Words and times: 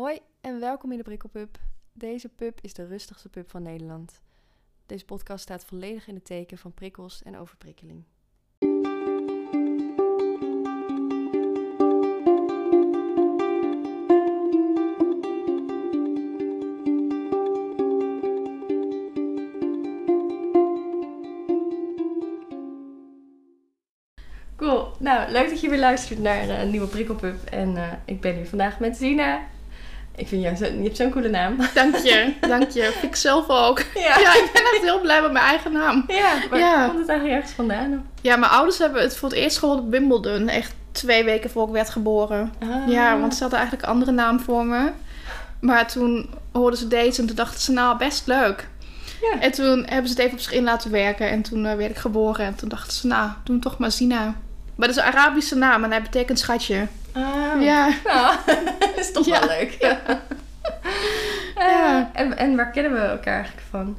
Hoi 0.00 0.18
en 0.40 0.60
welkom 0.60 0.90
in 0.90 0.96
de 0.96 1.04
Prikkelpub. 1.04 1.58
Deze 1.92 2.28
pub 2.28 2.58
is 2.60 2.74
de 2.74 2.86
rustigste 2.86 3.28
pub 3.28 3.50
van 3.50 3.62
Nederland. 3.62 4.20
Deze 4.86 5.04
podcast 5.04 5.42
staat 5.42 5.64
volledig 5.64 6.06
in 6.06 6.14
het 6.14 6.24
teken 6.24 6.58
van 6.58 6.74
prikkels 6.74 7.22
en 7.22 7.38
overprikkeling. 7.38 8.04
Cool. 24.56 24.92
Nou, 24.98 25.30
leuk 25.30 25.48
dat 25.48 25.60
je 25.60 25.68
weer 25.68 25.78
luistert 25.78 26.18
naar 26.18 26.48
eh, 26.48 26.62
een 26.62 26.70
nieuwe 26.70 26.88
Prikkelpub. 26.88 27.44
En 27.44 27.76
eh, 27.76 27.92
ik 28.04 28.20
ben 28.20 28.34
hier 28.34 28.46
vandaag 28.46 28.80
met 28.80 28.96
Zina. 28.96 29.48
Ik 30.16 30.28
vind 30.28 30.42
jou 30.42 30.56
zo, 30.56 30.64
je 30.64 30.82
hebt 30.82 30.96
zo'n 30.96 31.10
coole 31.10 31.28
naam. 31.28 31.56
Dank 31.74 31.96
je, 31.96 32.32
dank 32.40 32.70
je. 32.70 32.82
Vind 33.00 33.02
ik 33.12 33.16
zelf 33.16 33.48
ook. 33.48 33.78
Ja, 33.94 34.00
Ja, 34.18 34.34
ik 34.34 34.50
ben 34.52 34.62
echt 34.62 34.82
heel 34.82 35.00
blij 35.00 35.22
met 35.22 35.32
mijn 35.32 35.44
eigen 35.44 35.72
naam. 35.72 36.04
ja 36.08 36.32
maar 36.50 36.58
Ja. 36.58 36.86
komt 36.86 36.98
het 36.98 37.08
eigenlijk 37.08 37.38
ergens 37.38 37.54
vandaan? 37.56 38.06
Ja, 38.20 38.36
mijn 38.36 38.52
ouders 38.52 38.78
hebben 38.78 39.02
het 39.02 39.16
voor 39.16 39.28
het 39.28 39.38
eerst 39.38 39.58
gehoord 39.58 39.78
op 39.78 39.90
Wimbledon. 39.90 40.48
Echt 40.48 40.74
twee 40.92 41.24
weken 41.24 41.50
voor 41.50 41.66
ik 41.66 41.72
werd 41.72 41.90
geboren. 41.90 42.52
Ah. 42.60 42.88
Ja, 42.88 43.18
want 43.20 43.34
ze 43.34 43.40
hadden 43.40 43.58
eigenlijk 43.58 43.88
een 43.88 43.94
andere 43.94 44.12
naam 44.12 44.40
voor 44.40 44.64
me. 44.66 44.90
Maar 45.60 45.88
toen 45.88 46.30
hoorden 46.52 46.78
ze 46.78 46.88
deze 46.88 47.20
en 47.20 47.26
toen 47.26 47.36
dachten 47.36 47.60
ze, 47.60 47.72
nou, 47.72 47.98
best 47.98 48.26
leuk. 48.26 48.68
Ja. 49.20 49.40
En 49.40 49.52
toen 49.52 49.84
hebben 49.88 50.06
ze 50.10 50.14
het 50.14 50.18
even 50.18 50.32
op 50.32 50.40
zich 50.40 50.52
in 50.52 50.64
laten 50.64 50.90
werken. 50.90 51.28
En 51.30 51.42
toen 51.42 51.66
eh, 51.66 51.76
werd 51.76 51.90
ik 51.90 51.96
geboren. 51.96 52.46
En 52.46 52.54
toen 52.54 52.68
dachten 52.68 52.92
ze, 52.92 53.06
nou, 53.06 53.24
doe 53.44 53.54
hem 53.54 53.60
toch 53.60 53.78
maar 53.78 53.90
Zina. 53.92 54.24
Maar 54.74 54.88
dat 54.88 54.96
is 54.96 54.96
een 54.96 55.08
Arabische 55.12 55.56
naam 55.56 55.84
en 55.84 55.90
hij 55.90 56.02
betekent 56.02 56.38
schatje. 56.38 56.86
Ah. 57.12 57.62
Ja. 57.62 57.88
Nou, 58.04 58.36
dat 58.78 58.96
is 58.96 59.12
toch 59.12 59.26
Ja. 59.26 59.38
wel 59.40 59.48
leuk. 59.48 59.76
Eh, 61.56 61.66
Ja. 61.66 62.10
en, 62.14 62.38
en 62.38 62.56
waar 62.56 62.70
kennen 62.70 62.92
we 62.92 62.98
elkaar 62.98 63.34
eigenlijk 63.34 63.66
van? 63.70 63.96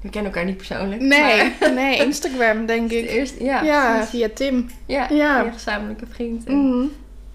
We 0.00 0.10
kennen 0.10 0.32
elkaar 0.32 0.44
niet 0.46 0.56
persoonlijk. 0.56 1.00
Nee, 1.00 1.52
maar- 1.60 1.72
nee, 1.82 1.96
Instagram 2.04 2.66
denk 2.66 2.90
ik. 2.90 3.08
eerste, 3.08 3.44
ja, 3.44 4.04
via 4.06 4.28
Tim. 4.34 4.70
ja, 4.86 5.06
Ja. 5.10 5.38
via 5.40 5.44
een 5.44 5.52
gezamenlijke 5.52 6.06
vriend. 6.10 6.44
En 6.46 6.54
Mhm. 6.68 6.86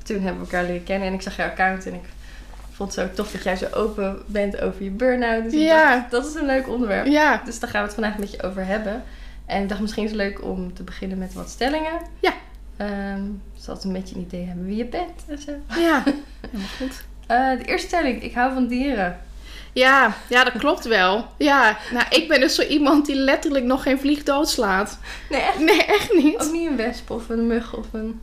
toen 0.03 0.21
hebben 0.21 0.33
we 0.45 0.51
elkaar 0.51 0.63
leren 0.63 0.83
kennen 0.83 1.07
en 1.07 1.13
ik 1.13 1.21
zag 1.21 1.35
jouw 1.35 1.47
account 1.47 1.85
en 1.85 1.93
ik 1.93 2.03
vond 2.71 2.95
het 2.95 3.07
zo 3.09 3.15
tof 3.15 3.31
dat 3.31 3.43
jij 3.43 3.55
zo 3.55 3.65
open 3.73 4.21
bent 4.25 4.61
over 4.61 4.83
je 4.83 4.89
burn-out. 4.91 5.43
Dus 5.43 5.53
ik 5.53 5.59
Ja. 5.59 5.95
dacht, 5.95 6.11
dat 6.11 6.25
is 6.27 6.33
een 6.35 6.45
leuk 6.45 6.67
onderwerp. 6.67 7.05
Ja, 7.05 7.41
Dus 7.45 7.59
daar 7.59 7.69
gaan 7.69 7.81
we 7.81 7.85
het 7.87 7.95
vandaag 7.95 8.17
met 8.17 8.31
je 8.31 8.43
over 8.43 8.65
hebben. 8.65 9.03
En 9.45 9.61
ik 9.61 9.69
dacht 9.69 9.81
misschien 9.81 10.03
is 10.03 10.09
het 10.11 10.19
leuk 10.19 10.43
om 10.43 10.73
te 10.73 10.83
beginnen 10.83 11.17
met 11.17 11.33
wat 11.33 11.49
stellingen. 11.49 12.01
Ja. 12.19 12.33
Zodat 13.57 13.81
we 13.83 13.87
een 13.87 13.93
beetje 13.93 14.15
een 14.15 14.21
idee 14.21 14.45
hebben 14.45 14.65
wie 14.65 14.75
je 14.75 14.85
bent 14.85 15.23
en 15.27 15.37
zo. 15.37 15.51
ja. 15.79 16.03
Helemaal 16.49 16.69
goed. 16.77 17.03
Eh, 17.27 17.51
de 17.57 17.65
eerste 17.65 17.87
stelling, 17.87 18.23
ik 18.23 18.33
hou 18.33 18.53
van 18.53 18.67
dieren. 18.67 19.19
Ja, 19.73 20.13
ja, 20.29 20.43
dat 20.43 20.53
klopt 20.57 20.85
wel. 20.85 21.25
Ja, 21.37 21.77
nou, 21.91 22.05
ik 22.09 22.27
ben 22.27 22.39
dus 22.39 22.55
zo 22.55 22.61
iemand 22.61 23.05
die 23.05 23.15
letterlijk 23.15 23.65
nog 23.65 23.83
geen 23.83 23.99
vlieg 23.99 24.23
doodslaat. 24.23 24.97
Nee, 25.29 25.41
echt 25.41 25.59
Nee, 25.59 25.83
echt 25.85 26.11
ook 26.11 26.17
niet. 26.17 26.49
niet 26.51 26.69
een 26.69 26.75
wesp 26.75 27.09
of 27.09 27.29
een 27.29 27.47
mug 27.47 27.75
of 27.75 27.85
een... 27.91 28.19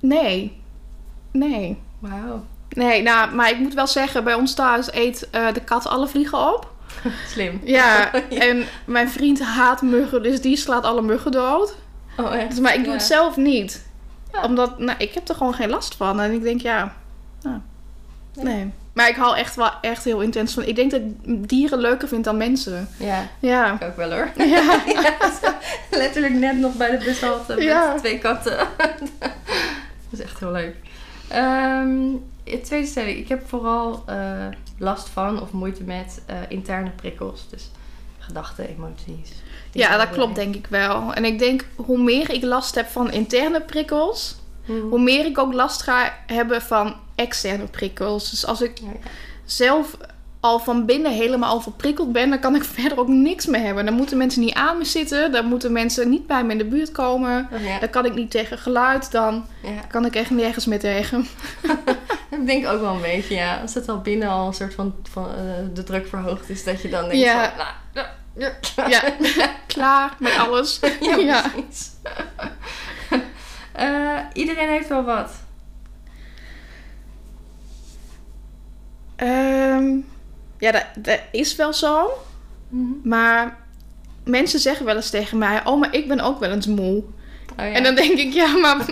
Nee. 0.00 0.60
Nee. 1.32 1.78
Wauw, 1.98 2.44
Nee, 2.68 3.02
nou, 3.02 3.34
maar 3.34 3.50
ik 3.50 3.58
moet 3.58 3.74
wel 3.74 3.86
zeggen, 3.86 4.24
bij 4.24 4.34
ons 4.34 4.54
thuis 4.54 4.92
eet 4.92 5.28
eh, 5.30 5.52
de 5.52 5.60
kat 5.60 5.86
alle 5.86 6.08
vliegen 6.08 6.38
op. 6.54 6.72
slim. 7.32 7.60
Ja, 7.78 8.12
en 8.28 8.64
mijn 8.84 9.08
vriend 9.10 9.40
haat 9.42 9.82
muggen, 9.82 10.22
dus 10.22 10.40
die 10.40 10.56
slaat 10.56 10.84
alle 10.84 11.02
muggen 11.02 11.32
dood. 11.32 11.74
Oh, 12.24 12.34
echt? 12.34 12.50
Dus, 12.50 12.58
maar 12.60 12.74
ik 12.74 12.84
doe 12.84 12.92
het 12.92 13.02
zelf 13.02 13.36
niet. 13.36 13.86
Ja. 14.32 14.44
Omdat, 14.44 14.78
nou, 14.78 14.98
ik 14.98 15.14
heb 15.14 15.28
er 15.28 15.34
gewoon 15.34 15.54
geen 15.54 15.68
last 15.70 15.94
van. 15.94 16.20
En 16.20 16.32
ik 16.32 16.42
denk, 16.42 16.60
ja, 16.60 16.94
nou, 17.42 17.58
Nee. 18.34 18.54
nee. 18.54 18.70
Maar 18.92 19.08
ik 19.08 19.16
hou 19.16 19.36
echt 19.36 19.54
wel 19.56 19.70
echt 19.80 20.04
heel 20.04 20.20
intens 20.20 20.54
van. 20.54 20.62
Ik 20.62 20.76
denk 20.76 20.90
dat 20.90 21.00
ik 21.00 21.48
dieren 21.48 21.78
leuker 21.78 22.08
vind 22.08 22.24
dan 22.24 22.36
mensen. 22.36 22.88
Ja, 22.96 23.26
Ja. 23.38 23.72
ik 23.74 23.82
ook 23.82 23.96
wel 23.96 24.10
hoor. 24.12 24.30
Ja. 24.46 24.80
Ja, 25.02 25.56
letterlijk 25.90 26.34
net 26.34 26.58
nog 26.58 26.74
bij 26.74 26.90
de 26.98 27.04
bushalte 27.04 27.54
met 27.54 27.64
Ja. 27.64 27.94
twee 27.94 28.18
katten. 28.18 28.56
dat 28.78 30.10
is 30.10 30.20
echt 30.20 30.40
heel 30.40 30.50
leuk. 30.50 30.76
De 32.44 32.60
tweede 32.62 32.86
stelling. 32.86 33.18
Ik 33.18 33.28
heb 33.28 33.48
vooral 33.48 34.02
eh, 34.06 34.46
last 34.78 35.08
van 35.08 35.40
of 35.42 35.52
moeite 35.52 35.82
met 35.82 36.22
eh, 36.26 36.36
interne 36.48 36.90
prikkels. 36.90 37.46
Dus 37.50 37.70
gedachten, 38.18 38.68
emoties. 38.68 39.30
Ja, 39.72 39.96
dat 39.96 40.10
klopt 40.10 40.34
denk 40.34 40.54
ik 40.54 40.66
wel. 40.68 41.14
En 41.14 41.24
ik 41.24 41.38
denk, 41.38 41.64
hoe 41.76 41.98
meer 42.02 42.30
ik 42.30 42.42
last 42.42 42.74
heb 42.74 42.86
van 42.88 43.12
interne 43.12 43.60
prikkels, 43.60 44.38
Hmm. 44.64 44.88
hoe 44.90 45.00
meer 45.00 45.24
ik 45.26 45.38
ook 45.38 45.52
last 45.52 45.82
ga 45.82 46.14
hebben 46.26 46.62
van 46.62 46.94
externe 47.14 47.64
prikkels. 47.64 48.30
Dus 48.30 48.46
als 48.46 48.60
ik 48.62 48.78
Ja, 48.78 48.86
ja. 48.86 49.08
zelf 49.44 49.96
al 50.40 50.58
van 50.58 50.86
binnen 50.86 51.12
helemaal 51.12 51.54
overprikkeld 51.54 52.12
ben, 52.12 52.30
dan 52.30 52.40
kan 52.40 52.54
ik 52.54 52.64
verder 52.80 52.98
ook 52.98 53.08
niks 53.08 53.46
meer 53.46 53.60
hebben. 53.60 53.84
Dan 53.84 53.94
moeten 53.94 54.16
mensen 54.16 54.40
niet 54.40 54.54
aan 54.54 54.78
me 54.78 54.84
zitten, 54.84 55.32
dan 55.32 55.44
moeten 55.46 55.72
mensen 55.72 56.10
niet 56.10 56.26
bij 56.26 56.44
me 56.44 56.52
in 56.52 56.58
de 56.58 56.64
buurt 56.64 56.92
komen. 56.92 57.48
Oh, 57.52 57.64
ja. 57.64 57.78
Dan 57.78 57.90
kan 57.90 58.04
ik 58.06 58.14
niet 58.14 58.30
tegen 58.30 58.58
geluid, 58.58 59.10
dan 59.12 59.46
kan 59.88 60.04
ik 60.06 60.14
echt 60.14 60.30
nergens 60.30 60.66
meer 60.66 60.78
tegen. 60.80 61.26
Dat 62.30 62.46
denk 62.46 62.64
ik 62.64 62.70
ook 62.72 62.80
wel 62.80 62.94
een 62.94 63.00
beetje, 63.00 63.34
ja. 63.34 63.60
Als 63.60 63.74
het 63.74 63.88
al 63.88 64.00
binnen 64.00 64.28
al 64.28 64.46
een 64.46 64.54
soort 64.54 64.74
van, 64.74 64.94
van 65.10 65.26
eh, 65.26 65.34
de 65.74 65.82
druk 65.82 66.06
verhoogd 66.08 66.48
is, 66.50 66.64
dat 66.64 66.82
je 66.82 66.88
dan 66.88 67.00
denkt 67.08 67.16
Ja. 67.24 67.52
van... 67.56 67.64
Nou, 67.94 68.06
ja, 68.40 68.88
ja. 68.88 69.02
Klaar 69.66 70.14
met 70.18 70.36
alles. 70.38 70.80
Ja, 71.00 71.16
Ja. 71.16 71.40
precies. 71.40 71.90
Eh, 73.72 74.18
iedereen 74.32 74.68
heeft 74.68 74.88
wel 74.88 75.04
wat. 75.04 75.30
Ehm, 79.16 79.96
ja, 80.58 80.70
dat, 80.72 80.84
dat 80.98 81.20
is 81.32 81.56
wel 81.56 81.72
zo. 81.72 82.10
Mhm. 82.68 82.84
Maar 83.08 83.58
mensen 84.24 84.58
zeggen 84.60 84.86
wel 84.86 84.96
eens 84.96 85.10
tegen 85.10 85.38
mij: 85.38 85.60
Oh, 85.64 85.80
maar 85.80 85.94
ik 85.94 86.08
ben 86.08 86.20
ook 86.20 86.40
wel 86.40 86.50
eens 86.50 86.66
moe. 86.66 86.96
Oh, 86.98 87.66
ja. 87.66 87.72
En 87.72 87.82
dan 87.82 87.94
denk 87.94 88.18
ik: 88.18 88.32
Ja, 88.32 88.56
maar 88.56 88.86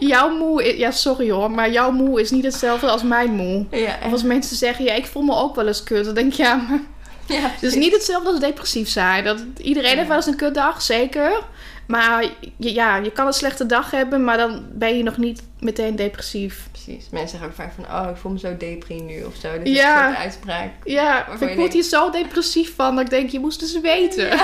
jouw 0.00 0.36
moe. 0.36 0.64
Is, 0.72 0.76
ja, 0.78 0.90
sorry 0.90 1.30
hoor, 1.30 1.50
maar 1.50 1.70
jouw 1.70 1.90
moe 1.90 2.20
is 2.20 2.30
niet 2.30 2.44
hetzelfde 2.44 2.88
als 2.90 3.02
mijn 3.02 3.30
moe. 3.30 3.66
Ja, 3.70 3.98
Of 4.04 4.12
als 4.12 4.22
mensen 4.22 4.56
zeggen: 4.56 4.84
Ja, 4.84 4.92
ik 4.92 5.06
voel 5.06 5.22
me 5.22 5.34
ook 5.34 5.54
wel 5.54 5.66
eens 5.66 5.82
kut. 5.82 6.04
Dan 6.04 6.14
denk 6.14 6.32
ik: 6.32 6.38
Ja, 6.38 6.54
maar 6.56 6.80
ja, 7.26 7.40
het 7.40 7.62
is 7.62 7.74
niet 7.74 7.92
hetzelfde 7.92 8.28
als 8.30 8.40
depressief 8.40 8.88
zijn. 8.88 9.24
Dat, 9.24 9.44
iedereen 9.56 9.90
Ja. 9.90 9.96
heeft 9.96 10.08
wel 10.08 10.16
eens 10.16 10.26
een 10.26 10.36
kutdag, 10.36 10.82
zeker. 10.82 11.32
Maar 11.86 12.24
je, 12.56 12.72
ja, 12.72 12.96
je 12.96 13.10
kan 13.12 13.26
een 13.26 13.32
slechte 13.32 13.66
dag 13.66 13.90
hebben, 13.90 14.24
maar 14.24 14.36
dan 14.36 14.64
ben 14.72 14.96
je 14.96 15.02
nog 15.02 15.16
niet 15.16 15.42
meteen 15.60 15.96
depressief. 15.96 16.68
Precies. 16.72 17.06
Mensen 17.10 17.28
zeggen 17.28 17.48
ook 17.48 17.54
vaak 17.54 17.72
van, 17.74 17.84
oh, 17.84 18.10
ik 18.10 18.16
voel 18.16 18.32
me 18.32 18.38
zo 18.38 18.56
depri 18.56 19.00
nu 19.00 19.22
of 19.22 19.34
zo. 19.34 19.58
Dat 19.58 19.68
Ja. 19.68 19.98
is 19.98 20.06
een 20.06 20.12
soort 20.12 20.24
uitspraak. 20.24 20.70
Ja, 20.84 21.28
ik 21.28 21.48
je 21.48 21.54
word 21.56 21.72
hier 21.72 21.82
zo 21.82 22.10
depressief 22.10 22.74
van 22.74 22.94
dat 22.94 23.04
ik 23.04 23.10
denk: 23.10 23.30
Je 23.30 23.38
moest 23.40 23.60
dus 23.60 23.80
weten. 23.80 24.28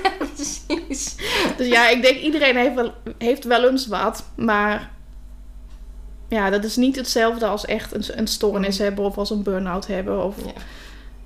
Precies. 0.34 1.14
Dus 1.56 1.66
ja, 1.66 1.88
ik 1.88 2.02
denk 2.02 2.16
iedereen 2.18 2.56
heeft 2.56 2.74
wel, 2.74 2.92
heeft 3.18 3.44
wel 3.44 3.68
eens 3.70 3.86
wat. 3.86 4.24
Maar 4.36 4.90
ja, 6.28 6.50
dat 6.50 6.64
is 6.64 6.76
niet 6.76 6.96
hetzelfde 6.96 7.46
als 7.46 7.64
echt 7.64 7.94
een, 7.94 8.04
een 8.18 8.26
stoornis 8.28 8.74
Mhm. 8.76 8.84
hebben 8.84 9.04
of 9.04 9.18
als 9.18 9.30
een 9.30 9.42
burn-out 9.42 9.86
hebben. 9.86 10.24
Of, 10.24 10.34
Ja, 10.44 10.52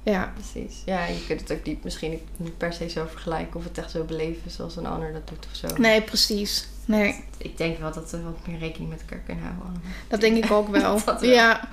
ja. 0.05 0.33
precies. 0.35 0.83
Ja, 0.85 1.05
je 1.05 1.25
kunt 1.27 1.41
het 1.41 1.53
ook 1.53 1.65
niet, 1.65 1.85
misschien 1.85 2.21
niet- 2.37 2.57
per 2.59 2.73
se 2.73 2.89
zo 2.89 3.07
vergelijken 3.11 3.57
of 3.57 3.65
het 3.65 3.79
echt 3.79 3.91
zo 3.91 4.05
beleven 4.05 4.51
zoals 4.51 4.77
een 4.77 4.87
ander 4.87 5.13
dat 5.13 5.29
doet 5.29 5.47
of 5.51 5.57
zo. 5.57 5.67
Nee, 5.77 6.03
precies. 6.03 6.69
Nee, 6.87 7.25
Ik 7.39 7.57
denk 7.57 7.79
wel 7.79 7.93
dat 7.93 8.11
we 8.11 8.23
wat 8.23 8.47
meer 8.47 8.59
rekening 8.59 8.91
met 8.91 9.01
elkaar 9.01 9.19
kunnen 9.27 9.45
houden. 9.45 9.65
allemaal. 9.65 9.91
dat 10.09 10.21
denk 10.21 10.45
ik 10.45 10.51
ook 10.51 10.69
wel. 10.69 11.01
Ja. 11.21 11.69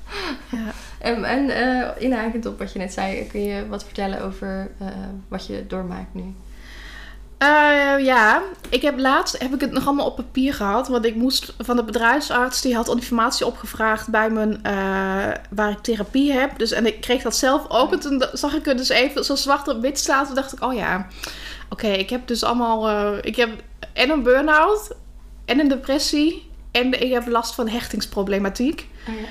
ja. 0.50 0.72
En, 0.98 1.24
en 1.24 1.50
eh, 1.50 2.02
inhakend 2.02 2.46
op 2.46 2.58
wat 2.58 2.72
je 2.72 2.78
net 2.78 2.92
zei, 2.92 3.26
kun 3.26 3.40
je 3.42 3.68
wat 3.68 3.84
vertellen 3.84 4.22
over 4.22 4.70
eh, 4.78 4.86
wat 5.28 5.46
je 5.46 5.66
doormaakt 5.66 6.14
nu? 6.14 6.34
Eh, 7.40 8.04
ja, 8.04 8.42
ik 8.68 8.82
heb 8.82 8.98
laatst 8.98 9.38
heb 9.38 9.54
ik 9.54 9.60
het 9.60 9.72
nog 9.72 9.86
allemaal 9.86 10.06
op 10.06 10.16
papier 10.16 10.54
gehad. 10.54 10.88
Want 10.88 11.04
ik 11.04 11.14
moest 11.14 11.54
van 11.58 11.76
de 11.76 11.84
bedrijfsarts, 11.84 12.60
die 12.60 12.74
had 12.74 12.88
informatie 12.88 13.46
opgevraagd 13.46 14.08
bij 14.08 14.30
mijn, 14.30 14.62
eh, 14.62 14.72
waar 15.50 15.70
ik 15.70 15.78
therapie 15.78 16.32
heb. 16.32 16.58
Dus, 16.58 16.72
en 16.72 16.86
ik 16.86 17.00
kreeg 17.00 17.22
dat 17.22 17.36
zelf 17.36 17.68
ook. 17.68 17.92
En 17.92 18.00
toen 18.00 18.24
zag 18.32 18.54
ik 18.54 18.64
het 18.64 18.76
dus 18.76 18.88
even 18.88 19.24
zo 19.24 19.34
zwart 19.34 19.68
op 19.68 19.80
wit 19.80 19.98
staan. 19.98 20.26
Toen 20.26 20.34
dacht 20.34 20.52
ik, 20.52 20.64
oh 20.64 20.74
ja, 20.74 21.06
oké, 21.68 21.86
ik 21.86 22.10
heb 22.10 22.26
dus 22.26 22.44
allemaal, 22.44 22.88
eh, 22.88 23.18
ik 23.22 23.36
heb 23.36 23.50
en 23.92 24.10
een 24.10 24.22
burn-out 24.22 24.96
en 25.44 25.60
een 25.60 25.68
depressie. 25.68 26.50
En 26.70 27.02
ik 27.02 27.12
heb 27.12 27.26
last 27.26 27.54
van 27.54 27.68
hechtingsproblematiek. 27.68 28.88
Oh, 29.08 29.14
ja. 29.14 29.26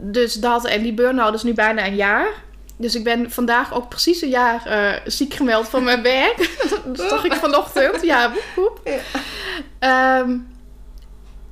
Dus 0.00 0.34
dat, 0.34 0.64
en 0.64 0.82
die 0.82 0.94
burn-out 0.94 1.34
is 1.34 1.42
nu 1.42 1.54
bijna 1.54 1.86
een 1.86 1.96
jaar. 1.96 2.28
Dus 2.76 2.94
ik 2.94 3.04
ben 3.04 3.30
vandaag 3.30 3.74
ook 3.74 3.88
precies 3.88 4.22
een 4.22 4.28
jaar 4.28 4.66
eh, 4.66 5.00
ziek 5.06 5.34
gemeld 5.34 5.68
van 5.68 5.84
mijn 5.84 6.02
werk. 6.02 6.58
dat 6.96 7.08
zag 7.08 7.24
ik 7.24 7.32
vanochtend. 7.32 8.02
Ja, 8.02 8.32
woep. 8.56 8.80
Ja. 8.84 9.00
Ehm, 9.78 10.36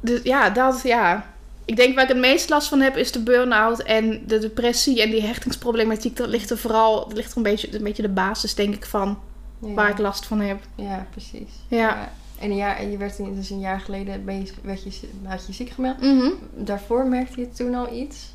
dus 0.00 0.20
ja, 0.22 0.50
dat, 0.50 0.80
ja. 0.82 1.32
Ik 1.64 1.76
denk 1.76 1.94
waar 1.94 2.02
ik 2.02 2.08
het 2.08 2.18
meest 2.18 2.48
last 2.48 2.68
van 2.68 2.80
heb 2.80 2.96
is 2.96 3.12
de 3.12 3.22
burn-out 3.22 3.82
en 3.82 4.22
de 4.26 4.38
depressie 4.38 5.02
en 5.02 5.10
die 5.10 5.22
hechtingsproblematiek. 5.22 6.16
Dat 6.16 6.28
ligt 6.28 6.50
er 6.50 6.58
vooral, 6.58 7.08
dat 7.08 7.16
ligt 7.16 7.30
er 7.30 7.36
een 7.36 7.42
beetje, 7.42 7.76
een 7.76 7.82
beetje 7.82 8.02
de 8.02 8.08
basis 8.08 8.54
denk 8.54 8.74
ik 8.74 8.84
van 8.84 9.18
Ja. 9.58 9.74
waar 9.74 9.90
ik 9.90 9.98
last 9.98 10.26
van 10.26 10.40
heb. 10.40 10.58
Ja, 10.74 11.06
precies. 11.10 11.50
Ja. 11.68 12.08
En, 12.38 12.50
een 12.50 12.56
jaar, 12.56 12.76
en 12.76 12.90
je 12.90 12.96
werd 12.96 13.16
dus 13.16 13.50
een 13.50 13.60
jaar 13.60 13.80
geleden 13.80 14.24
ben 14.24 14.40
je, 14.40 14.52
werd 14.62 14.82
je, 14.82 15.08
had 15.24 15.46
je 15.46 15.52
ziek 15.52 15.70
gemeld. 15.70 16.00
Mhm. 16.00 16.30
Daarvoor 16.54 17.06
merkte 17.06 17.40
je 17.40 17.50
toen 17.50 17.74
al 17.74 17.92
iets? 17.92 18.33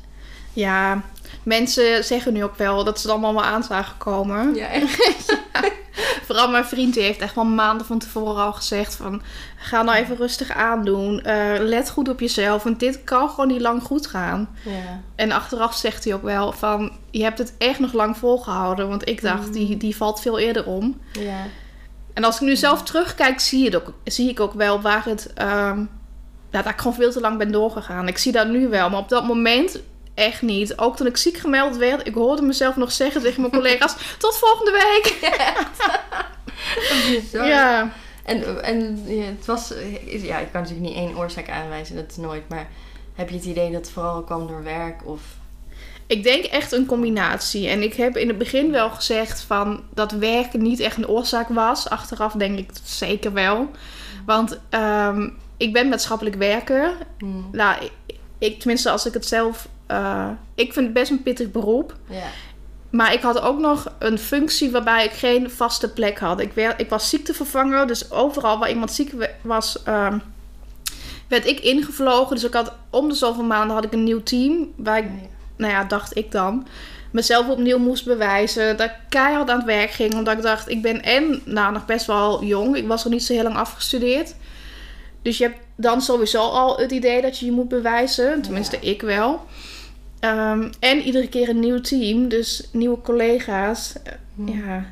Ja, 0.52 1.02
mensen 1.42 2.04
zeggen 2.04 2.32
nu 2.32 2.44
ook 2.44 2.56
wel 2.56 2.84
dat 2.84 3.00
ze 3.00 3.02
het 3.06 3.10
allemaal 3.16 3.34
wel 3.34 3.44
aan 3.50 3.62
zagen 3.62 3.96
komen. 3.96 4.54
Ja, 4.54 4.66
echt? 4.66 5.38
Vooral 6.26 6.50
mijn 6.50 6.64
vriend 6.64 6.94
die 6.94 7.02
heeft 7.02 7.20
echt 7.20 7.34
wel 7.34 7.44
maanden 7.44 7.86
van 7.86 7.98
tevoren 7.98 8.42
al 8.42 8.52
gezegd 8.52 8.94
van... 8.94 9.22
Ga 9.56 9.82
nou 9.82 9.98
even 9.98 10.16
rustig 10.16 10.50
aandoen. 10.52 11.20
Eh, 11.22 11.52
let 11.58 11.90
goed 11.90 12.08
op 12.08 12.20
jezelf. 12.20 12.62
Want 12.62 12.80
dit 12.80 13.04
kan 13.04 13.28
gewoon 13.30 13.48
niet 13.48 13.60
lang 13.60 13.82
goed 13.82 14.06
gaan. 14.06 14.48
Ja. 14.64 15.00
En 15.14 15.32
achteraf 15.32 15.74
zegt 15.76 16.04
hij 16.04 16.14
ook 16.14 16.22
wel 16.22 16.52
van... 16.52 16.92
Je 17.10 17.22
hebt 17.22 17.38
het 17.38 17.54
echt 17.58 17.78
nog 17.78 17.92
lang 17.92 18.16
volgehouden. 18.16 18.88
Want 18.88 19.08
ik 19.08 19.22
dacht, 19.22 19.46
Mm. 19.46 19.52
die, 19.52 19.76
die 19.76 19.96
valt 19.96 20.20
veel 20.20 20.38
eerder 20.38 20.66
om. 20.66 21.00
Ja. 21.12 21.46
En 22.14 22.24
als 22.24 22.34
ik 22.34 22.40
nu 22.40 22.56
zelf 22.56 22.82
terugkijk, 22.82 23.40
zie, 23.40 23.64
het 23.64 23.76
ook, 23.76 23.92
zie 24.04 24.28
ik 24.28 24.40
ook 24.40 24.54
wel 24.54 24.80
waar 24.80 25.04
het... 25.04 25.32
ehm, 25.34 25.78
ja, 26.50 26.62
dat 26.62 26.72
ik 26.72 26.78
gewoon 26.78 26.94
veel 26.96 27.10
te 27.12 27.20
lang 27.20 27.38
ben 27.38 27.52
doorgegaan. 27.52 28.08
Ik 28.08 28.18
zie 28.18 28.32
dat 28.32 28.48
nu 28.48 28.68
wel. 28.68 28.90
Maar 28.90 28.98
op 29.00 29.08
dat 29.08 29.26
moment 29.26 29.80
echt 30.20 30.42
niet. 30.42 30.78
Ook 30.78 30.96
toen 30.96 31.06
ik 31.06 31.16
ziek 31.16 31.36
gemeld 31.38 31.76
werd, 31.76 32.06
ik 32.06 32.14
hoorde 32.14 32.42
mezelf 32.42 32.76
nog 32.76 32.92
zeggen 32.92 33.22
tegen 33.22 33.40
mijn 33.40 33.52
collega's... 33.52 33.94
Tot 34.18 34.36
volgende 34.38 34.70
week! 34.72 35.18
Ja. 37.32 37.92
En, 38.24 38.62
en 38.64 39.02
ja, 39.06 39.22
het 39.24 39.46
was, 39.46 39.72
is- 40.04 40.22
ja, 40.22 40.38
ik 40.38 40.48
kan 40.52 40.60
natuurlijk 40.62 40.88
niet 40.88 40.96
één 40.98 41.16
oorzaak 41.16 41.48
aanwijzen, 41.50 41.96
dat 41.96 42.04
is 42.10 42.16
nooit. 42.16 42.48
Maar 42.48 42.68
heb 43.14 43.28
je 43.28 43.34
het 43.36 43.44
idee 43.44 43.70
dat 43.70 43.80
het 43.80 43.90
vooral 43.90 44.22
kwam 44.22 44.46
door 44.46 44.62
werk? 44.62 45.00
Of, 45.06 45.20
Ik 46.06 46.22
denk 46.22 46.44
echt 46.44 46.72
een 46.72 46.86
combinatie. 46.86 47.68
En 47.68 47.82
ik 47.82 47.94
heb 47.94 48.16
in 48.16 48.28
het 48.28 48.38
begin 48.38 48.70
wel 48.70 48.90
gezegd 48.90 49.40
van 49.42 49.82
dat 49.94 50.12
werken 50.12 50.62
niet 50.62 50.80
echt 50.80 50.96
een 50.96 51.08
oorzaak 51.08 51.48
was. 51.48 51.88
Achteraf 51.88 52.32
denk 52.32 52.58
ik 52.58 52.70
zeker 52.84 53.32
wel. 53.32 53.70
Want 54.26 54.60
ehm, 54.68 55.28
ik 55.56 55.72
ben 55.72 55.88
maatschappelijk 55.88 56.36
werker. 56.36 56.92
hmm, 57.18 57.48
Nou, 57.52 57.88
ik, 58.40 58.58
tenminste 58.58 58.90
als 58.90 59.06
ik 59.06 59.14
het 59.14 59.26
zelf... 59.26 59.68
eh, 59.86 60.28
ik 60.54 60.72
vind 60.72 60.84
het 60.84 60.94
best 60.94 61.10
een 61.10 61.22
pittig 61.22 61.50
beroep. 61.50 61.94
ja. 62.08 62.26
Maar 62.90 63.12
ik 63.12 63.22
had 63.22 63.40
ook 63.40 63.58
nog 63.58 63.92
een 63.98 64.18
functie 64.18 64.70
waarbij 64.70 65.04
ik 65.04 65.12
geen 65.12 65.50
vaste 65.50 65.92
plek 65.92 66.18
had. 66.18 66.40
Ik, 66.40 66.52
werd, 66.52 66.80
ik 66.80 66.88
was 66.88 67.08
ziektevervanger, 67.08 67.86
dus 67.86 68.10
overal 68.10 68.58
waar 68.58 68.68
iemand 68.68 68.92
ziek 68.92 69.12
was, 69.40 69.82
ehm, 69.82 70.18
werd 71.28 71.46
ik 71.46 71.60
ingevlogen. 71.60 72.34
Dus 72.34 72.44
ik 72.44 72.54
had 72.54 72.72
om 72.90 73.08
de 73.08 73.14
zoveel 73.14 73.44
maanden 73.44 73.74
had 73.74 73.84
ik 73.84 73.92
een 73.92 74.04
nieuw 74.04 74.22
team. 74.22 74.72
Waar 74.76 74.98
ik, 74.98 75.04
nou 75.56 75.72
ja, 75.72 75.84
dacht 75.84 76.16
ik 76.16 76.32
dan, 76.32 76.66
mezelf 77.10 77.48
opnieuw 77.48 77.78
moest 77.78 78.04
bewijzen. 78.04 78.76
Dat 78.76 78.86
ik 78.86 78.96
keihard 79.08 79.50
aan 79.50 79.56
het 79.56 79.66
werk 79.66 79.90
ging. 79.90 80.14
Omdat 80.14 80.36
ik 80.36 80.42
dacht, 80.42 80.68
ik 80.68 80.82
ben 80.82 81.02
en 81.02 81.40
nou, 81.44 81.72
nog 81.72 81.86
best 81.86 82.06
wel 82.06 82.44
jong. 82.44 82.76
Ik 82.76 82.86
was 82.86 83.04
er 83.04 83.10
niet 83.10 83.24
zo 83.24 83.32
heel 83.32 83.42
lang 83.42 83.56
afgestudeerd. 83.56 84.34
Dus 85.22 85.38
je 85.38 85.44
hebt 85.44 85.58
dan 85.76 86.00
sowieso 86.02 86.40
al 86.40 86.78
het 86.78 86.90
idee 86.90 87.22
dat 87.22 87.38
je 87.38 87.46
je 87.46 87.52
moet 87.52 87.68
bewijzen. 87.68 88.42
Tenminste, 88.42 88.78
ik 88.80 89.02
wel. 89.02 89.40
Ehm, 90.20 90.68
en 90.80 91.00
iedere 91.02 91.28
keer 91.28 91.48
een 91.48 91.60
nieuw 91.60 91.80
team, 91.80 92.28
dus 92.28 92.68
nieuwe 92.72 93.00
collega's. 93.00 93.92
Ja, 94.44 94.84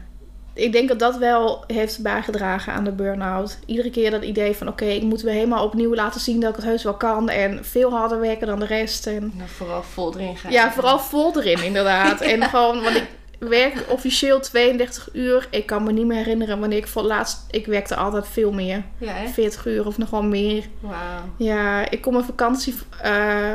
ik 0.52 0.72
denk 0.72 0.88
dat 0.88 0.98
dat 0.98 1.16
wel 1.16 1.64
heeft 1.66 2.02
bijgedragen 2.02 2.72
aan 2.72 2.84
de 2.84 2.92
burn-out. 2.92 3.58
Iedere 3.66 3.90
keer 3.90 4.10
dat 4.10 4.22
idee 4.22 4.56
van, 4.56 4.68
oké, 4.68 4.84
ik 4.84 5.02
moet 5.02 5.22
weer 5.22 5.34
helemaal 5.34 5.64
opnieuw 5.64 5.94
laten 5.94 6.20
zien 6.20 6.40
dat 6.40 6.50
ik 6.50 6.56
het 6.56 6.64
heus 6.64 6.82
wel 6.82 6.94
kan. 6.96 7.28
En 7.28 7.64
veel 7.64 7.90
harder 7.90 8.20
werken 8.20 8.46
dan 8.46 8.58
de 8.58 8.66
rest. 8.66 9.06
En 9.06 9.32
Nou, 9.36 9.48
vooral 9.48 9.82
vol 9.82 10.14
erin 10.14 10.36
gaan. 10.36 10.52
ja, 10.52 10.72
vooral 10.72 10.98
vol 10.98 11.36
erin 11.40 11.62
inderdaad. 11.62 12.20
En 12.32 12.42
gewoon, 12.42 12.82
want 12.82 12.96
ik 12.96 13.06
werk 13.38 13.84
officieel 13.88 14.40
32 14.40 15.08
uur. 15.12 15.46
Ik 15.50 15.66
kan 15.66 15.82
me 15.82 15.92
niet 15.92 16.06
meer 16.06 16.16
herinneren 16.16 16.60
wanneer 16.60 16.78
ik 16.78 16.86
voor 16.86 17.02
laatst... 17.02 17.44
Ik 17.50 17.66
werkte 17.66 17.96
altijd 17.96 18.26
veel 18.28 18.52
meer. 18.52 18.82
Ja, 18.98 19.12
hè? 19.12 19.28
40 19.28 19.66
uur 19.66 19.86
of 19.86 19.98
nog 19.98 20.10
wel 20.10 20.22
meer. 20.22 20.64
Wauw. 20.80 21.22
Ja, 21.36 21.90
ik 21.90 22.00
kom 22.00 22.14
een 22.14 22.24
vakantie... 22.24 22.74
eh, 23.02 23.52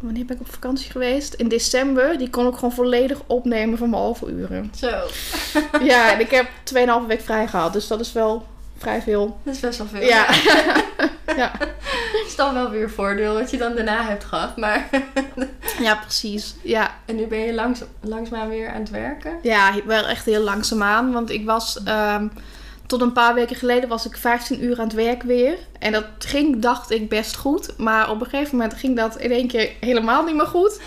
wanneer 0.00 0.24
ben 0.24 0.36
ik 0.36 0.40
op 0.40 0.52
vakantie 0.52 0.90
geweest? 0.90 1.34
In 1.34 1.48
december. 1.48 2.18
Die 2.18 2.30
kon 2.30 2.46
ik 2.46 2.54
gewoon 2.54 2.72
volledig 2.72 3.18
opnemen 3.26 3.78
van 3.78 3.90
mijn 3.90 4.02
overuren. 4.02 4.70
Zo, 4.76 4.90
ja, 5.90 6.12
en 6.12 6.20
ik 6.20 6.30
heb 6.30 6.46
2,5 7.02 7.06
week 7.06 7.20
vrij 7.20 7.48
gehad. 7.48 7.72
Dus 7.72 7.86
dat 7.86 8.00
is 8.00 8.12
wel 8.12 8.46
vrij 8.78 9.02
veel. 9.02 9.38
dat 9.42 9.54
is 9.54 9.60
best 9.60 9.78
wel 9.78 9.86
veel. 9.86 10.02
Ja. 10.02 10.26
ja. 11.42 11.52
Het 11.58 12.26
is 12.26 12.36
dan 12.36 12.54
wel 12.54 12.70
weer 12.70 12.82
een 12.82 12.90
voordeel 12.90 13.34
wat 13.34 13.50
je 13.50 13.56
dan 13.56 13.74
daarna 13.74 14.04
hebt 14.04 14.24
gehad. 14.24 14.56
Maar... 14.56 14.88
ja, 15.80 15.94
precies. 15.94 16.54
Ja. 16.62 16.94
en 17.04 17.16
nu 17.16 17.26
ben 17.26 17.38
je 17.38 17.54
langs, 17.54 17.80
langzaam 18.00 18.48
weer 18.48 18.68
aan 18.68 18.80
het 18.80 18.90
werken? 18.90 19.38
Ja, 19.42 19.72
wel 19.86 20.06
echt 20.06 20.24
heel 20.24 20.42
langzaamaan. 20.42 21.12
Want 21.12 21.30
ik 21.30 21.44
was 21.44 21.82
ehm, 21.82 22.28
tot 22.86 23.00
een 23.00 23.12
paar 23.12 23.34
weken 23.34 23.56
geleden 23.56 23.88
was 23.88 24.06
ik 24.06 24.16
15 24.16 24.64
uur 24.64 24.78
aan 24.78 24.86
het 24.86 24.94
werk 24.94 25.22
weer. 25.22 25.58
En 25.78 25.92
dat 25.92 26.04
ging, 26.18 26.62
dacht 26.62 26.90
ik, 26.90 27.08
best 27.08 27.36
goed. 27.36 27.78
Maar 27.78 28.10
op 28.10 28.20
een 28.20 28.28
gegeven 28.28 28.56
moment 28.56 28.74
ging 28.74 28.96
dat 28.96 29.16
in 29.16 29.30
één 29.30 29.48
keer 29.48 29.70
helemaal 29.80 30.24
niet 30.24 30.34
meer 30.34 30.46
goed. 30.46 30.80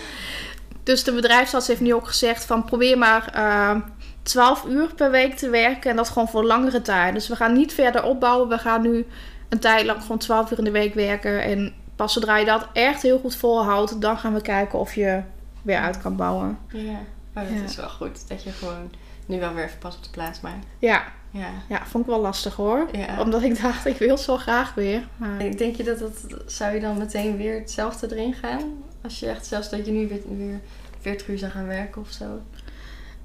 Dus 0.82 1.04
de 1.04 1.12
bedrijfsarts 1.12 1.66
heeft 1.66 1.80
nu 1.80 1.94
ook 1.94 2.06
gezegd 2.06 2.44
van 2.44 2.64
probeer 2.64 2.98
maar 2.98 3.30
ehm 3.32 3.80
12 4.26 4.64
uur 4.64 4.94
per 4.94 5.10
week 5.10 5.36
te 5.36 5.48
werken. 5.50 5.90
En 5.90 5.96
dat 5.96 6.08
gewoon 6.08 6.28
voor 6.28 6.44
langere 6.44 6.82
tijd. 6.82 7.14
Dus 7.14 7.28
we 7.28 7.36
gaan 7.36 7.52
niet 7.52 7.72
verder 7.72 8.02
opbouwen. 8.02 8.48
We 8.48 8.58
gaan 8.58 8.82
nu 8.82 9.06
een 9.48 9.58
tijd 9.58 9.86
lang 9.86 10.00
gewoon 10.02 10.18
12 10.18 10.50
uur 10.50 10.58
in 10.58 10.64
de 10.64 10.70
week 10.70 10.94
werken. 10.94 11.42
En 11.42 11.74
pas 11.96 12.12
zodra 12.12 12.36
je 12.36 12.44
dat 12.44 12.66
echt 12.72 13.02
heel 13.02 13.18
goed 13.18 13.36
volhoudt, 13.36 14.00
dan 14.00 14.18
gaan 14.18 14.34
we 14.34 14.40
kijken 14.40 14.78
of 14.78 14.94
je 14.94 15.22
weer 15.62 15.78
uit 15.78 15.98
kan 16.02 16.16
bouwen. 16.16 16.58
Ja. 16.72 16.98
Oh, 17.34 17.42
dat 17.42 17.58
Ja. 17.58 17.62
is 17.64 17.76
wel 17.76 17.88
goed. 17.88 18.28
Dat 18.28 18.42
je 18.42 18.50
gewoon 18.50 18.90
nu 19.26 19.40
wel 19.40 19.54
weer 19.54 19.64
even 19.64 19.78
pas 19.78 19.96
op 19.96 20.02
de 20.02 20.10
plaats 20.10 20.40
maakt. 20.40 20.66
Ja, 20.78 21.04
Ja. 21.30 21.48
Ja, 21.68 21.86
vond 21.86 22.04
ik 22.04 22.10
wel 22.10 22.20
lastig 22.20 22.54
hoor. 22.54 22.88
Ja. 22.92 23.20
Omdat 23.20 23.42
ik 23.42 23.62
dacht, 23.62 23.86
ik 23.86 23.96
wil 23.98 24.18
zo 24.18 24.36
graag 24.36 24.74
weer. 24.74 25.08
Maar... 25.16 25.38
En 25.40 25.50
Denk 25.56 25.76
je 25.76 25.82
dat 25.82 25.98
dat, 25.98 26.26
zou 26.46 26.74
je 26.74 26.80
dan 26.80 26.98
meteen 26.98 27.36
weer 27.36 27.54
hetzelfde 27.58 28.16
erin 28.16 28.34
gaan? 28.34 28.60
Als 29.02 29.18
je 29.20 29.26
echt 29.26 29.46
zelfs 29.46 29.70
dat 29.70 29.86
je 29.86 29.92
nu 29.92 30.08
weer, 30.08 30.20
weer 30.36 30.60
40 31.00 31.28
uur 31.28 31.38
zou 31.38 31.50
gaan 31.52 31.66
werken 31.66 32.00
of 32.00 32.10
zo? 32.10 32.24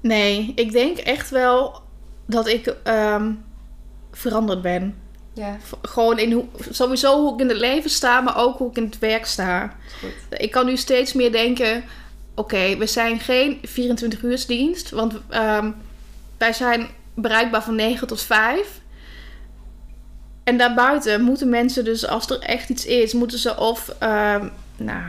Nee, 0.00 0.52
ik 0.54 0.72
denk 0.72 0.98
echt 0.98 1.30
wel 1.30 1.82
dat 2.26 2.46
ik 2.48 2.66
ehm, 2.66 3.32
veranderd 4.12 4.62
ben. 4.62 4.94
Ja, 5.34 5.56
Gewoon 5.82 6.18
in 6.18 6.32
hoe, 6.32 6.44
sowieso 6.70 7.20
hoe 7.20 7.34
ik 7.34 7.40
in 7.40 7.48
het 7.48 7.58
leven 7.58 7.90
sta, 7.90 8.20
maar 8.20 8.36
ook 8.36 8.58
hoe 8.58 8.70
ik 8.70 8.76
in 8.76 8.84
het 8.84 8.98
werk 8.98 9.26
sta. 9.26 9.76
goed. 10.00 10.40
Ik 10.40 10.50
kan 10.50 10.66
nu 10.66 10.76
steeds 10.76 11.12
meer 11.12 11.32
denken, 11.32 11.84
oké, 12.34 12.76
we 12.76 12.86
zijn 12.86 13.20
geen 13.20 13.58
24 13.62 14.22
uursdienst. 14.22 14.90
Want 14.90 15.14
ehm, 15.28 15.70
wij 16.38 16.52
zijn 16.52 16.88
bereikbaar 17.14 17.62
van 17.62 17.74
9 17.74 18.06
tot 18.06 18.22
5. 18.22 18.80
En 20.44 20.58
daarbuiten 20.58 21.22
moeten 21.22 21.48
mensen 21.48 21.84
dus, 21.84 22.06
als 22.06 22.30
er 22.30 22.38
echt 22.40 22.68
iets 22.68 22.86
is, 22.86 23.12
moeten 23.12 23.38
ze 23.38 23.56
of 23.56 23.88
ehm 23.98 24.48
nou, 24.76 25.02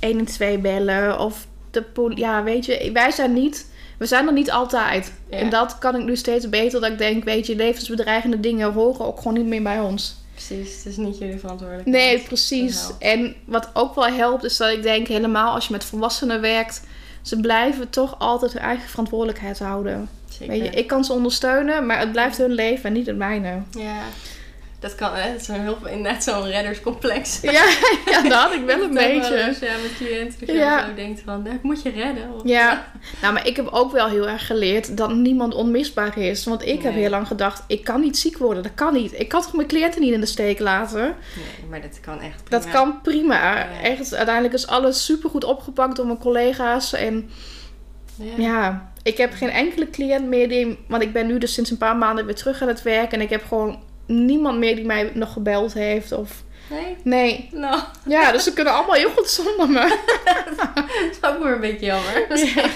1 0.00 0.18
en 0.18 0.24
2 0.24 0.58
bellen. 0.58 1.18
Of 1.18 1.46
de 1.70 2.12
Ja, 2.14 2.42
weet 2.42 2.64
je, 2.64 2.90
wij 2.92 3.10
zijn 3.10 3.32
niet... 3.32 3.66
We 3.96 4.06
zijn 4.06 4.26
er 4.26 4.32
niet 4.32 4.50
altijd. 4.50 5.12
Ja. 5.30 5.36
En 5.36 5.50
dat 5.50 5.78
kan 5.78 5.96
ik 5.96 6.04
nu 6.04 6.16
steeds 6.16 6.48
beter. 6.48 6.80
Dat 6.80 6.90
ik 6.90 6.98
denk, 6.98 7.24
weet 7.24 7.46
je, 7.46 7.56
levensbedreigende 7.56 8.40
dingen 8.40 8.72
horen 8.72 9.06
ook 9.06 9.16
gewoon 9.16 9.34
niet 9.34 9.46
meer 9.46 9.62
bij 9.62 9.80
ons. 9.80 10.16
Precies, 10.34 10.76
het 10.76 10.86
is 10.86 10.96
niet 10.96 11.18
jullie 11.18 11.38
verantwoordelijkheid. 11.38 11.96
Nee, 11.96 12.22
precies. 12.22 12.90
En 12.98 13.34
wat 13.44 13.70
ook 13.72 13.94
wel 13.94 14.06
helpt, 14.06 14.44
is 14.44 14.56
dat 14.56 14.72
ik 14.72 14.82
denk, 14.82 15.06
helemaal 15.06 15.54
als 15.54 15.66
je 15.66 15.72
met 15.72 15.84
volwassenen 15.84 16.40
werkt, 16.40 16.82
ze 17.22 17.40
blijven 17.40 17.90
toch 17.90 18.18
altijd 18.18 18.52
hun 18.52 18.62
eigen 18.62 18.88
verantwoordelijkheid 18.88 19.58
houden. 19.58 20.08
Zeker. 20.28 20.46
Weet 20.46 20.64
je, 20.64 20.70
ik 20.70 20.86
kan 20.86 21.04
ze 21.04 21.12
ondersteunen, 21.12 21.86
maar 21.86 21.98
het 21.98 22.12
blijft 22.12 22.38
hun 22.38 22.52
leven 22.52 22.84
en 22.84 22.92
niet 22.92 23.06
het 23.06 23.16
mijne. 23.16 23.62
Ja, 23.70 24.02
dat 24.88 24.94
kan, 24.94 25.14
hè? 25.14 25.34
Is 25.34 25.46
heel, 25.48 25.78
inderdaad 25.86 26.22
zo'n 26.24 26.44
redderscomplex. 26.46 27.38
Ja, 27.42 27.52
ja, 28.06 28.22
dat 28.22 28.32
had 28.32 28.52
ik 28.52 28.64
wel 28.64 28.82
een 28.82 28.94
Dat 28.94 29.02
wel 29.04 29.18
beetje. 29.20 29.36
eens, 29.46 29.58
ja, 29.58 29.72
met 29.82 29.96
cliënten. 29.96 30.38
Dat 30.38 30.48
je 30.48 30.54
Ja. 30.54 30.86
zo 30.88 30.94
denkt 30.94 31.22
van, 31.24 31.46
ik 31.46 31.62
moet 31.62 31.82
je 31.82 31.90
redden. 31.90 32.32
Of, 32.34 32.40
Ja, 32.44 32.86
nou, 33.22 33.32
maar 33.34 33.46
ik 33.46 33.56
heb 33.56 33.66
ook 33.70 33.92
wel 33.92 34.08
heel 34.08 34.28
erg 34.28 34.46
geleerd 34.46 34.96
dat 34.96 35.14
niemand 35.14 35.54
onmisbaar 35.54 36.18
is. 36.18 36.44
Want 36.44 36.66
ik 36.66 36.82
heb 36.82 36.92
heel 36.92 37.10
lang 37.10 37.26
gedacht, 37.26 37.62
ik 37.66 37.84
kan 37.84 38.00
niet 38.00 38.18
ziek 38.18 38.38
worden. 38.38 38.62
Dat 38.62 38.74
kan 38.74 38.92
niet. 38.92 39.20
Ik 39.20 39.28
kan 39.28 39.42
toch 39.42 39.52
mijn 39.54 39.68
cliënten 39.68 40.00
niet 40.00 40.12
in 40.12 40.20
de 40.20 40.26
steek 40.26 40.58
laten? 40.58 41.02
Nee, 41.02 41.68
maar 41.70 41.80
dat 41.80 42.00
kan 42.00 42.20
echt 42.20 42.44
prima. 42.44 42.62
Dat 42.62 42.70
kan 42.72 43.00
prima. 43.02 43.56
Ja. 43.58 43.66
Echt, 43.82 44.14
uiteindelijk 44.14 44.54
is 44.54 44.66
alles 44.66 45.04
supergoed 45.04 45.44
opgepakt 45.44 45.96
door 45.96 46.06
mijn 46.06 46.18
collega's. 46.18 46.92
En 46.92 47.30
Ja. 48.18 48.32
Ja, 48.36 48.92
ik 49.02 49.16
heb 49.16 49.32
geen 49.34 49.50
enkele 49.50 49.90
cliënt 49.90 50.26
meer 50.26 50.48
die... 50.48 50.78
Want 50.88 51.02
ik 51.02 51.12
ben 51.12 51.26
nu 51.26 51.38
dus 51.38 51.52
sinds 51.54 51.70
een 51.70 51.78
paar 51.78 51.96
maanden 51.96 52.26
weer 52.26 52.34
terug 52.34 52.62
aan 52.62 52.68
het 52.68 52.82
werk. 52.82 53.12
En 53.12 53.20
ik 53.20 53.30
heb 53.30 53.44
gewoon 53.48 53.78
niemand 54.06 54.58
meer 54.58 54.76
die 54.76 54.84
mij 54.84 55.10
nog 55.14 55.32
gebeld 55.32 55.72
heeft. 55.72 56.12
Of... 56.12 56.42
Nee? 56.70 56.96
Nee. 57.02 57.48
Nou, 57.52 57.80
Ja, 58.06 58.32
dus 58.32 58.44
ze 58.44 58.52
kunnen 58.52 58.72
allemaal 58.72 58.94
heel 58.94 59.10
goed 59.10 59.28
zonder 59.28 59.68
me. 59.68 59.80
dat 60.74 60.84
is 61.10 61.22
ook 61.22 61.42
weer 61.42 61.52
een 61.52 61.60
beetje 61.60 61.86
jammer. 61.86 62.26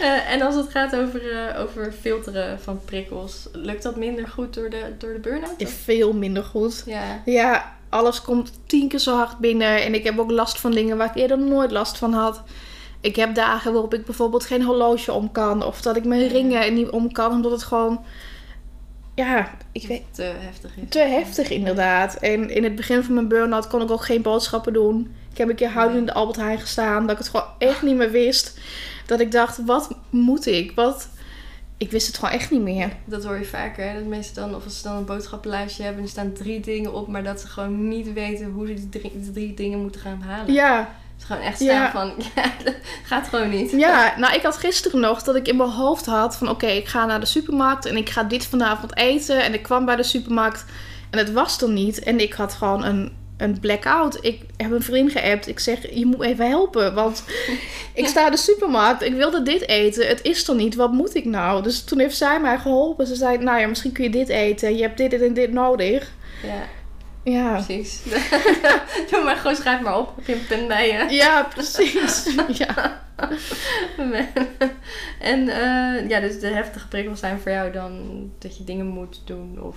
Eh, 0.00 0.32
en 0.32 0.42
als 0.42 0.54
het 0.54 0.70
gaat 0.70 0.96
over, 0.96 1.32
eh, 1.32 1.60
over 1.60 1.92
filteren 2.00 2.60
van 2.60 2.80
prikkels, 2.84 3.48
lukt 3.52 3.82
dat 3.82 3.96
minder 3.96 4.28
goed 4.28 4.54
door 4.54 4.70
de, 4.70 4.94
door 4.98 5.12
de 5.12 5.18
burn-out? 5.18 5.54
Veel 5.58 6.12
minder 6.12 6.44
goed. 6.44 6.82
Ja. 6.86 7.22
Ja, 7.24 7.76
alles 7.88 8.22
komt 8.22 8.52
tien 8.66 8.88
keer 8.88 8.98
zo 8.98 9.16
hard 9.16 9.38
binnen. 9.38 9.82
En 9.82 9.94
ik 9.94 10.04
heb 10.04 10.18
ook 10.18 10.30
last 10.30 10.60
van 10.60 10.70
dingen 10.70 10.96
waar 10.96 11.08
ik 11.08 11.16
eerder 11.16 11.38
nooit 11.38 11.70
last 11.70 11.98
van 11.98 12.12
had. 12.12 12.42
Ik 13.00 13.16
heb 13.16 13.34
dagen 13.34 13.72
waarop 13.72 13.94
ik 13.94 14.04
bijvoorbeeld 14.04 14.44
geen 14.44 14.62
horloge 14.62 15.12
om 15.12 15.32
kan. 15.32 15.64
Of 15.64 15.82
dat 15.82 15.96
ik 15.96 16.04
mijn 16.04 16.28
ringen 16.28 16.74
niet 16.74 16.88
om 16.88 17.12
kan. 17.12 17.32
Omdat 17.32 17.50
het 17.50 17.62
gewoon... 17.62 18.04
ja, 19.16 19.50
ik 19.72 19.86
weet, 19.86 20.02
Te 20.10 20.22
heftig 20.22 20.76
is. 20.76 20.82
te 20.88 20.98
heftig 20.98 21.50
inderdaad. 21.50 22.14
En 22.14 22.50
in 22.50 22.64
het 22.64 22.74
begin 22.74 23.02
van 23.02 23.14
mijn 23.14 23.28
burn-out 23.28 23.66
kon 23.66 23.82
ik 23.82 23.90
ook 23.90 24.04
geen 24.04 24.22
boodschappen 24.22 24.72
doen. 24.72 25.14
Ik 25.30 25.38
heb 25.38 25.48
een 25.48 25.54
keer 25.54 25.68
huilend 25.68 25.98
in 25.98 26.06
de 26.06 26.12
Albert 26.12 26.36
Heijn 26.38 26.58
gestaan. 26.60 27.02
Dat 27.02 27.10
ik 27.10 27.18
het 27.18 27.28
gewoon 27.28 27.46
echt 27.58 27.82
niet 27.82 27.96
meer 27.96 28.10
wist. 28.10 28.58
Dat 29.06 29.20
ik 29.20 29.32
dacht, 29.32 29.64
wat 29.64 29.90
moet 30.10 30.46
ik? 30.46 30.72
Wat... 30.74 31.08
Ik 31.78 31.90
wist 31.90 32.06
het 32.06 32.16
gewoon 32.18 32.34
echt 32.34 32.50
niet 32.50 32.60
meer. 32.62 32.92
Dat 33.04 33.24
hoor 33.24 33.38
je 33.38 33.44
vaker. 33.44 33.88
Hè? 33.88 33.94
Dat 33.94 34.04
mensen 34.08 34.34
dan, 34.34 34.54
of 34.54 34.64
als 34.64 34.76
ze 34.76 34.82
dan 34.82 34.96
een 34.96 35.04
boodschappenlijstje 35.04 35.82
hebben, 35.82 36.02
er 36.02 36.08
staan 36.08 36.32
drie 36.32 36.60
dingen 36.60 36.94
op, 36.94 37.08
maar 37.08 37.22
dat 37.22 37.40
ze 37.40 37.46
gewoon 37.46 37.88
niet 37.88 38.12
weten 38.12 38.50
hoe 38.50 38.66
ze 38.66 38.74
die 38.74 38.88
drie, 38.88 39.12
die 39.20 39.32
drie 39.32 39.54
dingen 39.54 39.80
moeten 39.80 40.00
gaan 40.00 40.20
halen. 40.20 40.52
Ja, 40.54 40.94
Ze 41.16 41.26
gewoon 41.26 41.42
echt 41.42 41.56
staan 41.56 41.66
Ja. 41.68 41.90
van, 41.90 42.12
ja, 42.34 42.52
dat 42.64 42.74
gaat 43.04 43.28
gewoon 43.28 43.48
niet. 43.50 43.70
ja, 43.70 44.14
nou 44.18 44.34
ik 44.34 44.42
had 44.42 44.56
gisteren 44.56 45.00
nog 45.00 45.22
dat 45.22 45.34
ik 45.36 45.48
in 45.48 45.56
mijn 45.56 45.70
hoofd 45.70 46.06
had 46.06 46.36
van 46.36 46.48
oké, 46.48 46.66
ik 46.66 46.86
ga 46.88 47.06
naar 47.06 47.20
de 47.20 47.26
supermarkt 47.26 47.86
en 47.86 47.96
ik 47.96 48.08
ga 48.10 48.22
dit 48.22 48.46
vanavond 48.46 48.96
eten. 48.96 49.44
En 49.44 49.54
ik 49.54 49.62
kwam 49.62 49.84
bij 49.84 49.96
de 49.96 50.02
supermarkt 50.02 50.64
en 51.10 51.18
het 51.18 51.32
was 51.32 51.62
er 51.62 51.68
niet. 51.70 51.98
En 51.98 52.20
ik 52.20 52.32
had 52.32 52.52
gewoon 52.54 52.84
een, 52.84 53.12
een 53.36 53.60
blackout. 53.60 54.18
Ik 54.20 54.40
heb 54.56 54.70
een 54.70 54.82
vriend 54.82 55.12
geappt. 55.12 55.48
Ik 55.48 55.58
zeg, 55.58 55.94
je 55.94 56.06
moet 56.06 56.22
even 56.22 56.48
helpen, 56.48 56.94
want 56.94 57.24
ik 57.94 58.06
sta 58.06 58.24
in 58.24 58.30
de 58.30 58.36
supermarkt. 58.36 59.02
Ik 59.02 59.14
wilde 59.14 59.42
dit 59.42 59.68
eten. 59.68 60.06
Het 60.08 60.22
is 60.22 60.48
er 60.48 60.54
niet. 60.54 60.74
Wat 60.74 60.92
moet 60.92 61.14
ik 61.14 61.24
nou? 61.24 61.62
Dus 61.62 61.84
toen 61.84 61.98
heeft 61.98 62.16
zij 62.16 62.40
mij 62.40 62.58
geholpen. 62.58 63.06
Ze 63.06 63.14
zei, 63.14 63.38
nou 63.38 63.60
ja, 63.60 63.66
misschien 63.66 63.92
kun 63.92 64.04
je 64.04 64.10
dit 64.10 64.28
eten. 64.28 64.76
Je 64.76 64.82
hebt 64.82 64.96
dit 64.98 65.12
en 65.22 65.34
dit 65.34 65.52
nodig. 65.52 66.12
Ja, 66.42 66.62
Ja. 67.32 67.52
precies. 67.52 68.02
Doe 69.10 69.22
maar 69.24 69.36
gewoon, 69.36 69.56
schrijf 69.56 69.80
maar 69.80 69.98
op. 69.98 70.12
Heb 70.16 70.26
je 70.26 70.34
een 70.34 70.46
pen 70.46 70.68
bij 70.68 70.86
je? 70.86 71.14
Ja, 71.14 71.42
precies. 71.54 72.34
Ja. 72.58 73.04
en 75.32 75.48
eh, 75.48 76.08
ja, 76.08 76.20
dus 76.20 76.40
de 76.40 76.46
heftige 76.46 76.88
prikkels 76.88 77.20
zijn 77.20 77.40
voor 77.40 77.50
jou 77.52 77.72
dan 77.72 78.02
dat 78.38 78.56
je 78.56 78.64
dingen 78.64 78.86
moet 78.86 79.20
doen 79.24 79.58
of 79.62 79.76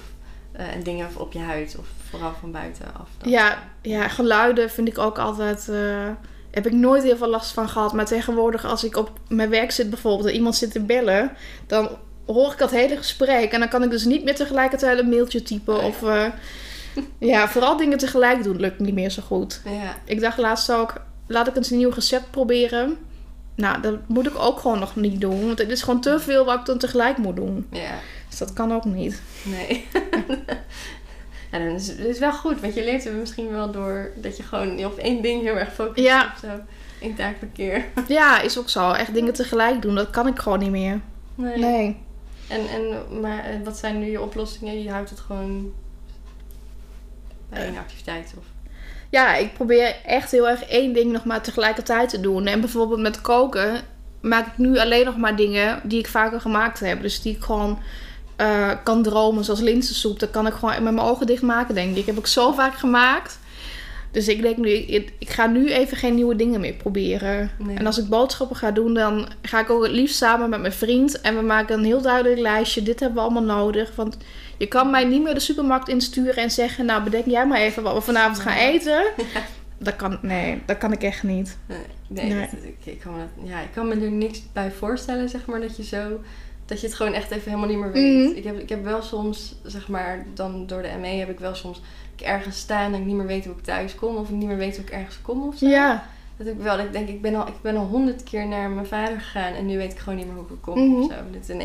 eh, 0.52 0.74
en 0.74 0.84
dingen 0.84 1.08
op 1.18 1.34
je 1.34 1.40
huid 1.40 1.76
of 1.80 1.86
vooral 2.10 2.34
van 2.40 2.52
buitenaf. 2.52 3.10
Ja, 3.24 3.64
ja, 3.82 4.08
geluiden 4.08 4.70
vind 4.70 4.88
ik 4.88 4.98
ook 4.98 5.18
altijd. 5.18 5.70
eh, 5.70 6.08
heb 6.52 6.66
ik 6.66 6.72
nooit 6.74 7.04
heel 7.04 7.18
veel 7.18 7.30
last 7.30 7.52
van 7.52 7.70
gehad. 7.70 7.94
Maar 7.94 8.06
tegenwoordig, 8.06 8.66
als 8.66 8.84
ik 8.84 8.98
op 8.98 9.12
mijn 9.28 9.50
werk 9.50 9.72
zit 9.72 9.90
bijvoorbeeld 9.90 10.28
en 10.30 10.36
iemand 10.36 10.56
zit 10.56 10.72
te 10.72 10.80
bellen, 10.82 11.32
dan 11.68 11.90
hoor 12.26 12.52
ik 12.52 12.58
dat 12.58 12.72
hele 12.72 12.98
gesprek. 12.98 13.52
En 13.52 13.60
dan 13.60 13.70
kan 13.70 13.84
ik 13.84 13.90
dus 13.90 14.06
niet 14.06 14.24
meer 14.24 14.36
tegelijkertijd 14.36 15.00
een 15.00 15.10
mailtje 15.10 15.42
typen. 15.42 15.76
Oh 15.76 15.82
ja. 15.82 15.88
Of 15.88 16.02
ja, 17.18 17.48
vooral 17.48 17.78
dingen 17.78 17.98
tegelijk 17.98 18.44
doen 18.44 18.60
lukt 18.60 18.80
niet 18.80 18.94
meer 18.94 19.10
zo 19.10 19.22
goed. 19.22 19.62
Ja, 19.66 19.96
Ik 20.06 20.20
dacht 20.22 20.38
laatst 20.38 20.72
ook, 20.72 20.94
laat 21.28 21.48
ik 21.48 21.56
eens 21.56 21.70
een 21.72 21.78
nieuw 21.78 21.90
recept 21.90 22.32
proberen. 22.32 22.98
Nou, 23.56 23.82
dat 23.82 23.96
moet 24.08 24.28
ik 24.28 24.38
ook 24.40 24.60
gewoon 24.60 24.80
nog 24.80 24.96
niet 24.96 25.22
doen. 25.22 25.46
Want 25.46 25.58
het 25.60 25.70
is 25.70 25.82
gewoon 25.82 26.02
te 26.02 26.20
veel 26.20 26.46
wat 26.46 26.60
ik 26.60 26.66
dan 26.66 26.78
tegelijk 26.78 27.18
moet 27.18 27.36
doen. 27.36 27.68
ja, 27.72 27.92
Dus 28.30 28.38
dat 28.38 28.54
kan 28.54 28.74
ook 28.74 28.86
niet. 28.86 29.22
nee. 29.44 29.88
ja, 31.52 31.58
dan 31.60 31.68
is 31.68 31.88
het 31.88 32.00
is 32.00 32.20
wel 32.20 32.34
goed, 32.34 32.62
want 32.62 32.74
je 32.74 32.84
leert 32.84 33.06
er 33.06 33.14
misschien 33.14 33.52
wel 33.52 33.72
door 33.72 34.12
dat 34.16 34.38
je 34.38 34.44
gewoon 34.44 34.86
op 34.86 34.98
één 34.98 35.22
ding 35.22 35.42
heel 35.42 35.56
erg 35.58 35.74
focust 35.74 36.06
Ja. 36.06 36.32
of 36.34 36.40
zo. 36.40 36.48
Eén 37.02 37.16
taakverkeer. 37.16 37.86
Ja, 38.08 38.42
is 38.42 38.58
ook 38.60 38.70
zo. 38.70 38.92
Echt 38.92 39.14
dingen 39.14 39.34
tegelijk 39.34 39.82
doen, 39.82 39.96
dat 39.96 40.10
kan 40.10 40.28
ik 40.28 40.40
gewoon 40.40 40.60
niet 40.60 40.72
meer. 40.72 41.00
Nee. 41.36 41.58
Nee. 41.58 41.98
En, 42.48 42.60
en, 42.68 43.20
maar 43.22 43.46
eh, 43.46 43.56
wat 43.64 43.78
zijn 43.78 44.00
nu 44.00 44.06
je 44.12 44.22
oplossingen? 44.22 44.84
Je 44.84 44.92
houdt 44.92 45.10
het 45.10 45.20
gewoon 45.20 45.72
bij 47.50 47.66
één 47.66 47.78
activiteit? 47.78 48.34
Of... 48.38 48.44
Ja, 49.10 49.36
ik 49.36 49.54
probeer 49.54 49.96
echt 50.06 50.32
heel 50.32 50.50
erg 50.50 50.64
één 50.64 50.94
ding 50.94 51.12
nog 51.12 51.26
maar 51.26 51.42
tegelijkertijd 51.42 52.10
te 52.10 52.20
doen. 52.20 52.46
En 52.46 52.60
bijvoorbeeld 52.60 53.00
met 53.00 53.22
koken 53.22 53.82
maak 54.22 54.48
ik 54.48 54.58
nu 54.58 54.78
alleen 54.78 55.06
nog 55.06 55.18
maar 55.18 55.36
dingen 55.36 55.80
die 55.84 56.00
ik 56.00 56.08
vaker 56.08 56.42
gemaakt 56.42 56.80
heb. 56.80 57.02
Dus 57.02 57.22
die 57.22 57.36
ik 57.36 57.42
gewoon 57.42 57.80
eh, 58.36 58.72
kan 58.84 59.04
dromen, 59.04 59.44
zoals 59.44 59.60
linzensoep. 59.60 60.20
Dat 60.20 60.30
kan 60.30 60.48
ik 60.48 60.54
gewoon 60.54 60.84
met 60.84 60.94
mijn 60.94 61.08
ogen 61.08 61.28
dicht 61.28 61.42
maken, 61.42 61.76
denk 61.76 61.96
ik. 61.96 62.06
Heb 62.06 62.18
ik 62.18 62.28
zo 62.28 62.52
vaak 62.52 62.74
gemaakt. 62.74 63.40
Dus 64.12 64.28
ik 64.28 64.42
denk 64.42 64.58
nu, 64.58 64.70
ik, 64.70 65.14
ik 65.20 65.30
ga 65.30 65.46
nu 65.46 65.72
even 65.72 65.98
geen 65.98 66.16
nieuwe 66.16 66.36
dingen 66.36 66.60
meer 66.60 66.74
proberen. 66.74 67.52
Nee. 67.58 67.78
En 67.78 67.86
als 67.86 67.98
ik 67.98 68.08
boodschappen 68.08 68.56
ga 68.56 68.72
doen, 68.72 68.94
dan 68.94 69.28
ga 69.42 69.60
ik 69.60 69.70
ook 69.70 69.84
het 69.84 69.92
liefst 69.92 70.16
samen 70.16 70.50
met 70.50 70.62
mijn 70.62 70.74
vriend. 70.74 71.22
En 71.22 71.36
we 71.36 71.42
maken 71.42 71.78
een 71.78 71.86
heel 71.86 72.02
duidelijk 72.02 72.42
lijstje. 72.42 72.84
Dit 72.84 73.00
hebben 73.00 73.18
we 73.18 73.24
allemaal 73.24 73.58
nodig. 73.58 73.96
Want 73.96 74.18
je 74.60 74.68
kan 74.68 74.90
mij 74.90 75.04
niet 75.06 75.24
meer 75.24 75.34
de 75.34 75.40
supermarkt 75.40 75.88
insturen 75.88 76.36
en 76.44 76.52
zeggen... 76.52 76.86
Nou, 76.86 77.04
bedenk 77.04 77.26
jij 77.26 77.48
maar 77.48 77.60
even 77.60 77.84
wat 77.84 77.94
we 77.94 78.02
vanavond 78.02 78.40
gaan 78.40 78.58
eten. 78.58 79.04
Dat 79.82 79.96
kan, 79.96 80.20
nee, 80.22 80.62
dat 80.66 80.78
kan 80.78 80.92
ik 80.92 81.04
echt 81.04 81.24
niet. 81.24 81.58
Nee, 81.68 81.78
nee, 82.08 82.34
Nee. 82.34 82.40
dat- 82.52 82.64
ik, 82.64 82.78
ik, 82.84 83.00
kan 83.00 83.14
me 83.16 83.48
ja, 83.48 83.60
ik 83.60 83.72
kan 83.74 83.88
me 83.88 83.94
er 83.96 84.12
niks 84.12 84.42
bij 84.54 84.72
voorstellen, 84.72 85.30
zeg 85.30 85.46
maar, 85.46 85.60
dat 85.62 85.78
je 85.78 85.84
zo... 85.84 86.20
Dat 86.66 86.82
je 86.82 86.88
het 86.88 86.96
gewoon 86.96 87.14
echt 87.14 87.32
even 87.32 87.50
helemaal 87.52 87.70
niet 87.70 87.78
meer 87.80 87.92
weet. 87.92 88.28
Mhm. 88.28 88.38
ik, 88.38 88.44
heb, 88.44 88.60
ik 88.60 88.70
heb 88.70 88.84
wel 88.84 89.02
soms, 89.02 89.56
zeg 89.64 89.88
maar, 89.88 90.26
dan 90.34 90.68
door 90.68 90.82
de 90.82 90.90
ME 91.00 91.08
heb 91.08 91.30
ik 91.30 91.40
wel 91.40 91.56
soms... 91.56 91.82
Ik 92.16 92.22
ergens 92.26 92.58
sta 92.60 92.84
en 92.84 92.94
ik 92.94 93.06
niet 93.06 93.16
meer 93.16 93.26
weet 93.26 93.46
hoe 93.46 93.56
ik 93.56 93.64
thuis 93.64 93.96
kom. 93.96 94.16
Of 94.16 94.30
ik 94.30 94.36
niet 94.36 94.48
meer 94.48 94.58
weet 94.58 94.76
hoe 94.76 94.86
ik 94.86 94.92
ergens 94.92 95.22
kom 95.22 95.48
of 95.48 95.58
zo. 95.58 95.68
Ja, 95.68 96.06
Dat 96.38 96.48
ik 96.48 96.58
wel, 96.58 96.78
dat 96.78 96.86
ik 96.86 96.92
denk, 96.92 97.08
ik 97.10 97.22
ben 97.22 97.36
al, 97.36 97.48
ik 97.48 97.62
ben 97.62 97.76
al 97.78 97.86
honderd 97.86 98.24
keer 98.24 98.48
naar 98.48 98.70
mijn 98.70 98.86
vader 98.86 99.20
gegaan. 99.20 99.54
En 99.54 99.66
nu 99.66 99.78
weet 99.78 99.92
ik 99.92 100.00
gewoon 100.00 100.18
niet 100.18 100.28
meer 100.28 100.36
hoe 100.36 100.46
ik 100.58 100.62
kom 100.62 100.80
Mhm. 100.90 101.02
of 101.02 101.12
zo. 101.12 101.18
Ineens 101.34 101.48
een 101.50 101.62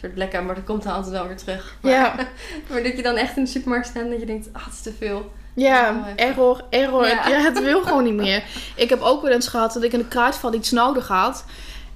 soort 0.00 0.14
blackout, 0.14 0.44
maar 0.44 0.54
dat 0.54 0.64
komt 0.64 0.82
dan 0.82 0.92
altijd 0.94 1.12
wel 1.12 1.26
weer 1.26 1.36
terug. 1.36 1.74
Maar, 1.82 1.92
ja, 1.92 2.14
maar 2.70 2.82
dat 2.82 2.96
je 2.96 3.02
dan 3.02 3.16
echt 3.16 3.36
in 3.36 3.44
de 3.44 3.50
supermarkt 3.50 3.86
staat 3.86 4.02
en 4.02 4.10
dat 4.10 4.20
je 4.20 4.26
denkt, 4.26 4.48
ah, 4.52 4.64
het 4.64 4.72
is 4.72 4.82
te 4.82 4.92
veel. 4.98 5.32
ja. 5.54 6.12
Error, 6.16 6.64
error. 6.70 7.06
Ja. 7.06 7.28
Ja. 7.28 7.40
het 7.40 7.62
wil 7.62 7.82
gewoon 7.82 8.04
niet 8.04 8.14
meer. 8.26 8.44
Ik 8.76 8.88
heb 8.88 9.00
ook 9.00 9.22
wel 9.22 9.32
eens 9.32 9.48
gehad 9.48 9.72
dat 9.72 9.82
ik 9.82 9.92
in 9.92 9.98
de 9.98 10.08
kruidvat 10.08 10.54
iets 10.54 10.70
nodig 10.70 11.08
had. 11.08 11.44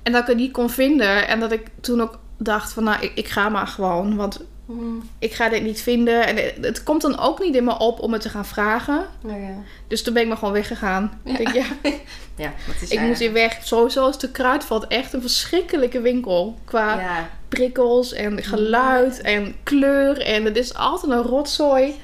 En 0.02 0.12
dat 0.12 0.20
ik 0.20 0.26
het 0.26 0.36
niet 0.36 0.52
kon 0.52 0.70
vinden. 0.70 1.28
En 1.28 1.40
dat 1.40 1.52
ik 1.52 1.66
toen 1.80 2.00
ook 2.00 2.18
dacht 2.38 2.72
van, 2.72 2.84
nou, 2.84 3.02
ik, 3.02 3.12
ik 3.14 3.28
ga 3.28 3.48
maar 3.48 3.66
gewoon. 3.66 4.16
Want 4.16 4.40
Mm, 4.66 5.08
ik 5.18 5.32
ga 5.32 5.48
dit 5.48 5.62
niet 5.62 5.80
vinden. 5.82 6.26
En 6.26 6.36
het, 6.36 6.54
het 6.60 6.82
komt 6.82 7.02
dan 7.02 7.18
ook 7.18 7.40
niet 7.40 7.54
in 7.54 7.64
me 7.64 7.78
op 7.78 8.00
om 8.00 8.12
het 8.12 8.22
te 8.22 8.28
gaan 8.28 8.46
vragen. 8.46 9.06
nou 9.20 9.40
ja. 9.40 9.54
Dus 9.88 10.02
toen 10.02 10.12
ben 10.14 10.22
ik 10.22 10.28
maar 10.28 10.36
gewoon 10.36 10.52
weggegaan. 10.52 11.20
Ja. 11.24 11.30
Ik 11.30 11.36
denk, 11.36 11.54
ja, 11.54 11.66
Ja, 12.36 12.52
is 12.80 12.90
ik 12.90 13.00
moet 13.00 13.18
hier 13.18 13.32
weg. 13.32 13.58
Sowieso 13.62 14.08
is 14.08 14.18
de 14.18 14.30
kruidvat 14.30 14.86
echt 14.86 15.12
een 15.12 15.20
verschrikkelijke 15.20 16.00
winkel. 16.00 16.58
Qua 16.64 17.00
Ja, 17.00 17.30
prikkels 17.48 18.12
en 18.12 18.42
geluid 18.42 19.20
en 19.20 19.54
kleur. 19.62 20.20
En 20.20 20.44
het 20.44 20.56
is 20.56 20.74
altijd 20.74 21.12
een 21.12 21.22
rotzooi. 21.22 21.94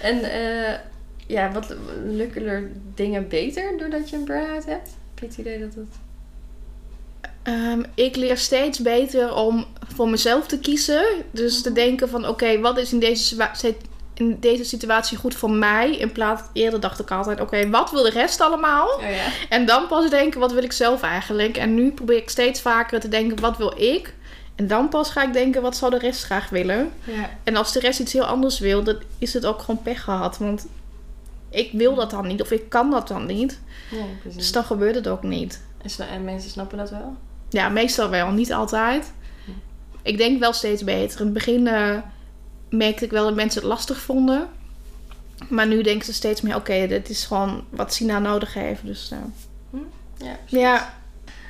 en 0.00 0.22
eh, 0.22 0.74
ja, 1.26 1.52
wat 1.52 1.76
lukken 2.04 2.46
er 2.46 2.70
dingen 2.94 3.28
beter 3.28 3.78
doordat 3.78 4.10
je 4.10 4.16
een 4.16 4.24
burn-out 4.24 4.64
hebt? 4.64 4.88
Heb 4.88 5.18
je 5.18 5.26
het 5.26 5.36
idee 5.36 5.58
dat 5.58 5.74
het... 5.74 5.88
Ehm, 7.44 7.82
ik 7.94 8.16
leer 8.16 8.38
steeds 8.38 8.78
beter 8.78 9.34
om 9.34 9.66
voor 9.94 10.08
mezelf 10.08 10.46
te 10.46 10.58
kiezen. 10.58 11.04
Dus 11.30 11.62
te 11.62 11.72
denken 11.72 12.08
van 12.08 12.28
oké, 12.28 12.60
wat 12.60 12.78
is 12.78 12.92
in 12.92 12.98
deze, 12.98 13.48
in 14.14 14.36
deze 14.40 14.64
situatie 14.64 15.18
goed 15.18 15.34
voor 15.34 15.50
mij? 15.50 15.96
In 15.96 16.12
plaats 16.12 16.42
eerder 16.52 16.80
dacht 16.80 17.00
ik 17.00 17.10
altijd 17.10 17.40
oké, 17.40 17.70
wat 17.70 17.90
wil 17.90 18.02
de 18.02 18.10
rest 18.10 18.40
allemaal? 18.40 18.88
Oh 18.88 19.02
ja. 19.02 19.26
En 19.48 19.66
dan 19.66 19.86
pas 19.86 20.10
denken 20.10 20.40
wat 20.40 20.52
wil 20.52 20.62
ik 20.62 20.72
zelf 20.72 21.02
eigenlijk? 21.02 21.56
En 21.56 21.74
nu 21.74 21.90
probeer 21.90 22.16
ik 22.16 22.30
steeds 22.30 22.60
vaker 22.60 23.00
te 23.00 23.08
denken 23.08 23.40
wat 23.40 23.56
wil 23.56 23.80
ik? 23.80 24.14
En 24.54 24.66
dan 24.66 24.88
pas 24.88 25.10
ga 25.10 25.22
ik 25.22 25.32
denken 25.32 25.62
wat 25.62 25.76
zou 25.76 25.90
de 25.90 25.98
rest 25.98 26.24
graag 26.24 26.48
willen? 26.48 26.92
Ja. 27.04 27.30
En 27.44 27.56
als 27.56 27.72
de 27.72 27.80
rest 27.80 28.00
iets 28.00 28.12
heel 28.12 28.24
anders 28.24 28.58
wil, 28.58 28.82
dan 28.82 28.96
is 29.18 29.34
het 29.34 29.46
ook 29.46 29.60
gewoon 29.60 29.82
pech 29.82 30.02
gehad. 30.02 30.38
Want 30.38 30.66
ik 31.50 31.72
wil 31.72 31.94
dat 31.94 32.10
dan 32.10 32.26
niet 32.26 32.42
of 32.42 32.50
ik 32.50 32.68
kan 32.68 32.90
dat 32.90 33.08
dan 33.08 33.26
niet. 33.26 33.60
ja. 33.90 34.30
Dus 34.36 34.52
dan 34.52 34.64
gebeurt 34.64 34.94
het 34.94 35.08
ook 35.08 35.22
niet. 35.22 35.62
En 36.10 36.24
mensen 36.24 36.50
snappen 36.50 36.78
dat 36.78 36.90
wel? 36.90 37.16
Ja, 37.54 37.68
meestal 37.68 38.10
wel, 38.10 38.30
niet 38.30 38.52
altijd. 38.52 39.12
Ik 40.02 40.16
denk 40.16 40.40
wel 40.40 40.52
steeds 40.52 40.84
beter. 40.84 41.18
In 41.20 41.24
het 41.24 41.34
begin 41.34 41.66
eh, 41.66 41.96
merkte 42.70 43.04
ik 43.04 43.10
wel 43.10 43.24
dat 43.24 43.34
mensen 43.34 43.60
het 43.60 43.70
lastig 43.70 43.98
vonden. 44.00 44.48
Maar 45.48 45.66
nu 45.66 45.82
denken 45.82 46.04
ze 46.06 46.12
steeds 46.12 46.40
meer, 46.40 46.56
oké, 46.56 46.86
dit 46.86 47.08
is 47.08 47.24
gewoon 47.24 47.64
wat 47.70 47.94
Sina 47.94 48.18
nodig 48.18 48.54
heeft. 48.54 48.86
Dus 48.86 49.10
eh, 49.10 49.18
Ja, 50.18 50.36
precies. 50.44 50.58
ja, 50.60 50.94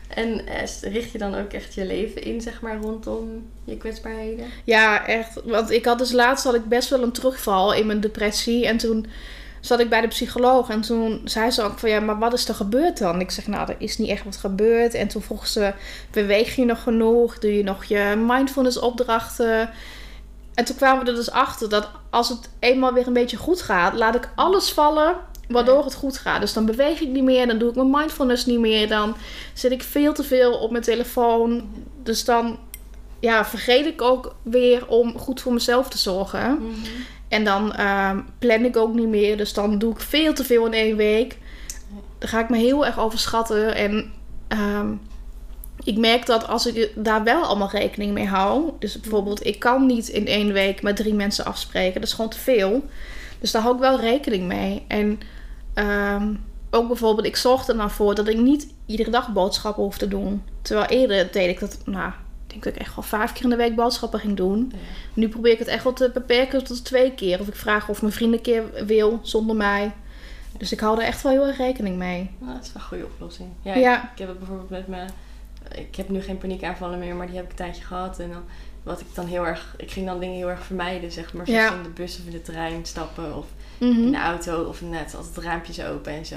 En 0.08 0.46
eh, 0.46 0.92
richt 0.92 1.10
je 1.12 1.18
dan 1.18 1.34
ook 1.34 1.52
echt 1.52 1.74
je 1.74 1.86
leven 1.86 2.22
in, 2.22 2.40
zeg 2.40 2.60
maar, 2.60 2.76
rondom 2.80 3.46
je 3.64 3.76
kwetsbaarheden? 3.76 4.46
ja, 4.64 5.06
echt. 5.06 5.40
Want 5.44 5.70
ik 5.70 5.84
had 5.84 5.98
dus 5.98 6.12
laatst 6.12 6.44
had 6.44 6.54
ik 6.54 6.64
best 6.68 6.88
wel 6.88 7.02
een 7.02 7.12
terugval 7.12 7.74
in 7.74 7.86
mijn 7.86 8.00
depressie. 8.00 8.66
En 8.66 8.76
toen 8.76 9.06
zat 9.64 9.80
ik 9.80 9.88
bij 9.88 10.00
de 10.00 10.08
psycholoog 10.08 10.68
en 10.68 10.80
toen 10.80 11.20
zei 11.24 11.50
ze 11.50 11.62
ook 11.62 11.78
van 11.78 11.90
ja, 11.90 12.00
maar 12.00 12.18
wat 12.18 12.32
is 12.32 12.48
er 12.48 12.54
gebeurd 12.54 12.98
dan? 12.98 13.20
Ik 13.20 13.30
zeg 13.30 13.46
nou, 13.46 13.68
er 13.68 13.76
is 13.78 13.98
niet 13.98 14.08
echt 14.08 14.24
wat 14.24 14.36
gebeurd. 14.36 14.94
En 14.94 15.08
toen 15.08 15.22
vroeg 15.22 15.46
ze, 15.46 15.72
beweeg 16.10 16.56
je 16.56 16.64
nog 16.64 16.82
genoeg? 16.82 17.38
Doe 17.38 17.56
je 17.56 17.62
nog 17.62 17.84
je 17.84 18.14
mindfulness 18.26 18.78
opdrachten? 18.78 19.70
En 20.54 20.64
toen 20.64 20.76
kwamen 20.76 21.04
we 21.04 21.10
er 21.10 21.16
dus 21.16 21.30
achter 21.30 21.68
dat 21.68 21.90
als 22.10 22.28
het 22.28 22.50
eenmaal 22.58 22.92
weer 22.92 23.06
een 23.06 23.12
beetje 23.12 23.36
goed 23.36 23.62
gaat, 23.62 23.94
laat 23.94 24.14
ik 24.14 24.28
alles 24.34 24.72
vallen 24.72 25.16
waardoor 25.48 25.84
het 25.84 25.94
goed 25.94 26.18
gaat. 26.18 26.40
Dus 26.40 26.52
dan 26.52 26.66
beweeg 26.66 27.00
ik 27.00 27.08
niet 27.08 27.24
meer, 27.24 27.46
dan 27.46 27.58
doe 27.58 27.68
ik 27.68 27.74
mijn 27.74 27.90
mindfulness 27.90 28.46
niet 28.46 28.60
meer, 28.60 28.88
dan 28.88 29.16
zit 29.52 29.72
ik 29.72 29.82
veel 29.82 30.12
te 30.12 30.24
veel 30.24 30.52
op 30.58 30.70
mijn 30.70 30.82
telefoon. 30.82 31.68
Dus 32.02 32.24
dan 32.24 32.58
ja, 33.20 33.44
vergeet 33.44 33.86
ik 33.86 34.02
ook 34.02 34.34
weer 34.42 34.86
om 34.86 35.18
goed 35.18 35.40
voor 35.40 35.52
mezelf 35.52 35.88
te 35.88 35.98
zorgen. 35.98 36.62
En 37.34 37.44
dan 37.44 37.72
ehm, 37.72 38.20
plan 38.38 38.64
ik 38.64 38.76
ook 38.76 38.94
niet 38.94 39.08
meer. 39.08 39.36
Dus 39.36 39.52
dan 39.52 39.78
doe 39.78 39.92
ik 39.92 40.00
veel 40.00 40.34
te 40.34 40.44
veel 40.44 40.66
in 40.66 40.72
één 40.72 40.96
week. 40.96 41.38
Dan 42.18 42.28
ga 42.28 42.40
ik 42.40 42.48
me 42.48 42.56
heel 42.56 42.86
erg 42.86 42.98
overschatten. 42.98 43.74
En 43.74 44.12
ehm, 44.48 44.92
ik 45.84 45.96
merk 45.96 46.26
dat 46.26 46.48
als 46.48 46.66
ik 46.66 46.92
daar 46.94 47.24
wel 47.24 47.42
allemaal 47.42 47.70
rekening 47.70 48.12
mee 48.12 48.26
hou. 48.26 48.70
Dus 48.78 49.00
bijvoorbeeld, 49.00 49.46
ik 49.46 49.58
kan 49.58 49.86
niet 49.86 50.08
in 50.08 50.26
één 50.26 50.52
week 50.52 50.82
met 50.82 50.96
drie 50.96 51.14
mensen 51.14 51.44
afspreken. 51.44 52.00
Dat 52.00 52.08
is 52.08 52.14
gewoon 52.14 52.30
te 52.30 52.38
veel. 52.38 52.84
Dus 53.38 53.50
daar 53.50 53.62
hou 53.62 53.74
ik 53.74 53.80
wel 53.80 54.00
rekening 54.00 54.46
mee. 54.46 54.84
En 54.88 55.20
ehm, 55.74 56.34
ook 56.70 56.86
bijvoorbeeld, 56.86 57.26
ik 57.26 57.36
zorg 57.36 57.68
er 57.68 57.76
dan 57.76 57.90
voor 57.90 58.14
dat 58.14 58.28
ik 58.28 58.38
niet 58.38 58.66
iedere 58.86 59.10
dag 59.10 59.32
boodschappen 59.32 59.82
hoef 59.82 59.98
te 59.98 60.08
doen. 60.08 60.42
Terwijl 60.62 60.86
eerder 60.88 61.32
deed 61.32 61.48
ik 61.48 61.60
dat, 61.60 61.78
nou, 61.84 62.12
denk 62.62 62.64
dat 62.64 62.74
ik 62.74 62.80
echt 62.80 62.94
wel 62.94 63.04
vijf 63.04 63.32
keer 63.32 63.42
in 63.44 63.50
de 63.50 63.56
week 63.56 63.74
boodschappen 63.76 64.20
ging 64.20 64.36
doen. 64.36 64.68
Ja. 64.72 64.78
Nu 65.14 65.28
probeer 65.28 65.52
ik 65.52 65.58
het 65.58 65.68
echt 65.68 65.84
wel 65.84 65.92
te 65.92 66.10
beperken 66.14 66.64
tot 66.64 66.84
twee 66.84 67.12
keer. 67.14 67.40
Of 67.40 67.48
ik 67.48 67.56
vraag 67.56 67.88
of 67.88 68.00
mijn 68.00 68.12
vriend 68.12 68.32
een 68.32 68.40
keer 68.40 68.86
wil 68.86 69.18
zonder 69.22 69.56
mij. 69.56 69.92
Dus 70.58 70.72
ik 70.72 70.80
hou 70.80 70.98
er 71.00 71.04
echt 71.06 71.22
wel 71.22 71.32
heel 71.32 71.46
erg 71.46 71.56
rekening 71.56 71.96
mee. 71.96 72.30
Nou, 72.38 72.52
dat 72.54 72.64
is 72.64 72.72
wel 72.72 72.82
een 72.82 72.88
goede 72.88 73.04
oplossing. 73.04 73.48
Ja, 73.62 73.74
Ja. 73.74 73.96
Ik, 74.04 74.10
ik 74.12 74.18
heb 74.18 74.28
het 74.28 74.38
bijvoorbeeld 74.38 74.70
met 74.70 74.86
me. 74.88 75.04
Ik 75.74 75.96
heb 75.96 76.08
nu 76.08 76.20
geen 76.22 76.38
paniekaanvallen 76.38 76.98
meer, 76.98 77.14
maar 77.14 77.26
die 77.26 77.34
heb 77.36 77.44
ik 77.44 77.50
een 77.50 77.56
tijdje 77.56 77.82
gehad. 77.84 78.18
En 78.18 78.30
dan, 78.30 78.42
wat 78.82 79.00
ik 79.00 79.06
dan 79.14 79.26
heel 79.26 79.46
erg. 79.46 79.74
Ik 79.78 79.90
ging 79.90 80.06
dan 80.06 80.20
dingen 80.20 80.36
heel 80.36 80.50
erg 80.50 80.64
vermijden, 80.64 81.12
zeg 81.12 81.32
maar. 81.34 81.46
Zoals 81.46 81.62
Ja. 81.62 81.74
in 81.76 81.82
de 81.82 81.88
bus 81.88 82.18
of 82.18 82.24
in 82.26 82.30
de 82.32 82.42
trein 82.42 82.84
stappen. 82.86 83.36
Of 83.36 83.46
Mhm. 83.78 83.90
in 84.02 84.10
de 84.10 84.18
auto. 84.18 84.62
Of 84.64 84.82
net 84.82 85.14
altijd 85.16 85.44
raampjes 85.44 85.82
open 85.84 86.12
en 86.12 86.26
zo. 86.26 86.36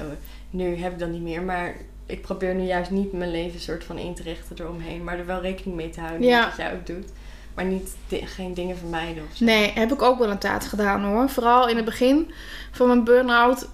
Nu 0.49 0.75
heb 0.75 0.91
ik 0.91 0.99
dat 0.99 1.09
niet 1.09 1.21
meer. 1.21 1.41
Maar 1.41 1.75
ik 2.07 2.21
probeer 2.21 2.55
nu 2.55 2.63
juist 2.63 2.91
niet 2.91 3.11
mijn 3.11 3.31
leven 3.31 3.59
soort 3.59 3.83
van 3.83 3.97
in 3.97 4.15
te 4.15 4.23
richten 4.23 4.55
eromheen. 4.59 5.03
Maar 5.03 5.17
er 5.17 5.25
wel 5.25 5.41
rekening 5.41 5.75
mee 5.75 5.89
te 5.89 5.99
houden. 5.99 6.27
Ja. 6.27 6.45
Wat 6.45 6.57
jij 6.57 6.73
ook 6.73 6.85
doet. 6.85 7.09
Maar 7.53 7.65
niet 7.65 7.95
geen 8.09 8.53
dingen 8.53 8.77
vermijden 8.77 9.23
of 9.29 9.35
zo. 9.35 9.45
Nee, 9.45 9.71
heb 9.75 9.91
ik 9.91 10.01
ook 10.01 10.19
wel 10.19 10.29
een 10.29 10.37
tijd 10.37 10.65
gedaan 10.65 11.03
hoor. 11.03 11.29
Vooral 11.29 11.67
in 11.67 11.75
het 11.75 11.85
begin 11.85 12.31
van 12.71 12.87
mijn 12.87 13.03
burn-out 13.03 13.69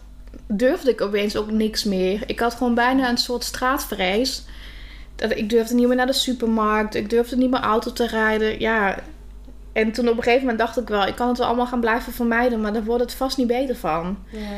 durfde 0.47 0.91
ik 0.91 1.01
opeens 1.01 1.35
ook 1.35 1.51
niks 1.51 1.83
meer. 1.83 2.23
Ik 2.25 2.39
had 2.39 2.53
gewoon 2.53 2.75
bijna 2.75 3.09
een 3.09 3.17
soort 3.17 3.43
straatvrees. 3.43 4.45
Dat 5.15 5.31
ik 5.31 5.49
durfde 5.49 5.75
niet 5.75 5.87
meer 5.87 5.95
naar 5.95 6.05
de 6.05 6.13
supermarkt. 6.13 6.95
Ik 6.95 7.09
durfde 7.09 7.37
niet 7.37 7.49
meer 7.49 7.59
auto 7.59 7.93
te 7.93 8.07
rijden. 8.07 8.59
Ja. 8.59 8.99
En 9.73 9.91
toen 9.91 10.09
op 10.09 10.17
een 10.17 10.23
gegeven 10.23 10.41
moment 10.41 10.59
dacht 10.59 10.77
ik 10.77 10.87
wel, 10.87 11.07
ik 11.07 11.15
kan 11.15 11.27
het 11.27 11.37
wel 11.37 11.47
allemaal 11.47 11.67
gaan 11.67 11.79
blijven 11.79 12.13
vermijden, 12.13 12.61
maar 12.61 12.73
daar 12.73 12.83
wordt 12.83 13.03
het 13.03 13.13
vast 13.13 13.37
niet 13.37 13.47
beter 13.47 13.75
van. 13.75 14.17
Ja. 14.29 14.49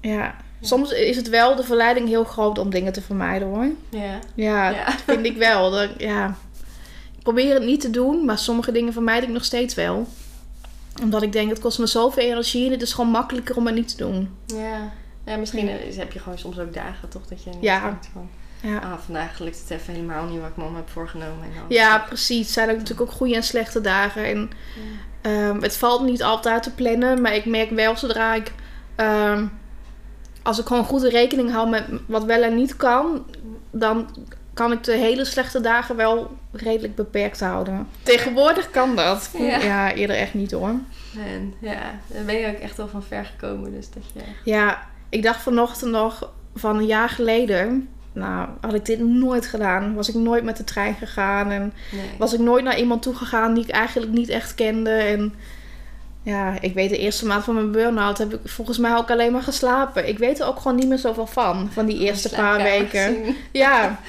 Ja. 0.00 0.34
Soms 0.60 0.90
is 0.90 1.16
het 1.16 1.28
wel 1.28 1.56
de 1.56 1.62
verleiding 1.64 2.08
heel 2.08 2.24
groot 2.24 2.58
om 2.58 2.70
dingen 2.70 2.92
te 2.92 3.02
vermijden 3.02 3.48
hoor. 3.48 3.66
Ja. 3.90 4.18
Ja, 4.34 4.68
Ja. 4.70 4.84
dat 4.84 5.02
vind 5.06 5.26
ik 5.26 5.36
wel. 5.36 5.70
Dat, 5.70 5.88
ja. 5.98 6.36
Ik 7.16 7.22
probeer 7.22 7.54
het 7.54 7.64
niet 7.64 7.80
te 7.80 7.90
doen, 7.90 8.24
maar 8.24 8.38
sommige 8.38 8.72
dingen 8.72 8.92
vermijd 8.92 9.22
ik 9.22 9.28
nog 9.28 9.44
steeds 9.44 9.74
wel. 9.74 10.06
Omdat 11.02 11.22
ik 11.22 11.32
denk, 11.32 11.50
het 11.50 11.60
kost 11.60 11.78
me 11.78 11.86
zoveel 11.86 12.22
energie 12.24 12.66
en 12.66 12.72
het 12.72 12.82
is 12.82 12.92
gewoon 12.92 13.10
makkelijker 13.10 13.56
om 13.56 13.66
het 13.66 13.74
niet 13.74 13.88
te 13.88 13.96
doen. 13.96 14.36
Ja. 14.46 14.92
Ja, 15.26 15.36
misschien 15.36 15.68
heb 15.96 16.12
je 16.12 16.18
gewoon 16.18 16.38
soms 16.38 16.58
ook 16.58 16.74
dagen 16.74 17.08
toch 17.08 17.26
dat 17.26 17.42
je 17.44 17.50
niet 17.50 17.58
Ja. 17.62 17.80
denkt 17.82 18.08
van... 18.12 18.28
Ja, 18.62 18.78
Ah, 18.78 18.92
vandaag 19.04 19.38
lukt 19.38 19.60
het 19.60 19.70
even 19.70 19.94
helemaal 19.94 20.24
niet 20.26 20.40
wat 20.40 20.48
ik 20.48 20.56
me 20.56 20.62
allemaal 20.62 20.80
heb 20.80 20.90
voorgenomen. 20.90 21.44
En 21.44 21.50
dan 21.54 21.64
ja 21.68 21.98
precies. 21.98 22.38
Het 22.44 22.54
zijn 22.54 22.70
ook 22.70 22.76
natuurlijk 22.76 23.10
ook 23.10 23.16
goede 23.16 23.34
en 23.34 23.42
slechte 23.42 23.80
dagen. 23.80 24.24
En 24.24 24.50
ehm, 25.20 25.60
het 25.62 25.76
valt 25.76 26.02
niet 26.04 26.22
altijd 26.22 26.62
te 26.62 26.70
plannen, 26.74 27.20
maar 27.20 27.34
ik 27.34 27.44
merk 27.44 27.70
wel 27.70 27.96
zodra 27.96 28.34
ik... 28.34 28.52
ehm, 28.96 29.46
als 30.42 30.58
ik 30.58 30.66
gewoon 30.66 30.84
goed 30.84 31.02
rekening 31.02 31.52
hou 31.52 31.68
met 31.68 31.84
wat 32.06 32.24
wel 32.24 32.42
en 32.42 32.54
niet 32.54 32.76
kan, 32.76 33.24
dan 33.70 34.08
kan 34.54 34.72
ik 34.72 34.84
de 34.84 34.92
hele 34.92 35.24
slechte 35.24 35.60
dagen 35.60 35.96
wel 35.96 36.36
redelijk 36.52 36.94
beperkt 36.94 37.40
houden. 37.40 37.88
Tegenwoordig 38.02 38.70
kan 38.70 38.96
dat. 38.96 39.30
Ja. 39.38 39.58
ja 39.58 39.92
eerder 39.92 40.16
echt 40.16 40.34
niet 40.34 40.50
hoor. 40.50 40.74
En 41.16 41.54
ja, 41.60 41.80
daar 42.06 42.24
ben 42.24 42.34
je 42.34 42.46
ook 42.48 42.58
echt 42.58 42.76
wel 42.76 42.88
van 42.88 43.02
ver 43.02 43.24
gekomen. 43.24 43.72
Dus 43.72 43.90
dat 43.90 44.02
je... 44.14 44.20
Ja, 44.44 44.78
ik 45.08 45.22
dacht 45.22 45.42
vanochtend 45.42 45.90
nog 45.90 46.32
van 46.54 46.76
een 46.76 46.86
jaar 46.86 47.08
geleden. 47.08 47.88
Nou, 48.12 48.48
had 48.60 48.74
ik 48.74 48.84
dit 48.84 49.00
nooit 49.00 49.46
gedaan. 49.46 49.94
Was 49.94 50.08
ik 50.08 50.14
nooit 50.14 50.44
met 50.44 50.56
de 50.56 50.64
trein 50.64 50.94
gegaan. 50.94 51.50
En 51.50 51.72
Nee. 51.92 52.10
was 52.18 52.32
ik 52.32 52.40
nooit 52.40 52.64
naar 52.64 52.78
iemand 52.78 53.02
toe 53.02 53.14
gegaan 53.14 53.54
die 53.54 53.64
ik 53.64 53.70
eigenlijk 53.70 54.12
niet 54.12 54.28
echt 54.28 54.54
kende. 54.54 54.90
En 54.90 55.34
ja, 56.28 56.60
ik 56.60 56.74
weet 56.74 56.90
de 56.90 56.98
eerste 56.98 57.26
maand 57.26 57.44
van 57.44 57.54
mijn 57.54 57.70
burn-out 57.70 58.18
heb 58.18 58.34
ik 58.34 58.48
volgens 58.48 58.78
mij 58.78 58.96
ook 58.96 59.10
alleen 59.10 59.32
maar 59.32 59.42
geslapen. 59.42 60.08
Ik 60.08 60.18
weet 60.18 60.40
er 60.40 60.46
ook 60.46 60.58
gewoon 60.60 60.76
niet 60.76 60.88
meer 60.88 60.98
zoveel 60.98 61.26
van. 61.26 61.70
Van 61.72 61.86
die 61.86 61.98
eerste 61.98 62.28
paar 62.30 62.62
weken. 62.62 63.14
gezien. 63.16 63.36
Ja, 63.52 64.00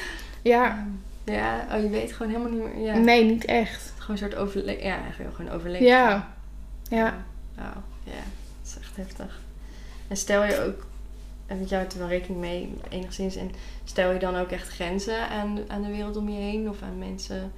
ja. 0.41 0.87
Ja, 1.23 1.65
oh, 1.73 1.81
je 1.81 1.89
weet 1.89 2.11
gewoon 2.11 2.31
helemaal 2.31 2.51
niet 2.51 2.75
meer. 2.75 2.85
Ja. 2.85 2.97
Nee, 2.97 3.23
niet 3.23 3.45
echt. 3.45 3.93
Gewoon 3.97 4.11
een 4.11 4.17
soort 4.17 4.35
overleven. 4.35 4.83
Ja, 4.83 5.01
eigenlijk 5.01 5.35
gewoon 5.35 5.51
overleven. 5.51 5.85
Ja. 5.85 6.33
Ja. 6.89 7.25
Wauw, 7.55 7.83
ja, 8.03 8.11
dat 8.61 8.65
is 8.65 8.77
echt 8.79 8.95
heftig. 8.95 9.39
En 10.07 10.17
stel 10.17 10.43
je 10.43 10.63
ook, 10.63 10.85
en 11.47 11.59
met 11.59 11.69
jou 11.69 11.85
er 11.85 11.97
wel 11.97 12.07
rekening 12.07 12.39
mee, 12.39 12.73
enigszins. 12.89 13.35
En 13.35 13.51
stel 13.83 14.11
je 14.11 14.19
dan 14.19 14.35
ook 14.35 14.49
echt 14.49 14.67
grenzen 14.67 15.29
aan, 15.29 15.59
aan 15.67 15.81
de 15.81 15.89
wereld 15.89 16.17
om 16.17 16.29
je 16.29 16.39
heen 16.39 16.69
of 16.69 16.81
aan 16.81 16.97
mensen 16.97 17.51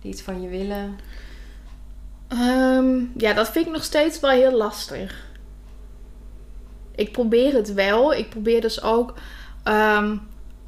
die 0.00 0.12
iets 0.12 0.22
van 0.22 0.42
je 0.42 0.48
willen? 0.48 0.98
Ehm, 2.28 3.00
ja, 3.16 3.32
dat 3.32 3.50
vind 3.50 3.66
ik 3.66 3.72
nog 3.72 3.84
steeds 3.84 4.20
wel 4.20 4.30
heel 4.30 4.52
lastig. 4.52 5.22
Ik 6.94 7.12
probeer 7.12 7.52
het 7.52 7.74
wel. 7.74 8.14
Ik 8.14 8.28
probeer 8.30 8.60
dus 8.60 8.82
ook 8.82 9.14
ehm, 9.62 10.16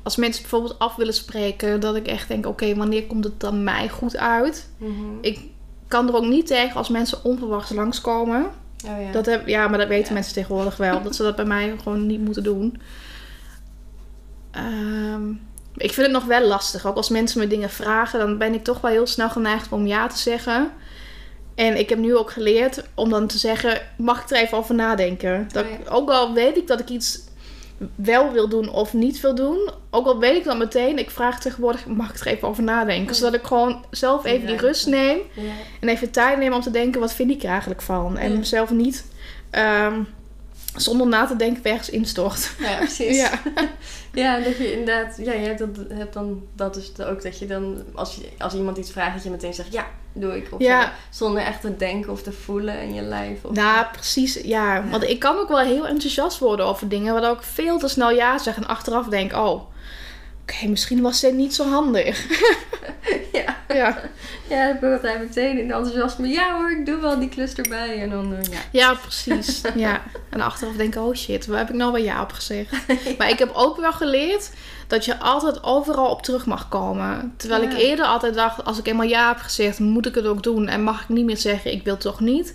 als 0.03 0.16
mensen 0.16 0.42
bijvoorbeeld 0.42 0.79
af 0.79 0.97
willen 0.97 1.14
spreken, 1.14 1.81
dat 1.81 1.97
ik 1.97 2.07
echt 2.07 2.29
denk: 2.29 2.47
oké, 2.47 2.75
wanneer 2.75 3.07
komt 3.07 3.25
het 3.25 3.40
dan 3.40 3.64
mij 3.64 3.88
goed 3.88 4.16
uit? 4.16 4.69
Ik 5.21 5.40
kan 5.88 6.09
er 6.09 6.14
ook 6.14 6.25
niet 6.27 6.47
tegen 6.47 6.77
als 6.77 6.88
mensen 6.88 7.25
onverwachts 7.25 7.71
langskomen. 7.71 8.45
Oh 8.87 9.03
ja. 9.03 9.12
Dat 9.12 9.27
heb, 9.27 9.47
ja, 9.49 9.69
maar 9.69 9.79
dat 9.79 9.88
weten 9.88 10.09
Ja. 10.09 10.14
mensen 10.14 10.35
tegenwoordig 10.35 10.77
wel. 10.77 11.03
Dat 11.03 11.16
ze 11.16 11.23
dat 11.23 11.37
bij 11.37 11.45
mij 11.45 11.75
gewoon 11.83 12.07
niet 12.07 12.21
moeten 12.21 12.42
doen. 12.42 12.81
Ehm, 14.51 15.29
ik 15.77 15.92
vind 15.92 16.07
het 16.07 16.11
nog 16.11 16.25
wel 16.25 16.47
lastig. 16.47 16.87
Ook 16.87 16.97
als 16.97 17.09
mensen 17.09 17.40
me 17.40 17.47
dingen 17.47 17.71
vragen, 17.71 18.19
dan 18.19 18.38
ben 18.38 18.55
ik 18.55 18.64
toch 18.64 18.81
wel 18.81 18.90
heel 18.90 19.07
snel 19.07 19.31
geneigd 19.31 19.73
om 19.73 19.87
ja 19.87 20.07
te 20.07 20.19
zeggen. 20.19 20.71
En 21.57 21.79
ik 21.79 21.88
heb 21.88 21.99
nu 21.99 22.16
ook 22.16 22.31
geleerd 22.31 22.83
om 22.95 23.11
dan 23.11 23.27
te 23.27 23.38
zeggen: 23.38 23.81
mag 23.97 24.23
ik 24.23 24.31
er 24.31 24.37
even 24.37 24.59
over 24.59 24.75
nadenken? 24.75 25.49
Dat, 25.53 25.64
Oh 25.64 25.71
ja. 25.71 25.90
Ook 25.90 26.11
al 26.11 26.33
weet 26.33 26.57
ik 26.57 26.66
dat 26.66 26.81
ik 26.81 26.88
iets 26.88 27.25
wel 27.95 28.33
wil 28.33 28.49
doen 28.49 28.71
of 28.71 28.92
niet 28.92 29.21
wil 29.21 29.35
doen, 29.35 29.71
ook 29.90 30.07
al 30.07 30.19
weet 30.19 30.37
ik 30.37 30.45
dat 30.45 30.59
meteen, 30.59 30.99
ik 30.99 31.11
vraag 31.11 31.40
tegenwoordig: 31.40 31.87
mag 31.87 32.11
ik 32.11 32.21
er 32.21 32.27
even 32.27 32.49
over 32.49 32.62
nadenken? 32.62 33.07
Ja. 33.07 33.12
Zodat 33.12 33.35
ik 33.35 33.45
gewoon 33.45 33.85
zelf 33.90 34.25
even 34.25 34.47
die 34.47 34.57
rust 34.57 34.87
neem. 34.87 35.19
En 35.81 35.88
even 35.88 36.11
tijd 36.11 36.38
nemen 36.38 36.57
om 36.57 36.62
te 36.62 36.71
denken, 36.71 37.01
wat 37.01 37.14
vind 37.14 37.31
ik 37.31 37.42
er 37.42 37.49
eigenlijk 37.49 37.83
van? 37.83 38.19
En 38.19 38.38
mezelf 38.38 38.71
niet 38.71 39.05
ehm, 39.51 40.01
zonder 40.77 41.07
na 41.07 41.27
te 41.27 41.37
denken 41.37 41.65
ergens 41.65 41.91
instort. 41.91 42.51
Ja, 42.59 42.77
precies. 42.77 43.17
Ja. 43.17 43.31
Ja, 44.12 44.39
dat 44.41 44.57
je 44.57 44.73
inderdaad, 44.73 45.17
ja, 45.17 45.33
je 45.33 45.47
hebt, 45.47 45.59
dat, 45.59 45.69
hebt 45.89 46.12
dan 46.12 46.43
dat 46.55 46.75
dus 46.75 47.01
ook 47.01 47.23
dat 47.23 47.39
je 47.39 47.47
dan, 47.47 47.83
als, 47.95 48.15
je, 48.15 48.29
als 48.39 48.55
iemand 48.55 48.77
iets 48.77 48.91
vraagt, 48.91 49.15
dat 49.15 49.23
je 49.25 49.31
meteen 49.31 49.55
zegt 49.55 49.73
ja, 49.73 49.87
doe 50.12 50.37
ik. 50.37 50.49
Of 50.51 50.61
Ja. 50.61 50.83
zo, 50.83 50.89
zonder 51.11 51.43
echt 51.43 51.61
te 51.61 51.77
denken 51.77 52.12
of 52.12 52.23
te 52.23 52.33
voelen 52.33 52.81
in 52.81 52.95
je 52.95 53.03
lijf. 53.03 53.45
Of 53.45 53.53
Nou, 53.55 53.87
precies. 53.93 54.35
Ja, 54.35 54.85
want 54.91 55.03
ik 55.03 55.19
kan 55.19 55.39
ook 55.39 55.49
wel 55.49 55.59
heel 55.59 55.87
enthousiast 55.87 56.39
worden 56.39 56.67
over 56.67 56.89
dingen, 56.89 57.12
waardoor 57.12 57.33
ik 57.37 57.43
veel 57.43 57.79
te 57.79 57.89
snel 57.89 58.11
ja 58.11 58.39
zeg 58.39 58.57
en 58.57 58.67
achteraf 58.67 59.07
denk, 59.07 59.33
oh, 59.33 59.61
oké, 60.51 60.69
misschien 60.69 61.01
was 61.03 61.21
dit 61.21 61.35
niet 61.35 61.55
zo 61.55 61.65
handig. 61.69 62.27
ja. 63.33 63.57
ja. 63.69 63.99
ja, 64.49 64.67
dan 64.73 64.79
ben 64.81 64.99
hij 65.03 65.19
meteen 65.19 65.59
in 65.59 65.73
enthousiasme. 65.73 66.29
Ja 66.29 66.57
hoor, 66.57 66.71
ik 66.71 66.87
doe 66.87 67.01
wel 67.01 67.19
die 67.19 67.29
klus 67.29 67.55
erbij. 67.55 68.03
En 68.03 68.11
dan, 68.11 68.35
eh, 68.35 68.43
ja. 68.53 68.59
ja, 68.73 68.95
precies. 68.95 69.61
Ja. 69.75 70.03
En 70.31 70.41
achteraf 70.41 70.75
denk 70.75 70.95
ik, 70.95 71.01
oh 71.03 71.15
shit, 71.15 71.47
waar 71.47 71.59
heb 71.59 71.69
ik 71.69 71.75
nou 71.75 71.93
wel 71.93 72.03
ja 72.03 72.23
op 72.23 72.33
gezegd? 72.33 72.73
Maar 73.19 73.29
ik 73.31 73.39
heb 73.39 73.51
ook 73.55 73.77
wel 73.77 73.93
geleerd 73.93 74.51
dat 74.87 75.05
je 75.05 75.19
altijd 75.19 75.65
overal 75.65 76.11
op 76.11 76.23
terug 76.23 76.47
mag 76.47 76.69
komen. 76.69 77.35
Terwijl 77.37 77.63
Ja. 77.63 77.71
ik 77.71 77.77
eerder 77.79 78.05
altijd 78.07 78.35
dacht, 78.35 78.65
als 78.65 78.79
ik 78.79 78.87
eenmaal 78.87 79.07
ja 79.07 79.29
heb 79.29 79.39
gezegd, 79.39 79.79
moet 79.79 80.07
ik 80.07 80.15
het 80.15 80.27
ook 80.27 80.43
doen. 80.43 80.69
En 80.69 80.83
mag 80.83 81.03
ik 81.03 81.09
niet 81.09 81.25
meer 81.25 81.37
zeggen, 81.37 81.73
ik 81.73 81.85
wil 81.85 81.97
toch 81.97 82.21
niet. 82.21 82.55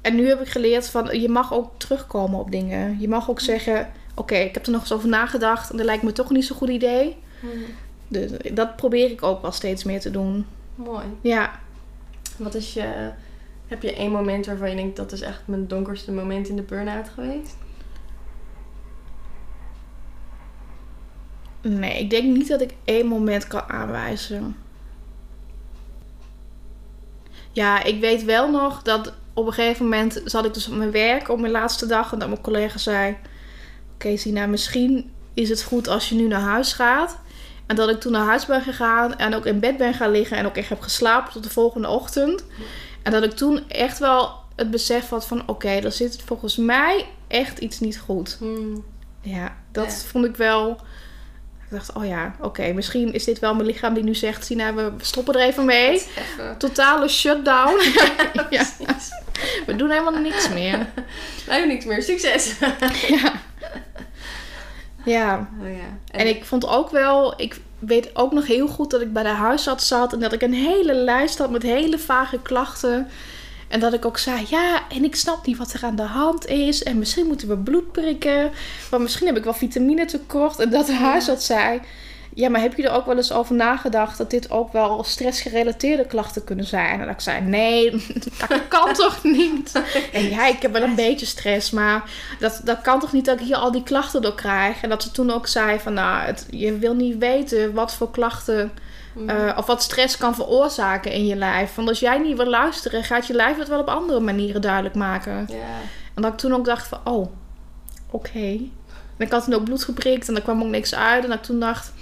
En 0.00 0.14
nu 0.14 0.28
heb 0.28 0.40
ik 0.40 0.48
geleerd 0.48 0.88
van, 0.88 1.20
je 1.20 1.28
mag 1.28 1.52
ook 1.52 1.70
terugkomen 1.76 2.38
op 2.40 2.50
dingen. 2.50 2.96
Je 3.00 3.08
mag 3.08 3.30
ook 3.30 3.40
zeggen, 3.40 3.92
oké, 4.14 4.34
ik 4.34 4.54
heb 4.54 4.66
er 4.66 4.72
nog 4.72 4.80
eens 4.80 4.92
over 4.92 5.08
nagedacht. 5.08 5.70
En 5.70 5.76
dat 5.76 5.86
lijkt 5.86 6.02
me 6.02 6.12
toch 6.12 6.30
niet 6.30 6.44
zo'n 6.44 6.56
goed 6.56 6.68
idee. 6.68 7.16
Dus 8.08 8.30
dat 8.52 8.76
probeer 8.76 9.10
ik 9.10 9.22
ook 9.22 9.42
wel 9.42 9.52
steeds 9.52 9.84
meer 9.84 10.00
te 10.00 10.10
doen. 10.10 10.46
Mooi. 10.74 11.04
Ja. 11.20 11.60
Wat 12.36 12.54
is 12.54 12.74
je, 12.74 13.10
heb 13.66 13.82
je 13.82 13.94
één 13.94 14.10
moment 14.10 14.46
waarvan 14.46 14.70
je 14.70 14.76
denkt, 14.76 14.96
dat 14.96 15.12
is 15.12 15.20
echt 15.20 15.42
mijn 15.44 15.66
donkerste 15.66 16.12
moment 16.12 16.48
in 16.48 16.56
de 16.56 16.62
burn-out 16.62 17.08
geweest? 17.08 17.56
Nee, 21.60 21.98
ik 21.98 22.10
denk 22.10 22.36
niet 22.36 22.48
dat 22.48 22.60
ik 22.60 22.74
één 22.84 23.06
moment 23.06 23.46
kan 23.46 23.68
aanwijzen. 23.68 24.56
Ja, 27.52 27.82
ik 27.82 28.00
weet 28.00 28.24
wel 28.24 28.50
nog 28.50 28.82
dat 28.82 29.12
op 29.34 29.46
een 29.46 29.52
gegeven 29.52 29.84
moment 29.84 30.22
zat 30.24 30.44
ik 30.44 30.54
dus 30.54 30.68
op 30.68 30.74
mijn 30.74 30.90
werk 30.90 31.28
op 31.28 31.40
mijn 31.40 31.52
laatste 31.52 31.86
dag. 31.86 32.12
En 32.12 32.18
dat 32.18 32.28
mijn 32.28 32.40
collega 32.40 32.78
zei: 32.78 33.16
Oké, 34.04 34.16
Sina, 34.16 34.46
misschien 34.46 35.10
is 35.34 35.48
het 35.48 35.62
goed 35.62 35.88
als 35.88 36.08
je 36.08 36.14
nu 36.14 36.26
naar 36.26 36.40
huis 36.40 36.72
gaat. 36.72 37.18
En 37.66 37.76
dat 37.76 37.88
ik 37.88 38.00
toen 38.00 38.12
naar 38.12 38.26
huis 38.26 38.46
ben 38.46 38.62
gegaan 38.62 39.18
en 39.18 39.34
ook 39.34 39.46
in 39.46 39.60
bed 39.60 39.76
ben 39.76 39.94
gaan 39.94 40.10
liggen 40.10 40.36
en 40.36 40.46
ook 40.46 40.56
echt 40.56 40.68
heb 40.68 40.80
geslapen 40.80 41.32
tot 41.32 41.42
de 41.42 41.50
volgende 41.50 41.88
ochtend. 41.88 42.44
En 43.02 43.12
dat 43.12 43.22
ik 43.22 43.30
toen 43.32 43.68
echt 43.68 43.98
wel 43.98 44.32
het 44.56 44.70
besef 44.70 45.08
had 45.08 45.26
van: 45.26 45.42
Oké, 45.48 45.68
er 45.68 45.92
zit 45.92 46.22
volgens 46.24 46.56
mij 46.56 47.06
echt 47.28 47.58
iets 47.58 47.80
niet 47.80 47.98
goed. 47.98 48.38
Ja, 49.20 49.56
dat 49.72 49.84
Ja. 49.84 50.08
vond 50.08 50.24
ik 50.24 50.36
wel. 50.36 50.70
Ik 51.64 51.78
dacht, 51.78 51.92
oh 51.92 52.06
ja, 52.06 52.34
oké, 52.40 52.72
misschien 52.72 53.12
is 53.12 53.24
dit 53.24 53.38
wel 53.38 53.54
mijn 53.54 53.66
lichaam 53.66 53.94
die 53.94 54.02
nu 54.04 54.14
zegt, 54.14 54.44
Sina, 54.44 54.74
we 54.74 54.92
stoppen 55.00 55.34
er 55.34 55.40
even 55.40 55.64
mee. 55.64 55.90
Even. 55.92 56.58
Totale 56.58 57.08
shutdown. 57.08 57.80
ja, 58.50 58.64
we 59.66 59.76
doen 59.76 59.90
helemaal 59.90 60.20
niks 60.20 60.48
meer. 60.48 60.86
Wij 61.46 61.66
niks 61.66 61.84
meer. 61.84 62.02
Succes! 62.02 62.54
ja. 63.08 63.32
ja, 65.04 65.48
Oh 65.60 65.68
ja. 65.68 66.18
en 66.18 66.26
ik 66.26 66.44
vond 66.44 66.66
ook 66.66 66.90
wel, 66.90 67.40
ik 67.40 67.60
weet 67.78 68.16
ook 68.16 68.32
nog 68.32 68.46
heel 68.46 68.68
goed 68.68 68.90
dat 68.90 69.00
ik 69.00 69.12
bij 69.12 69.22
de 69.22 69.28
huisarts 69.28 69.88
zat 69.88 70.12
en 70.12 70.20
dat 70.20 70.32
ik 70.32 70.42
een 70.42 70.54
hele 70.54 70.94
lijst 70.94 71.38
had 71.38 71.50
met 71.50 71.62
hele 71.62 71.98
vage 71.98 72.42
klachten. 72.42 73.08
En 73.68 73.80
dat 73.80 73.92
ik 73.92 74.04
ook 74.04 74.18
zei, 74.18 74.46
ja, 74.48 74.82
en 74.88 75.04
ik 75.04 75.16
snap 75.16 75.46
niet 75.46 75.56
wat 75.56 75.72
er 75.72 75.84
aan 75.84 75.96
de 75.96 76.02
hand 76.02 76.46
is. 76.46 76.82
En 76.82 76.98
misschien 76.98 77.26
moeten 77.26 77.48
we 77.48 77.56
bloed 77.56 77.92
prikken. 77.92 78.50
Maar 78.90 79.00
misschien 79.00 79.26
heb 79.26 79.36
ik 79.36 79.44
wel 79.44 79.54
vitamine 79.54 80.04
tekort. 80.04 80.58
En 80.58 80.70
dat 80.70 80.86
de 80.86 80.94
huisarts 80.94 81.46
zei, 81.46 81.80
ja, 82.34 82.48
maar 82.48 82.60
heb 82.60 82.74
je 82.74 82.88
er 82.88 82.94
ook 82.94 83.06
wel 83.06 83.16
eens 83.16 83.32
over 83.32 83.54
nagedacht 83.54 84.18
dat 84.18 84.30
dit 84.30 84.50
ook 84.50 84.72
wel 84.72 85.04
stressgerelateerde 85.04 86.06
klachten 86.06 86.44
kunnen 86.44 86.64
zijn? 86.64 87.00
En 87.00 87.06
dat 87.06 87.14
ik 87.14 87.20
zei, 87.20 87.40
nee, 87.40 87.90
dat 88.48 88.68
kan 88.68 88.94
toch 89.04 89.22
niet? 89.22 89.82
En 90.12 90.28
ja, 90.28 90.46
ik 90.46 90.62
heb 90.62 90.72
wel 90.72 90.82
een 90.82 90.94
beetje 90.94 91.26
stress, 91.26 91.70
maar 91.70 92.10
dat, 92.38 92.60
dat 92.64 92.80
kan 92.80 93.00
toch 93.00 93.12
niet 93.12 93.24
dat 93.24 93.40
ik 93.40 93.46
hier 93.46 93.56
al 93.56 93.72
die 93.72 93.82
klachten 93.82 94.22
door 94.22 94.34
krijg? 94.34 94.82
En 94.82 94.88
dat 94.88 95.02
ze 95.02 95.10
toen 95.10 95.30
ook 95.30 95.46
zei 95.46 95.78
van, 95.78 95.92
nou, 95.92 96.26
het, 96.26 96.46
je 96.50 96.78
wil 96.78 96.94
niet 96.94 97.18
weten 97.18 97.74
wat 97.74 97.94
voor 97.94 98.10
klachten... 98.10 98.72
Mm. 99.14 99.28
eh, 99.28 99.56
of 99.58 99.66
wat 99.66 99.82
stress 99.82 100.16
kan 100.16 100.34
veroorzaken 100.34 101.12
in 101.12 101.26
je 101.26 101.36
lijf. 101.36 101.74
Want 101.74 101.88
als 101.88 102.00
jij 102.00 102.18
niet 102.18 102.36
wil 102.36 102.46
luisteren, 102.46 103.04
gaat 103.04 103.26
je 103.26 103.34
lijf 103.34 103.58
het 103.58 103.68
wel 103.68 103.80
op 103.80 103.88
andere 103.88 104.20
manieren 104.20 104.60
duidelijk 104.60 104.94
maken. 104.94 105.48
En 106.14 106.22
dat 106.22 106.32
ik 106.32 106.38
toen 106.38 106.54
ook 106.54 106.64
dacht 106.64 106.86
van, 106.86 107.00
oh, 107.04 107.26
oké. 108.10 108.58
En 109.16 109.26
ik 109.26 109.32
had 109.32 109.44
toen 109.44 109.54
ook 109.54 109.64
bloed 109.64 109.84
geprikt 109.84 110.28
en 110.28 110.36
er 110.36 110.42
kwam 110.42 110.62
ook 110.62 110.68
niks 110.68 110.94
uit. 110.94 111.22
En 111.22 111.30
dat 111.30 111.38
ik 111.38 111.44
toen 111.44 111.60
dacht, 111.60 111.92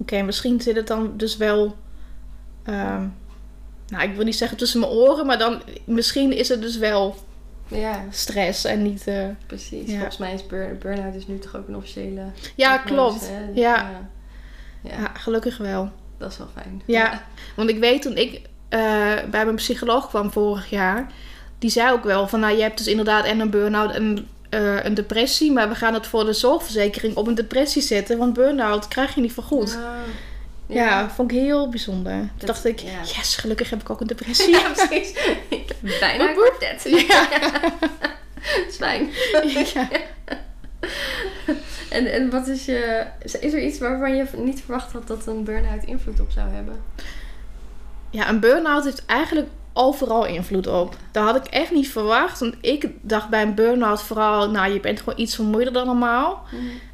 oké, 0.00 0.22
misschien 0.22 0.60
zit 0.60 0.76
het 0.76 0.86
dan 0.86 1.12
dus 1.16 1.36
wel... 1.36 1.76
ehm, 2.64 3.06
nou, 3.88 4.02
ik 4.10 4.14
wil 4.14 4.24
niet 4.24 4.36
zeggen 4.36 4.58
tussen 4.58 4.80
mijn 4.80 4.92
oren, 4.92 5.26
maar 5.26 5.38
dan 5.38 5.62
misschien 5.84 6.32
is 6.32 6.48
het 6.48 6.60
dus 6.62 6.76
wel 6.76 7.16
ja, 7.68 8.04
stress 8.10 8.64
en 8.64 8.82
niet... 8.82 9.06
eh, 9.06 9.24
precies. 9.46 9.86
Ja. 9.90 9.94
Volgens 9.94 10.16
mij 10.18 10.34
is 10.34 10.46
burn- 10.46 10.78
burn-out 10.78 11.14
is 11.14 11.26
nu 11.26 11.38
toch 11.38 11.56
ook 11.56 11.68
een 11.68 11.76
officiële... 11.76 12.22
Ja, 12.54 12.78
klopt. 12.78 13.28
hè? 13.28 13.60
Ja. 13.60 13.90
ja. 14.82 15.10
Gelukkig 15.14 15.56
wel. 15.56 15.90
dat 16.18 16.30
is 16.30 16.38
wel 16.38 16.48
fijn. 16.54 16.82
Ja. 16.86 17.22
Want 17.56 17.70
ik 17.70 17.78
weet 17.78 18.02
toen 18.02 18.16
ik 18.16 18.40
eh, 18.68 18.80
bij 19.30 19.44
mijn 19.44 19.54
psycholoog 19.56 20.08
kwam 20.08 20.30
vorig 20.32 20.70
jaar, 20.70 21.12
die 21.58 21.70
zei 21.70 21.92
ook 21.92 22.04
wel 22.04 22.28
van 22.28 22.40
nou 22.40 22.56
je 22.56 22.62
hebt 22.62 22.78
dus 22.78 22.86
inderdaad 22.86 23.24
en 23.24 23.40
een 23.40 23.50
burn-out 23.50 23.94
en 23.94 24.28
eh, 24.50 24.84
een 24.84 24.94
depressie, 24.94 25.52
maar 25.52 25.68
we 25.68 25.74
gaan 25.74 25.94
het 25.94 26.06
voor 26.06 26.24
de 26.24 26.32
zorgverzekering 26.32 27.16
op 27.16 27.26
een 27.26 27.34
depressie 27.34 27.82
zetten, 27.82 28.18
want 28.18 28.32
burn-out 28.32 28.88
krijg 28.88 29.14
je 29.14 29.20
niet 29.20 29.32
vergoed. 29.32 29.76
Ah, 29.76 29.82
Ja, 30.66 31.10
vond 31.10 31.32
ik 31.32 31.38
heel 31.38 31.68
bijzonder. 31.68 32.12
Toen 32.36 32.46
dacht 32.46 32.64
ik, 32.64 32.78
ja. 32.78 33.00
yes, 33.16 33.36
gelukkig 33.36 33.70
heb 33.70 33.80
ik 33.80 33.90
ook 33.90 34.00
een 34.00 34.06
depressie. 34.16 34.50
Ja, 34.50 34.70
precies. 34.72 35.10
Ik 35.48 35.68
heb 35.80 36.00
bijna 36.00 36.28
een 36.28 36.34
Woep, 36.34 36.44
woep. 36.44 36.56
kwartet. 36.58 37.06
Ja. 37.08 37.28
Dat 38.56 38.66
is 38.68 38.76
fijn. 38.76 39.08
ja. 39.74 39.88
En, 41.90 42.12
en 42.12 42.30
wat 42.30 42.46
is 42.46 42.64
je... 42.64 43.06
Is 43.22 43.34
er 43.52 43.60
iets 43.60 43.78
waarvan 43.78 44.16
je 44.16 44.24
niet 44.36 44.60
verwacht 44.64 44.92
had 44.92 45.06
dat 45.06 45.26
een 45.26 45.44
burn-out 45.44 45.84
invloed 45.84 46.20
op 46.20 46.30
zou 46.30 46.48
hebben? 46.50 46.82
ja, 48.10 48.28
een 48.28 48.40
burn-out 48.40 48.84
heeft 48.84 49.06
eigenlijk 49.06 49.48
overal 49.80 50.26
invloed 50.26 50.66
op. 50.66 50.96
Dat 51.12 51.24
had 51.24 51.36
ik 51.36 51.44
echt 51.44 51.70
niet 51.70 51.88
verwacht. 51.88 52.40
Want 52.40 52.54
ik 52.60 52.88
dacht 53.00 53.28
bij 53.28 53.42
een 53.42 53.54
burn-out 53.54 54.02
vooral, 54.02 54.50
nou 54.50 54.72
je 54.72 54.80
bent 54.80 54.98
gewoon 54.98 55.18
iets 55.18 55.34
vermoeider 55.34 55.72
dan 55.72 55.86
normaal. 55.86 56.42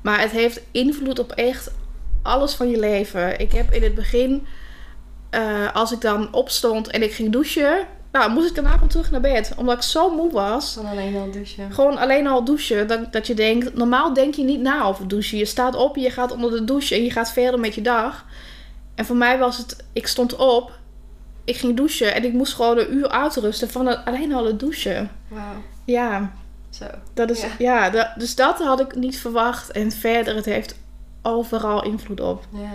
Maar 0.02 0.20
het 0.20 0.30
heeft 0.30 0.60
invloed 0.70 1.18
op 1.18 1.32
echt 1.32 1.70
alles 2.22 2.54
van 2.54 2.70
je 2.70 2.78
leven. 2.78 3.40
Ik 3.40 3.52
heb 3.52 3.72
in 3.72 3.82
het 3.82 3.94
begin, 3.94 4.46
eh, 5.30 5.74
als 5.74 5.92
ik 5.92 6.00
dan 6.00 6.34
opstond 6.34 6.88
en 6.88 7.02
ik 7.02 7.12
ging 7.12 7.32
douchen, 7.32 7.86
nou 8.12 8.30
moest 8.30 8.48
ik 8.48 8.54
daarna 8.54 8.70
gewoon 8.70 8.88
terug 8.88 9.10
naar 9.10 9.20
bed. 9.20 9.52
Omdat 9.56 9.76
ik 9.76 9.82
zo 9.82 10.14
moe 10.14 10.32
was. 10.32 10.72
Van 10.72 10.86
alleen 10.86 11.16
al 11.16 11.30
douchen. 11.30 11.72
Gewoon 11.72 11.98
alleen 11.98 12.26
al 12.26 12.44
douchen. 12.44 12.88
Dat, 12.88 13.12
dat 13.12 13.26
je 13.26 13.34
denkt, 13.34 13.74
normaal 13.74 14.12
denk 14.12 14.34
je 14.34 14.42
niet 14.42 14.60
na 14.60 14.84
over 14.84 15.08
douchen. 15.08 15.38
Je 15.38 15.44
staat 15.44 15.74
op, 15.74 15.96
je 15.96 16.10
gaat 16.10 16.32
onder 16.32 16.50
de 16.50 16.64
douche 16.64 16.94
en 16.94 17.04
je 17.04 17.10
gaat 17.10 17.32
verder 17.32 17.60
met 17.60 17.74
je 17.74 17.82
dag. 17.82 18.24
En 18.94 19.04
voor 19.04 19.16
mij 19.16 19.38
was 19.38 19.58
het, 19.58 19.76
ik 19.92 20.06
stond 20.06 20.36
op, 20.36 20.72
ik 21.46 21.56
ging 21.56 21.76
douchen 21.76 22.14
en 22.14 22.24
ik 22.24 22.32
moest 22.32 22.54
gewoon 22.54 22.78
een 22.78 22.92
uur 22.94 23.08
uitrusten 23.08 23.70
van 23.70 23.86
het, 23.86 23.98
alleen 24.04 24.32
al 24.34 24.44
het 24.46 24.60
douchen. 24.60 25.10
Wauw. 25.28 25.42
Ja, 25.84 26.32
Zo. 26.70 26.84
dat 27.14 27.30
is, 27.30 27.40
Ja. 27.40 27.48
ja, 27.58 27.90
dat, 27.90 28.08
dus 28.16 28.34
dat 28.34 28.58
had 28.58 28.80
ik 28.80 28.94
niet 28.94 29.18
verwacht. 29.18 29.70
En 29.70 29.90
verder, 29.92 30.34
het 30.36 30.44
heeft 30.44 30.78
overal 31.22 31.84
invloed 31.84 32.20
op. 32.20 32.44
Ja. 32.52 32.70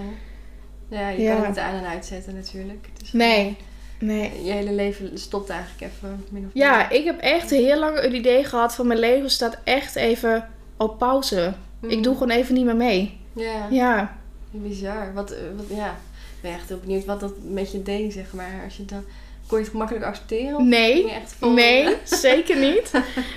Ja, 0.88 1.10
je 1.10 1.22
Ja. 1.22 1.36
kan 1.36 1.46
het 1.46 1.58
aan 1.58 1.76
en 1.76 1.86
uitzetten 1.86 2.36
natuurlijk. 2.36 2.88
Is 3.04 3.12
Nee, 3.14 3.58
nee. 4.00 4.44
Je 4.44 4.52
hele 4.52 4.72
leven 4.72 5.18
stopt 5.20 5.50
eigenlijk 5.50 5.82
even. 5.94 6.26
Min 6.30 6.46
of 6.46 6.50
Ja, 6.54 6.78
meer. 6.78 6.92
ik 7.00 7.06
heb 7.06 7.20
echt 7.20 7.50
heel 7.50 7.80
lang 7.80 8.00
het 8.02 8.14
idee 8.14 8.44
gehad 8.44 8.76
van 8.76 8.88
mijn 8.88 9.00
leven 9.00 9.30
staat 9.30 9.58
echt 9.64 9.96
even 9.96 10.50
op 10.78 10.98
pauze. 10.98 11.54
Ik 11.82 11.96
Mm. 11.96 12.02
doe 12.02 12.14
gewoon 12.14 12.30
even 12.38 12.54
niet 12.54 12.66
meer 12.66 12.76
mee. 12.76 13.20
Ja, 13.36 13.68
Ja, 13.70 14.18
bizar. 14.52 15.14
Wat, 15.14 15.32
eh, 15.32 15.38
wat, 15.56 15.66
ja. 15.78 15.96
Ik 16.42 16.50
ben 16.50 16.54
echt 16.60 16.68
heel 16.68 16.80
benieuwd 16.80 17.06
wat 17.06 17.20
dat 17.20 17.34
met 17.44 17.72
je 17.72 17.84
deed, 17.84 18.14
zeg 18.14 18.34
maar. 18.34 18.62
Als 18.64 18.78
je 18.78 18.86
dan... 18.86 19.04
Kon 19.48 19.58
je 19.58 19.64
het 19.64 19.74
gemakkelijk 19.74 20.06
accepteren? 20.06 20.68
Nee. 20.68 21.12
echt 21.12 21.36
nee, 21.40 21.96
zeker 22.28 22.58
niet. 22.58 22.92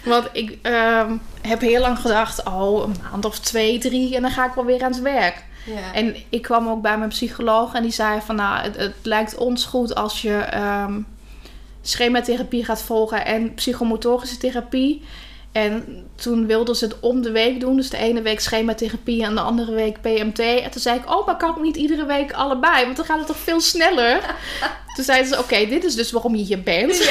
Want 0.04 0.28
ik 0.32 0.58
ehm, 0.62 1.16
heb 1.40 1.60
heel 1.60 1.80
lang 1.80 1.98
gedacht, 1.98 2.44
oh, 2.44 2.82
een 2.84 2.94
maand 3.02 3.24
of 3.24 3.38
twee, 3.38 3.78
drie 3.78 4.16
en 4.16 4.22
dan 4.22 4.30
ga 4.30 4.46
ik 4.46 4.52
wel 4.52 4.64
weer 4.64 4.82
aan 4.82 4.92
het 4.92 5.00
werk. 5.00 5.44
Ja. 5.66 5.94
En 5.94 6.16
ik 6.28 6.42
kwam 6.42 6.68
ook 6.68 6.82
bij 6.82 6.98
mijn 6.98 7.10
psycholoog 7.10 7.74
en 7.74 7.82
die 7.82 7.92
zei 7.92 8.20
van, 8.20 8.36
nou, 8.36 8.62
het, 8.62 8.76
het 8.76 8.94
lijkt 9.02 9.36
ons 9.36 9.64
goed 9.64 9.94
als 9.94 10.22
je 10.22 10.34
ehm, 10.34 11.00
schematherapie 11.82 12.64
gaat 12.64 12.82
volgen 12.82 13.26
en 13.26 13.54
psychomotorische 13.54 14.36
therapie. 14.36 15.02
En 15.54 16.04
toen 16.14 16.46
wilden 16.46 16.76
ze 16.76 16.84
het 16.84 17.00
om 17.00 17.22
de 17.22 17.30
week 17.30 17.60
doen. 17.60 17.76
Dus 17.76 17.90
de 17.90 17.96
ene 17.96 18.22
week 18.22 18.40
schematherapie 18.40 19.24
en 19.24 19.34
de 19.34 19.40
andere 19.40 19.72
week 19.72 20.00
PMT. 20.00 20.38
En 20.38 20.70
toen 20.70 20.80
zei 20.80 20.98
ik, 20.98 21.10
oh, 21.10 21.26
maar 21.26 21.36
kan 21.36 21.50
ik 21.50 21.62
niet 21.62 21.76
iedere 21.76 22.04
week 22.04 22.32
allebei? 22.32 22.84
Want 22.84 22.96
dan 22.96 23.04
gaat 23.04 23.18
het 23.18 23.26
toch 23.26 23.36
veel 23.36 23.60
sneller? 23.60 24.20
toen 24.94 25.04
zeiden 25.04 25.28
ze, 25.28 25.38
oké, 25.38 25.66
dit 25.66 25.84
is 25.84 25.94
dus 25.94 26.12
waarom 26.12 26.34
je 26.34 26.44
hier 26.44 26.62
bent. 26.62 27.10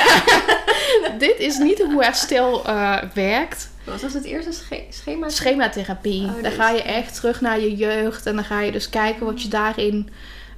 dit 1.26 1.40
is 1.40 1.58
niet 1.58 1.82
hoe 1.82 2.04
herstel 2.04 2.66
eh, 2.66 2.98
werkt. 3.14 3.70
Wat 3.84 4.02
was 4.02 4.14
het 4.14 4.24
eerste 4.24 4.52
sche- 4.52 4.86
schema? 4.90 5.30
Schematherapie. 5.30 6.26
Oh, 6.26 6.34
dan 6.34 6.42
dus- 6.42 6.54
ga 6.54 6.70
je 6.70 6.82
echt 6.82 7.16
terug 7.16 7.42
naar 7.42 7.60
je 7.60 7.76
jeugd. 7.76 8.26
En 8.26 8.36
dan 8.36 8.46
ga 8.46 8.62
je 8.62 8.72
dus 8.72 8.90
kijken 8.90 9.26
wat 9.26 9.42
je 9.42 9.48
daarin 9.48 10.10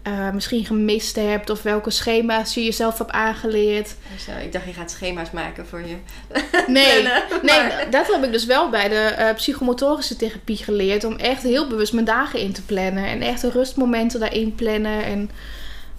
eh, 0.06 0.30
misschien 0.32 0.66
gemist 0.66 1.16
hebt. 1.16 1.50
Of 1.50 1.62
welke 1.62 1.90
schema's 1.90 2.54
je 2.54 2.64
jezelf 2.64 2.98
hebt 2.98 3.12
aangeleerd. 3.12 3.96
Zo, 4.20 4.32
ik 4.44 4.52
dacht, 4.52 4.66
je 4.66 4.74
gaat 4.74 4.92
schema's 4.92 5.32
maken 5.32 5.68
voor 5.68 5.82
je. 5.82 5.96
Nee, 6.68 7.02
plannen, 7.02 7.24
nee 7.50 7.90
dat 7.90 8.08
heb 8.12 8.24
ik 8.24 8.32
dus 8.32 8.46
wel 8.46 8.70
bij 8.70 8.88
de 8.90 8.96
eh, 8.96 9.36
psychomotorische 9.36 10.16
therapie 10.16 10.58
geleerd. 10.58 11.04
Om 11.04 11.16
echt 11.16 11.44
heel 11.44 11.68
bewust 11.68 11.94
mijn 11.94 12.06
dagen 12.06 12.40
in 12.40 12.54
te 12.54 12.62
plannen. 12.62 13.06
En 13.06 13.22
echt 13.22 13.42
de 13.42 13.50
rustmomenten 13.50 14.20
daarin 14.20 14.56
plannen. 14.56 15.04
En 15.04 15.32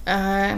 eh, 0.04 0.52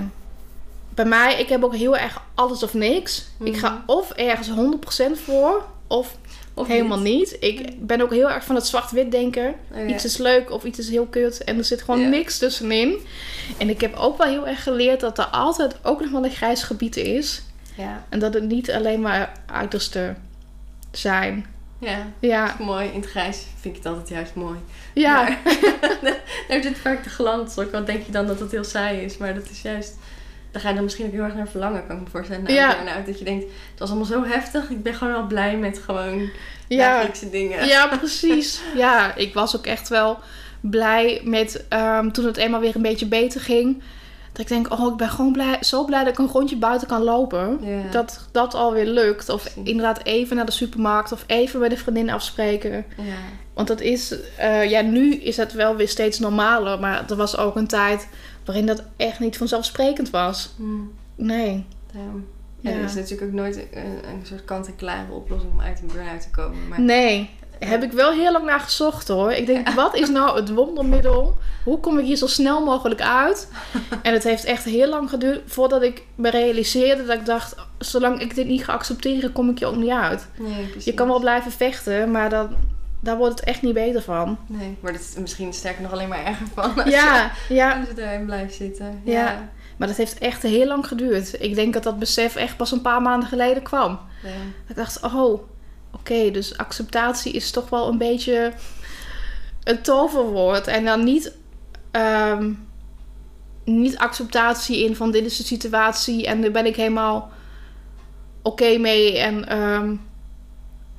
bij 0.94 1.04
mij, 1.04 1.40
ik 1.40 1.48
heb 1.48 1.64
ook 1.64 1.74
heel 1.76 1.96
erg 1.96 2.22
alles 2.34 2.62
of 2.62 2.74
niks. 2.74 3.24
Ik 3.44 3.56
ga 3.56 3.70
Mhm. 3.70 3.80
of 3.86 4.10
ergens 4.10 4.48
100% 4.48 5.18
voor. 5.20 5.64
Of, 5.88 6.16
Of 6.54 6.66
helemaal 6.66 6.98
niet. 7.00 7.36
Ik 7.40 7.86
ben 7.86 8.00
ook 8.00 8.10
heel 8.12 8.30
erg 8.30 8.44
van 8.44 8.54
het 8.54 8.66
zwart-wit 8.66 9.10
denken. 9.10 9.54
Oh, 9.72 9.78
ja. 9.78 9.94
Iets 9.94 10.04
is 10.04 10.16
leuk 10.16 10.50
of 10.50 10.64
iets 10.64 10.78
is 10.78 10.88
heel 10.88 11.06
kut. 11.06 11.44
En 11.44 11.58
er 11.58 11.64
zit 11.64 11.82
gewoon 11.82 12.00
Ja. 12.00 12.08
niks 12.08 12.38
tussenin. 12.38 12.96
En 13.58 13.68
ik 13.68 13.80
heb 13.80 13.96
ook 13.96 14.18
wel 14.18 14.26
heel 14.26 14.46
erg 14.46 14.62
geleerd 14.62 15.00
dat 15.00 15.18
er 15.18 15.24
altijd 15.24 15.76
ook 15.82 16.00
nog 16.00 16.10
wel 16.10 16.24
een 16.24 16.30
grijs 16.30 16.62
gebied 16.62 16.96
is. 16.96 17.42
Ja, 17.76 18.04
En 18.08 18.18
dat 18.18 18.34
het 18.34 18.42
niet 18.42 18.70
alleen 18.70 19.00
maar 19.00 19.32
uiterste 19.46 20.14
zijn. 20.90 21.46
ja. 21.78 22.06
Ja, 22.18 22.56
Mooi. 22.58 22.88
In 22.88 23.00
het 23.00 23.10
grijs 23.10 23.36
vind 23.60 23.76
ik 23.76 23.82
het 23.82 23.92
altijd 23.92 24.08
juist 24.08 24.34
mooi. 24.34 24.58
ja, 24.94 25.38
Daar 26.48 26.62
zit 26.62 26.78
vaak 26.78 27.04
de 27.04 27.10
glans. 27.10 27.58
Ook 27.58 27.72
al 27.74 27.84
denk 27.84 28.06
je 28.06 28.12
dan 28.12 28.26
dat 28.26 28.40
het 28.40 28.50
heel 28.50 28.64
saai 28.64 29.00
is. 29.00 29.16
Maar 29.16 29.34
dat 29.34 29.50
is 29.50 29.62
juist... 29.62 29.96
Daar 30.50 30.62
ga 30.62 30.68
je 30.68 30.74
dan 30.74 30.84
misschien 30.84 31.06
ook 31.06 31.12
heel 31.12 31.22
erg 31.22 31.34
naar 31.34 31.48
verlangen, 31.48 31.86
kan 31.86 31.96
ik 31.96 32.02
me 32.02 32.08
voorstellen. 32.10 32.52
Ja. 32.52 32.70
een 32.70 32.84
burn-out. 32.84 33.06
Dat 33.06 33.18
je 33.18 33.24
denkt, 33.24 33.44
het 33.44 33.78
was 33.78 33.88
allemaal 33.88 34.06
zo 34.06 34.24
heftig. 34.24 34.70
Ik 34.70 34.82
ben 34.82 34.94
gewoon 34.94 35.12
wel 35.12 35.26
blij 35.26 35.56
met 35.56 35.78
gewoon 35.78 36.30
ja. 36.68 36.92
dagelijkse 36.92 37.30
dingen. 37.30 37.66
Ja, 37.66 37.96
precies. 37.96 38.60
Ja, 38.76 39.14
ik 39.14 39.34
was 39.34 39.56
ook 39.56 39.66
echt 39.66 39.88
wel 39.88 40.18
blij 40.60 41.20
met 41.24 41.64
ehm, 41.68 42.10
toen 42.10 42.24
het 42.24 42.36
eenmaal 42.36 42.60
weer 42.60 42.76
een 42.76 42.82
beetje 42.82 43.06
beter 43.06 43.40
ging. 43.40 43.82
Dat 44.32 44.40
ik 44.40 44.48
denk, 44.48 44.72
oh, 44.72 44.90
ik 44.92 44.96
ben 44.96 45.08
gewoon 45.08 45.32
blij, 45.32 45.56
zo 45.60 45.84
blij 45.84 46.04
dat 46.04 46.12
ik 46.12 46.18
een 46.18 46.28
rondje 46.28 46.56
buiten 46.56 46.88
kan 46.88 47.02
lopen. 47.02 47.58
Ja. 47.62 47.90
Dat 47.90 48.28
dat 48.32 48.54
alweer 48.54 48.86
lukt. 48.86 49.28
Of 49.28 49.42
Precies. 49.42 49.62
inderdaad 49.64 50.04
even 50.04 50.36
naar 50.36 50.46
de 50.46 50.52
supermarkt 50.52 51.12
of 51.12 51.24
even 51.26 51.60
bij 51.60 51.68
de 51.68 51.76
vriendin 51.76 52.10
afspreken. 52.10 52.84
Ja. 52.96 53.14
Want 53.54 53.68
dat 53.68 53.80
is, 53.80 54.14
eh, 54.36 54.70
ja, 54.70 54.80
nu 54.80 55.14
is 55.14 55.36
het 55.36 55.52
wel 55.52 55.76
weer 55.76 55.88
steeds 55.88 56.18
normaler. 56.18 56.80
Maar 56.80 57.04
er 57.08 57.16
was 57.16 57.36
ook 57.36 57.56
een 57.56 57.66
tijd 57.66 58.08
waarin 58.48 58.66
dat 58.66 58.82
echt 58.96 59.20
niet 59.20 59.36
vanzelfsprekend 59.36 60.10
was. 60.10 60.50
Hm. 60.56 60.64
Nee. 61.14 61.64
Daarom. 61.92 62.26
Ja, 62.60 62.70
er 62.70 62.84
is 62.84 62.94
natuurlijk 62.94 63.22
ook 63.22 63.36
nooit 63.36 63.56
een, 63.56 64.08
een 64.08 64.26
soort 64.26 64.44
kant-en-klare 64.44 65.12
oplossing 65.12 65.52
om 65.52 65.60
uit 65.60 65.80
een 65.80 65.90
burn-out 65.92 66.20
te 66.22 66.30
komen. 66.30 66.68
Maar 66.68 66.80
Nee. 66.80 67.30
Heb 67.58 67.82
ik 67.82 67.92
wel 67.92 68.12
heel 68.12 68.32
lang 68.32 68.44
naar 68.44 68.60
gezocht 68.60 69.08
hoor. 69.08 69.32
Ik 69.32 69.46
denk, 69.46 69.68
wat 69.68 69.96
is 69.96 70.08
nou 70.08 70.36
het 70.36 70.54
wondermiddel? 70.54 71.38
Hoe 71.64 71.80
kom 71.80 71.98
ik 71.98 72.04
hier 72.04 72.16
zo 72.16 72.26
snel 72.26 72.64
mogelijk 72.64 73.00
uit? 73.00 73.48
En 74.02 74.12
het 74.12 74.24
heeft 74.24 74.44
echt 74.44 74.64
heel 74.64 74.88
lang 74.88 75.10
geduurd 75.10 75.40
voordat 75.46 75.82
ik 75.82 76.02
me 76.14 76.30
realiseerde 76.30 77.06
dat 77.06 77.16
ik 77.16 77.26
dacht, 77.26 77.54
zolang 77.78 78.20
ik 78.20 78.34
dit 78.34 78.46
niet 78.46 78.64
ga 78.64 78.72
accepteren, 78.72 79.32
kom 79.32 79.50
ik 79.50 79.58
je 79.58 79.66
ook 79.66 79.76
niet 79.76 79.90
uit. 79.90 80.28
Nee. 80.38 80.74
Je 80.78 80.94
kan 80.94 81.08
wel 81.08 81.20
blijven 81.20 81.50
vechten, 81.52 82.10
maar 82.10 82.30
dan, 82.30 82.56
daar 83.00 83.16
wordt 83.16 83.40
het 83.40 83.48
echt 83.48 83.62
niet 83.62 83.74
beter 83.74 84.02
van. 84.02 84.38
Nee, 84.46 84.76
wordt 84.80 84.98
het 84.98 85.16
misschien 85.20 85.52
sterker 85.52 85.82
nog 85.82 85.92
alleen 85.92 86.08
maar 86.08 86.24
erger 86.24 86.46
van 86.54 86.82
als, 86.82 86.90
Ja, 86.90 87.30
je, 87.48 87.54
ja, 87.54 87.78
als 87.78 87.88
je 87.94 88.02
erin 88.02 88.24
blijft 88.24 88.54
zitten. 88.54 89.00
Ja. 89.04 89.48
maar 89.76 89.88
dat 89.88 89.96
heeft 89.96 90.18
echt 90.18 90.42
heel 90.42 90.66
lang 90.66 90.86
geduurd. 90.86 91.42
Ik 91.42 91.54
denk 91.54 91.72
dat 91.72 91.82
dat 91.82 91.98
besef 91.98 92.36
echt 92.36 92.56
pas 92.56 92.72
een 92.72 92.82
paar 92.82 93.02
maanden 93.02 93.28
geleden 93.28 93.62
kwam. 93.62 94.00
Ja. 94.22 94.28
Ik 94.68 94.76
dacht, 94.76 95.02
oh, 95.02 95.40
oké, 95.92 96.30
dus 96.30 96.56
acceptatie 96.56 97.32
is 97.32 97.50
toch 97.50 97.68
wel 97.68 97.88
een 97.88 97.98
beetje 97.98 98.52
een 99.64 99.82
toverwoord. 99.82 100.66
En 100.66 100.84
dan 100.84 101.04
niet, 101.04 101.32
ehm, 101.90 102.52
niet 103.64 103.98
acceptatie 103.98 104.84
in 104.84 104.96
van 104.96 105.10
dit 105.10 105.24
is 105.24 105.36
de 105.36 105.44
situatie 105.44 106.26
en 106.26 106.40
daar 106.40 106.50
ben 106.50 106.66
ik 106.66 106.76
helemaal 106.76 107.30
oké 108.42 108.78
mee. 108.78 109.18
En 109.18 109.48
ehm, 109.48 109.86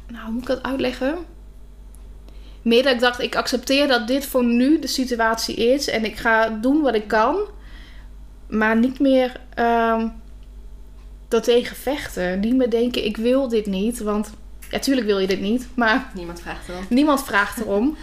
nou, 0.08 0.24
hoe 0.24 0.32
moet 0.32 0.42
ik 0.42 0.48
dat 0.48 0.64
uitleggen? 0.64 1.18
Meer 2.70 2.84
dat 2.84 2.94
ik 2.94 3.00
dacht, 3.00 3.22
ik 3.22 3.36
accepteer 3.36 3.88
dat 3.88 4.08
dit 4.08 4.26
voor 4.26 4.44
nu 4.46 4.80
de 4.80 4.88
situatie 4.88 5.56
is 5.56 5.88
en 5.90 6.06
ik 6.06 6.18
ga 6.18 6.50
doen 6.50 6.82
wat 6.82 6.96
ik 6.96 7.08
kan. 7.08 7.38
Maar 8.48 8.78
niet 8.78 9.00
meer 9.00 9.40
ehm 9.54 10.08
daartegen 11.28 11.76
vechten. 11.76 12.40
Niet 12.40 12.56
meer 12.56 12.70
denken, 12.70 13.06
ik 13.06 13.18
wil 13.18 13.48
dit 13.48 13.66
niet. 13.66 14.00
Want 14.00 14.30
ja, 14.70 14.80
tuurlijk 14.80 15.08
wil 15.08 15.20
je 15.20 15.28
dit 15.28 15.42
niet. 15.42 15.68
Maar 15.76 16.12
Niemand 16.14 16.42
vraagt 16.42 16.70
erom. 16.70 16.86
niemand 16.90 17.24
vraagt 17.24 17.60
erom. 17.60 17.98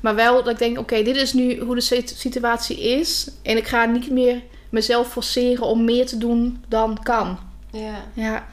Maar 0.00 0.14
wel 0.14 0.34
dat 0.42 0.48
ik 0.52 0.58
denk, 0.58 0.78
oké, 0.78 1.02
dit 1.02 1.16
is 1.16 1.32
nu 1.32 1.60
hoe 1.60 1.74
de 1.74 1.80
sit- 1.80 2.14
situatie 2.16 2.80
is. 2.80 3.30
En 3.42 3.56
ik 3.56 3.66
ga 3.66 3.84
niet 3.84 4.10
meer 4.10 4.42
mezelf 4.70 5.08
forceren 5.12 5.66
om 5.66 5.84
meer 5.84 6.06
te 6.06 6.18
doen 6.18 6.64
dan 6.68 6.98
kan. 7.02 7.38
Ja, 7.72 7.94
Ja, 8.14 8.46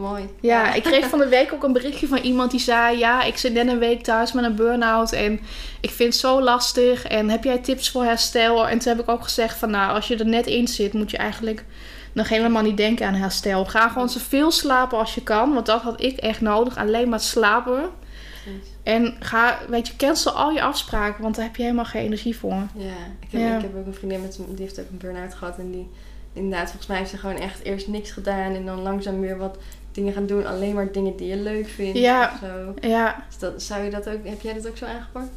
mooi. 0.00 0.28
ja, 0.40 0.74
ik 0.74 0.82
kreeg 0.82 1.08
van 1.08 1.18
de 1.18 1.28
week 1.28 1.52
ook 1.52 1.62
een 1.64 1.72
berichtje 1.72 2.06
van 2.06 2.18
iemand 2.18 2.50
die 2.50 2.60
zei... 2.60 2.98
Ja, 2.98 3.22
ik 3.22 3.36
zit 3.36 3.52
net 3.52 3.68
een 3.68 3.78
week 3.78 4.02
thuis 4.02 4.32
met 4.32 4.44
een 4.44 4.54
burn-out 4.54 5.12
en 5.12 5.40
ik 5.80 5.90
vind 5.90 6.12
het 6.12 6.20
zo 6.22 6.42
lastig. 6.42 7.04
En 7.06 7.30
heb 7.30 7.44
jij 7.44 7.58
tips 7.58 7.90
voor 7.90 8.04
herstel? 8.04 8.68
En 8.68 8.78
toen 8.78 8.92
heb 8.96 9.02
ik 9.02 9.08
ook 9.08 9.22
gezegd 9.22 9.58
van... 9.58 9.70
Nou, 9.70 9.94
als 9.94 10.08
je 10.08 10.16
er 10.16 10.26
net 10.26 10.46
in 10.46 10.68
zit, 10.68 10.92
moet 10.92 11.10
je 11.10 11.16
eigenlijk 11.16 11.64
nog 12.12 12.28
helemaal 12.28 12.62
niet 12.62 12.76
denken 12.76 13.06
aan 13.06 13.14
herstel. 13.14 13.64
Ga 13.64 13.88
gewoon 13.88 14.08
zoveel 14.08 14.50
slapen 14.50 14.98
als 14.98 15.14
je 15.14 15.22
kan. 15.22 15.54
Want 15.54 15.66
dat 15.66 15.82
had 15.82 16.02
ik 16.02 16.16
echt 16.18 16.40
nodig. 16.40 16.76
Alleen 16.76 17.08
maar 17.08 17.20
slapen. 17.20 17.82
Precies. 18.44 18.68
En 18.82 19.16
ga, 19.20 19.58
weet 19.68 19.86
je, 19.86 19.96
cancel 19.96 20.32
al 20.32 20.50
je 20.50 20.62
afspraken. 20.62 21.22
Want 21.22 21.34
daar 21.34 21.44
heb 21.44 21.56
je 21.56 21.62
helemaal 21.62 21.84
geen 21.84 22.02
energie 22.04 22.36
voor. 22.36 22.62
Ja, 22.74 22.92
ik 23.20 23.28
heb, 23.30 23.40
Ja. 23.40 23.56
ik 23.56 23.62
heb 23.62 23.76
ook 23.76 23.86
een 23.86 23.94
vriendin 23.94 24.20
met 24.20 24.36
die 24.48 24.64
heeft 24.64 24.80
ook 24.80 24.90
een 24.90 24.98
burn-out 24.98 25.34
gehad. 25.34 25.58
En 25.58 25.70
die, 25.70 25.88
inderdaad, 26.32 26.66
volgens 26.66 26.86
mij 26.86 26.98
heeft 26.98 27.10
ze 27.10 27.16
gewoon 27.18 27.36
echt 27.36 27.62
eerst 27.62 27.88
niks 27.88 28.10
gedaan. 28.10 28.54
En 28.54 28.64
dan 28.66 28.82
langzaam 28.82 29.20
weer 29.20 29.38
wat 29.38 29.58
dingen 29.92 30.12
gaan 30.12 30.26
doen. 30.26 30.46
Alleen 30.46 30.74
maar 30.74 30.92
dingen 30.92 31.16
die 31.16 31.28
je 31.28 31.36
leuk 31.36 31.68
vindt. 31.68 31.98
Ja. 31.98 32.30
of 32.34 32.48
Zo. 32.48 32.88
Ja, 32.88 33.24
Dus 33.28 33.38
dat, 33.38 33.62
zou 33.62 33.82
je 33.84 33.90
dat 33.90 34.08
ook, 34.08 34.18
heb 34.24 34.40
jij 34.40 34.54
dat 34.54 34.68
ook 34.68 34.76
zo 34.76 34.84
aangepakt? 34.84 35.30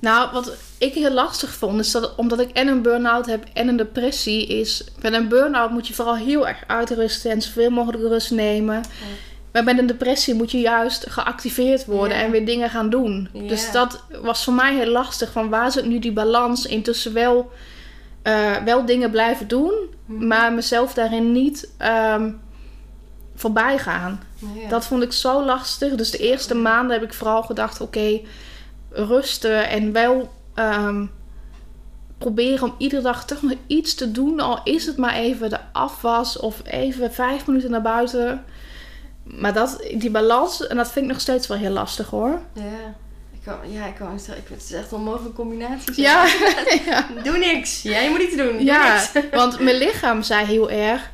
Nou, 0.00 0.32
wat 0.32 0.52
ik 0.78 0.94
heel 0.94 1.10
lastig 1.10 1.50
vond, 1.54 1.80
is 1.80 1.90
dat 1.90 2.14
omdat 2.16 2.40
ik 2.40 2.50
en 2.50 2.68
een 2.68 2.82
burn-out 2.82 3.26
heb 3.26 3.44
en 3.52 3.68
een 3.68 3.76
depressie, 3.76 4.46
is 4.46 4.84
met 5.02 5.12
een 5.12 5.28
burn-out 5.28 5.70
moet 5.70 5.88
je 5.88 5.94
vooral 5.94 6.16
heel 6.16 6.48
erg 6.48 6.64
uitrusten 6.66 7.30
en 7.30 7.42
zoveel 7.42 7.70
mogelijk 7.70 8.02
rust 8.02 8.30
nemen. 8.30 8.82
Maar 9.52 9.64
met 9.64 9.78
een 9.78 9.86
depressie 9.86 10.34
moet 10.34 10.50
je 10.50 10.60
juist 10.60 11.10
geactiveerd 11.10 11.84
worden 11.84 12.16
Ja. 12.16 12.22
en 12.22 12.30
weer 12.30 12.46
dingen 12.46 12.70
gaan 12.70 12.90
doen. 12.90 13.28
Ja. 13.32 13.48
Dus 13.48 13.70
dat 13.72 14.02
was 14.22 14.44
voor 14.44 14.54
mij 14.54 14.74
heel 14.74 14.90
lastig. 14.90 15.32
Van 15.32 15.48
waar 15.48 15.72
zit 15.72 15.84
nu 15.86 15.98
die 15.98 16.12
balans 16.12 16.66
in 16.66 16.82
tussen 16.82 17.12
wel, 17.12 17.50
eh, 18.22 18.56
wel 18.64 18.84
dingen 18.86 19.10
blijven 19.10 19.48
doen, 19.48 19.72
Mhm. 20.06 20.26
maar 20.26 20.52
mezelf 20.52 20.94
daarin 20.94 21.32
niet 21.32 21.70
ehm, 21.78 22.30
voorbij 23.34 23.78
gaan. 23.78 24.22
Ja. 24.54 24.68
Dat 24.68 24.84
vond 24.84 25.02
ik 25.02 25.12
zo 25.12 25.44
lastig. 25.44 25.94
Dus 25.94 26.10
de 26.10 26.18
eerste 26.18 26.54
maanden 26.54 26.98
heb 26.98 27.08
ik 27.08 27.14
vooral 27.14 27.42
gedacht: 27.42 27.80
oké, 27.80 28.20
rusten 28.90 29.68
en 29.68 29.92
wel 29.92 30.32
ehm, 30.54 31.06
proberen 32.18 32.62
om 32.62 32.74
iedere 32.78 33.02
dag 33.02 33.24
toch 33.24 33.42
nog 33.42 33.52
iets 33.66 33.94
te 33.94 34.10
doen. 34.10 34.40
Al 34.40 34.60
is 34.64 34.86
het 34.86 34.96
maar 34.96 35.14
even 35.14 35.50
de 35.50 35.58
afwas 35.72 36.38
of 36.38 36.62
even 36.64 37.12
vijf 37.12 37.46
minuten 37.46 37.70
naar 37.70 37.82
buiten. 37.82 38.44
Maar 39.22 39.52
dat, 39.52 39.84
die 39.94 40.10
balans, 40.10 40.66
en 40.66 40.76
dat 40.76 40.92
vind 40.92 41.04
ik 41.04 41.12
nog 41.12 41.20
steeds 41.20 41.46
wel 41.46 41.56
heel 41.58 41.70
lastig 41.70 42.10
hoor. 42.10 42.40
Ja. 42.52 42.94
Ik 43.32 43.40
kan, 43.44 43.72
ja, 43.72 43.86
ik 43.86 43.94
kan 43.94 44.14
ik 44.14 44.20
vind 44.22 44.48
het 44.48 44.62
is 44.62 44.72
echt 44.72 44.90
een 44.92 44.98
onmogelijke 44.98 45.36
combinatie. 45.36 46.02
Ja, 46.02 46.26
ja. 46.86 47.06
Doe 47.22 47.38
niks. 47.38 47.82
Jij 47.82 48.10
moet 48.10 48.20
iets 48.20 48.36
doen. 48.36 48.52
Doe 48.52 48.64
ja 48.64 48.94
niks. 48.94 49.30
want 49.30 49.60
mijn 49.60 49.76
lichaam 49.76 50.22
zei 50.22 50.46
heel 50.46 50.70
erg. 50.70 51.10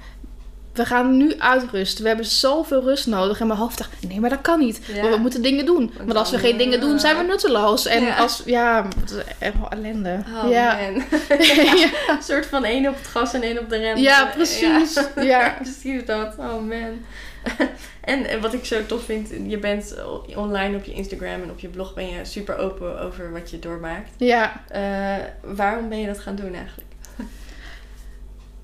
We 0.80 0.86
gaan 0.86 1.16
nu 1.16 1.34
uitrusten. 1.38 2.02
We 2.02 2.08
hebben 2.08 2.26
zoveel 2.26 2.82
rust 2.82 3.06
nodig. 3.06 3.40
En 3.40 3.46
mijn 3.46 3.58
hoofd 3.58 3.78
dacht, 3.78 3.90
nee, 4.08 4.20
maar 4.20 4.30
dat 4.30 4.40
kan 4.40 4.58
niet. 4.58 4.80
Ja. 4.94 5.10
We 5.10 5.16
moeten 5.16 5.42
dingen 5.42 5.66
doen. 5.66 5.92
Want 5.98 6.14
als 6.16 6.30
we 6.30 6.38
geen 6.38 6.56
dingen 6.56 6.80
doen, 6.80 6.98
zijn 6.98 7.16
we 7.16 7.22
nutteloos. 7.22 7.86
En 7.86 8.02
Ja. 8.04 8.16
als, 8.16 8.42
ja, 8.44 8.88
het 9.00 9.10
is 9.10 9.16
echt 9.38 9.58
wel 9.58 9.68
ellende. 9.70 10.22
Oh 10.44 10.50
ja. 10.50 10.78
man. 10.80 11.02
Een 12.08 12.22
soort 12.22 12.46
van 12.46 12.64
één 12.64 12.88
op 12.88 12.96
het 12.96 13.06
gas 13.06 13.34
en 13.34 13.42
één 13.42 13.58
op 13.58 13.68
de 13.70 13.76
rem. 13.76 13.96
Ja, 13.96 14.26
precies. 14.26 14.94
Ja, 15.14 15.22
Ja. 15.22 15.50
precies 15.62 16.04
dat. 16.06 16.34
Oh 16.38 16.52
man. 16.52 17.04
en 18.00 18.24
eh, 18.26 18.40
wat 18.40 18.52
ik 18.54 18.64
zo 18.64 18.86
tof 18.86 19.04
vind, 19.04 19.28
je 19.46 19.58
bent 19.58 19.94
online 20.36 20.76
op 20.76 20.84
je 20.84 20.92
Instagram 20.92 21.42
en 21.42 21.50
op 21.50 21.58
je 21.60 21.68
blog 21.68 21.94
ben 21.94 22.08
je 22.08 22.24
super 22.24 22.56
open 22.58 23.00
over 23.00 23.32
wat 23.32 23.50
je 23.50 23.58
doormaakt. 23.58 24.10
ja, 24.16 24.62
Eh, 24.68 25.24
waarom 25.54 25.88
ben 25.88 26.00
je 26.00 26.06
dat 26.06 26.18
gaan 26.18 26.34
doen 26.36 26.54
eigenlijk? 26.54 26.88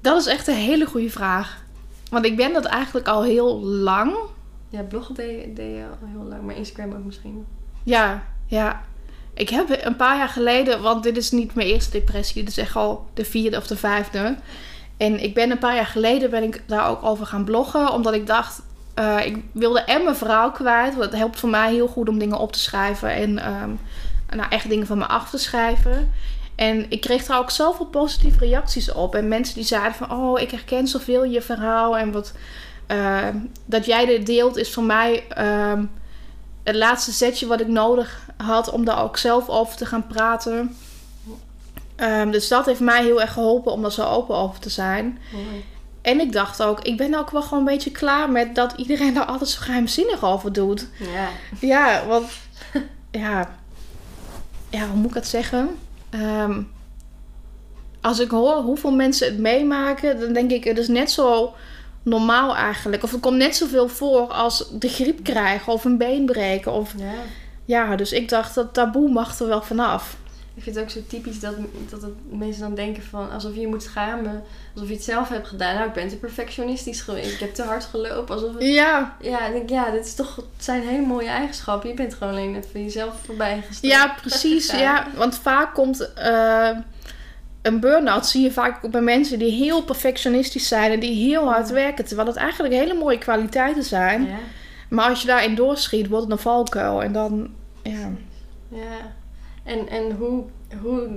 dat 0.00 0.20
is 0.20 0.26
echt 0.26 0.46
een 0.46 0.54
hele 0.54 0.84
goede 0.86 1.10
vraag. 1.10 1.64
Want 2.10 2.24
ik 2.24 2.36
ben 2.36 2.52
dat 2.52 2.64
eigenlijk 2.64 3.08
al 3.08 3.22
heel 3.22 3.60
lang. 3.60 4.16
Ja, 4.68 4.82
deed, 4.88 5.16
je- 5.16 5.52
deed 5.54 5.74
je 5.76 5.84
al 6.00 6.08
heel 6.08 6.28
lang, 6.28 6.42
maar 6.42 6.56
Instagram 6.56 6.92
ook 6.92 7.04
misschien. 7.04 7.46
Ja, 7.82 8.22
ja. 8.46 8.82
Ik 9.34 9.48
heb 9.48 9.78
een 9.84 9.96
paar 9.96 10.16
jaar 10.16 10.28
geleden, 10.28 10.82
want 10.82 11.02
dit 11.02 11.16
is 11.16 11.30
niet 11.30 11.54
mijn 11.54 11.68
eerste 11.68 11.90
depressie, 11.90 12.42
dit 12.42 12.50
is 12.50 12.58
echt 12.58 12.76
al 12.76 13.06
de 13.14 13.24
vierde 13.24 13.56
of 13.56 13.66
de 13.66 13.76
vijfde. 13.76 14.36
En 14.96 15.22
ik 15.22 15.34
ben 15.34 15.50
een 15.50 15.58
paar 15.58 15.74
jaar 15.74 15.86
geleden 15.86 16.30
ben 16.30 16.42
ik 16.42 16.62
daar 16.66 16.88
ook 16.88 17.04
over 17.04 17.26
gaan 17.26 17.44
bloggen, 17.44 17.92
omdat 17.92 18.14
ik 18.14 18.26
dacht, 18.26 18.62
eh, 18.94 19.26
ik 19.26 19.44
wilde 19.52 19.80
en 19.80 20.04
mijn 20.04 20.16
verhaal 20.16 20.50
kwijt. 20.50 20.92
Want 20.96 21.04
het 21.10 21.18
helpt 21.20 21.38
voor 21.40 21.48
mij 21.48 21.72
heel 21.72 21.88
goed 21.88 22.08
om 22.08 22.18
dingen 22.18 22.38
op 22.38 22.52
te 22.52 22.58
schrijven 22.58 23.10
en 23.10 23.38
ehm, 23.38 23.70
nou, 24.36 24.48
echt 24.50 24.68
dingen 24.68 24.86
van 24.86 24.98
me 24.98 25.06
af 25.06 25.30
te 25.30 25.38
schrijven. 25.38 26.12
En 26.56 26.86
ik 26.88 27.00
kreeg 27.00 27.26
daar 27.26 27.38
ook 27.38 27.50
zoveel 27.50 27.86
positieve 27.86 28.38
reacties 28.38 28.92
op. 28.92 29.14
En 29.14 29.28
mensen 29.28 29.54
die 29.54 29.64
zeiden 29.64 29.94
van, 29.94 30.12
oh, 30.12 30.40
ik 30.40 30.50
herken 30.50 30.88
zoveel 30.88 31.24
je 31.24 31.42
verhaal. 31.42 31.98
En 31.98 32.12
wat, 32.12 32.32
eh, 32.86 33.28
dat 33.64 33.86
jij 33.86 34.06
dit 34.06 34.26
deelt 34.26 34.56
is 34.56 34.72
voor 34.72 34.82
mij 34.82 35.24
ehm, 35.28 35.84
het 36.62 36.74
laatste 36.74 37.12
setje 37.12 37.46
wat 37.46 37.60
ik 37.60 37.68
nodig 37.68 38.28
had 38.36 38.70
om 38.70 38.84
daar 38.84 39.02
ook 39.02 39.16
zelf 39.16 39.48
over 39.48 39.76
te 39.76 39.86
gaan 39.86 40.06
praten. 40.06 40.76
Ehm, 41.96 42.30
dus 42.30 42.48
dat 42.48 42.66
heeft 42.66 42.80
mij 42.80 43.02
heel 43.02 43.20
erg 43.20 43.32
geholpen 43.32 43.72
om 43.72 43.82
daar 43.82 43.92
zo 43.92 44.04
open 44.04 44.36
over 44.36 44.60
te 44.60 44.70
zijn. 44.70 45.18
Mooi. 45.32 45.64
En 46.02 46.20
ik 46.20 46.32
dacht 46.32 46.62
ook, 46.62 46.80
ik 46.80 46.96
ben 46.96 47.14
ook 47.14 47.30
wel 47.30 47.42
gewoon 47.42 47.58
een 47.58 47.74
beetje 47.74 47.90
klaar 47.90 48.30
met 48.30 48.54
dat 48.54 48.72
iedereen 48.76 49.14
daar 49.14 49.24
altijd 49.24 49.50
zo 49.50 49.60
geheimzinnig 49.60 50.24
over 50.24 50.52
doet. 50.52 50.88
Ja. 50.98 51.28
Ja, 51.60 52.06
want 52.06 52.30
ja, 53.10 53.56
ja, 54.70 54.86
hoe 54.86 54.96
moet 54.96 55.08
ik 55.08 55.14
het 55.14 55.26
zeggen? 55.26 55.78
Ehm, 56.20 56.62
als 58.00 58.18
ik 58.18 58.30
hoor 58.30 58.54
hoeveel 58.54 58.92
mensen 58.92 59.26
het 59.26 59.38
meemaken, 59.38 60.20
dan 60.20 60.32
denk 60.32 60.50
ik, 60.50 60.64
het 60.64 60.78
is 60.78 60.88
net 60.88 61.10
zo 61.10 61.54
normaal 62.02 62.56
eigenlijk. 62.56 63.02
Of 63.02 63.12
er 63.12 63.18
komt 63.18 63.36
net 63.36 63.56
zoveel 63.56 63.88
voor 63.88 64.20
als 64.32 64.70
de 64.72 64.88
griep 64.88 65.24
krijgen 65.24 65.72
of 65.72 65.84
een 65.84 65.98
been 65.98 66.26
breken. 66.26 66.72
Of, 66.72 66.94
ja. 66.96 67.12
ja, 67.64 67.96
dus 67.96 68.12
ik 68.12 68.28
dacht, 68.28 68.54
dat 68.54 68.74
taboe 68.74 69.10
mag 69.10 69.38
er 69.38 69.46
wel 69.46 69.62
vanaf. 69.62 70.16
Ik 70.56 70.62
vind 70.62 70.76
het 70.76 70.84
ook 70.84 70.90
zo 70.90 71.00
typisch 71.08 71.40
dat, 71.40 71.54
dat 71.90 72.02
het 72.02 72.12
mensen 72.30 72.62
dan 72.62 72.74
denken 72.74 73.02
van 73.02 73.30
alsof 73.30 73.54
je 73.54 73.60
je 73.60 73.66
moet 73.66 73.82
schamen. 73.82 74.42
Alsof 74.74 74.88
je 74.88 74.94
het 74.94 75.04
zelf 75.04 75.28
hebt 75.28 75.46
gedaan. 75.48 75.74
Nou, 75.74 75.86
ik 75.86 75.92
ben 75.94 76.08
te 76.08 76.16
perfectionistisch 76.16 77.00
geweest. 77.00 77.32
Ik 77.32 77.40
heb 77.40 77.54
te 77.54 77.62
hard 77.62 77.84
gelopen. 77.84 78.34
Alsof 78.34 78.54
het, 78.54 78.62
Ja, 78.62 79.16
ja, 79.20 79.46
ik 79.46 79.52
denk, 79.52 79.70
ja, 79.70 79.90
dit 79.90 80.06
is 80.06 80.14
toch, 80.14 80.36
het 80.36 80.64
zijn 80.64 80.82
hele 80.82 81.06
mooie 81.06 81.28
eigenschappen. 81.28 81.88
Je 81.88 81.94
bent 81.94 82.14
gewoon 82.14 82.32
alleen 82.32 82.50
net 82.52 82.68
van 82.72 82.82
jezelf 82.82 83.14
voorbij 83.24 83.62
gestapt. 83.66 83.92
ja 83.92 84.14
precies. 84.20 84.70
Ja, 84.70 85.06
want 85.16 85.38
vaak 85.38 85.74
komt 85.74 86.12
eh, 86.14 86.70
een 87.62 87.80
burn-out, 87.80 88.26
zie 88.26 88.42
je 88.42 88.52
vaak 88.52 88.84
ook 88.84 88.90
bij 88.90 89.00
mensen 89.00 89.38
die 89.38 89.50
heel 89.50 89.82
perfectionistisch 89.82 90.68
zijn 90.68 90.92
en 90.92 91.00
die 91.00 91.28
heel 91.28 91.48
hard 91.48 91.70
werken. 91.70 92.04
Terwijl 92.04 92.28
het 92.28 92.36
eigenlijk 92.36 92.74
hele 92.74 92.94
mooie 92.94 93.18
kwaliteiten 93.18 93.82
zijn. 93.82 94.26
Ja, 94.26 94.36
Maar 94.88 95.08
als 95.08 95.20
je 95.20 95.26
daarin 95.26 95.54
doorschiet, 95.54 96.08
wordt 96.08 96.24
het 96.24 96.32
een 96.32 96.38
valkuil. 96.38 97.02
En 97.02 97.12
dan, 97.12 97.50
ja. 97.82 98.10
ja. 98.68 99.14
En, 99.66 99.88
en 99.88 100.12
hoe, 100.12 100.44
hoe, 100.82 101.08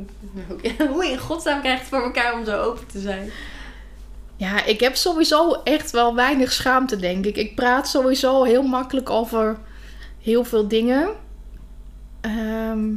hoe 0.89 1.05
in 1.12 1.17
godsnaam 1.17 1.59
krijg 1.59 1.75
je 1.75 1.79
het 1.79 1.89
voor 1.89 2.03
elkaar 2.03 2.33
om 2.33 2.45
zo 2.45 2.62
open 2.62 2.88
te 2.88 2.99
zijn? 2.99 3.31
Ja, 4.35 4.65
ik 4.65 4.79
heb 4.79 4.95
sowieso 4.95 5.51
echt 5.63 5.91
wel 5.91 6.15
weinig 6.15 6.51
schaamte, 6.51 6.97
denk 6.97 7.25
ik. 7.25 7.35
Ik 7.38 7.55
praat 7.55 7.88
sowieso 7.88 8.43
heel 8.43 8.63
makkelijk 8.63 9.09
over 9.09 9.57
heel 10.21 10.43
veel 10.43 10.67
dingen. 10.67 11.09
Ehm, 12.21 12.89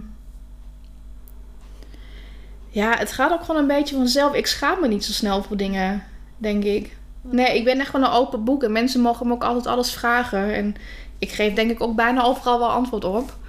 ja, 2.68 2.96
het 2.96 3.12
gaat 3.12 3.32
ook 3.32 3.44
gewoon 3.44 3.60
een 3.60 3.66
beetje 3.66 3.96
vanzelf. 3.96 4.34
Ik 4.34 4.46
schaam 4.46 4.80
me 4.80 4.88
niet 4.88 5.04
zo 5.04 5.12
snel 5.12 5.42
voor 5.42 5.56
dingen, 5.56 6.04
denk 6.36 6.64
ik. 6.64 6.96
Nee, 7.20 7.56
ik 7.56 7.64
ben 7.64 7.78
echt 7.80 7.90
gewoon 7.90 8.06
een 8.06 8.16
open 8.16 8.44
boek. 8.44 8.62
En 8.62 8.72
mensen 8.72 9.00
mogen 9.00 9.26
me 9.26 9.32
ook 9.32 9.44
altijd 9.44 9.66
alles 9.66 9.92
vragen. 9.92 10.54
En 10.54 10.76
ik 11.18 11.30
geef 11.30 11.54
denk 11.54 11.70
ik 11.70 11.80
ook 11.80 11.96
bijna 11.96 12.22
overal 12.22 12.58
wel 12.58 12.70
antwoord 12.70 13.04
op. 13.04 13.40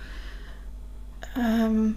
Ehm, 1.36 1.90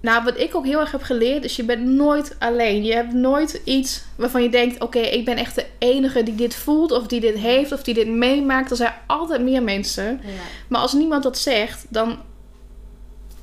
nou, 0.00 0.24
wat 0.24 0.38
ik 0.38 0.54
ook 0.54 0.64
heel 0.66 0.80
erg 0.80 0.90
heb 0.92 1.02
geleerd 1.02 1.44
is 1.44 1.56
je 1.56 1.64
bent 1.64 1.84
nooit 1.84 2.36
alleen. 2.38 2.84
Je 2.84 2.92
hebt 2.94 3.12
nooit 3.12 3.60
iets 3.64 4.04
waarvan 4.16 4.42
je 4.42 4.48
denkt... 4.48 4.80
oké, 4.80 4.98
ik 4.98 5.24
ben 5.24 5.36
echt 5.36 5.54
de 5.54 5.66
enige 5.78 6.22
die 6.22 6.34
dit 6.34 6.54
voelt 6.54 6.92
of 6.92 7.06
die 7.06 7.20
dit 7.20 7.34
heeft 7.38 7.72
of 7.72 7.82
die 7.82 7.94
dit 7.94 8.08
meemaakt. 8.08 8.70
Er 8.70 8.76
zijn 8.76 8.92
altijd 9.06 9.42
meer 9.42 9.62
mensen. 9.62 10.04
Ja. 10.24 10.30
Maar 10.68 10.80
als 10.80 10.92
niemand 10.92 11.22
dat 11.22 11.38
zegt, 11.38 11.86
dan, 11.88 12.18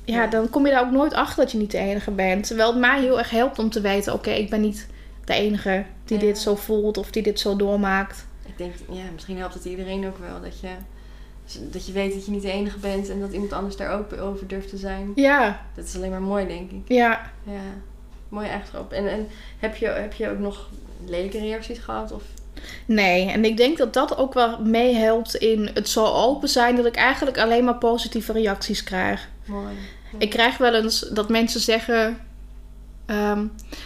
ja, 0.04 0.22
Ja. 0.22 0.26
dan 0.26 0.50
kom 0.50 0.66
je 0.66 0.72
daar 0.72 0.84
ook 0.84 0.90
nooit 0.90 1.14
achter 1.14 1.42
dat 1.42 1.52
je 1.52 1.58
niet 1.58 1.70
de 1.70 1.78
enige 1.78 2.10
bent. 2.10 2.46
Terwijl 2.46 2.70
het 2.70 2.78
mij 2.80 3.00
heel 3.00 3.18
erg 3.18 3.30
helpt 3.30 3.58
om 3.58 3.70
te 3.70 3.80
weten... 3.80 4.12
oké, 4.12 4.30
ik 4.30 4.50
ben 4.50 4.60
niet 4.60 4.88
de 5.24 5.34
enige 5.34 5.84
die 6.04 6.18
Ja. 6.18 6.24
dit 6.24 6.38
zo 6.38 6.56
voelt 6.56 6.96
of 6.96 7.10
die 7.10 7.22
dit 7.22 7.40
zo 7.40 7.56
doormaakt. 7.56 8.26
Ik 8.46 8.58
denk, 8.58 8.74
ja, 8.90 9.02
misschien 9.14 9.38
helpt 9.38 9.54
het 9.54 9.64
iedereen 9.64 10.06
ook 10.06 10.18
wel. 10.18 10.40
Dat 10.42 10.60
je, 10.60 10.68
dat 11.60 11.86
je 11.86 11.92
weet 11.92 12.12
dat 12.14 12.24
je 12.24 12.30
niet 12.30 12.42
de 12.42 12.50
enige 12.50 12.78
bent 12.78 13.08
en 13.10 13.20
dat 13.20 13.32
iemand 13.32 13.52
anders 13.52 13.76
daar 13.76 13.98
ook 13.98 14.12
over 14.20 14.46
durft 14.48 14.68
te 14.68 14.76
zijn. 14.76 15.12
Ja, 15.14 15.60
Dat 15.74 15.84
is 15.84 15.96
alleen 15.96 16.10
maar 16.10 16.22
mooi, 16.22 16.46
denk 16.46 16.70
ik. 16.70 16.82
ja. 16.86 17.30
Ja, 17.44 17.60
mooie 18.28 18.48
eigenschap. 18.48 18.92
En, 18.92 19.08
en 19.10 19.28
heb, 19.58 19.76
je, 19.76 19.86
heb 19.86 20.12
je 20.12 20.28
ook 20.30 20.38
nog 20.38 20.68
lelijke 21.06 21.38
reacties 21.38 21.78
gehad? 21.78 22.12
Of? 22.12 22.22
Nee, 22.86 23.30
en 23.30 23.44
ik 23.44 23.56
denk 23.56 23.78
dat 23.78 23.92
dat 23.92 24.16
ook 24.16 24.34
wel 24.34 24.60
meehelpt 24.62 25.34
in 25.34 25.70
het 25.74 25.88
zo 25.88 26.04
open 26.04 26.48
zijn... 26.48 26.76
dat 26.76 26.86
ik 26.86 26.96
eigenlijk 26.96 27.38
alleen 27.38 27.64
maar 27.64 27.76
positieve 27.78 28.32
reacties 28.32 28.84
krijg. 28.84 29.28
Mooi. 29.44 29.74
Ik 30.18 30.30
krijg 30.30 30.56
wel 30.58 30.74
eens 30.74 31.00
dat 31.00 31.28
mensen 31.28 31.60
zeggen. 31.60 32.18
ehm, 33.06 33.38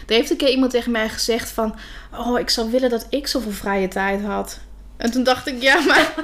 er 0.06 0.14
heeft 0.14 0.30
een 0.30 0.36
keer 0.36 0.50
iemand 0.50 0.70
tegen 0.70 0.92
mij 0.92 1.08
gezegd 1.08 1.50
van... 1.50 1.74
Oh, 2.18 2.38
ik 2.38 2.50
zou 2.50 2.70
willen 2.70 2.90
dat 2.90 3.06
ik 3.10 3.26
zoveel 3.26 3.50
vrije 3.50 3.88
tijd 3.88 4.22
had. 4.22 4.60
En 4.96 5.10
toen 5.10 5.22
dacht 5.24 5.46
ik, 5.46 5.62
ja, 5.62 5.80
maar... 5.80 6.14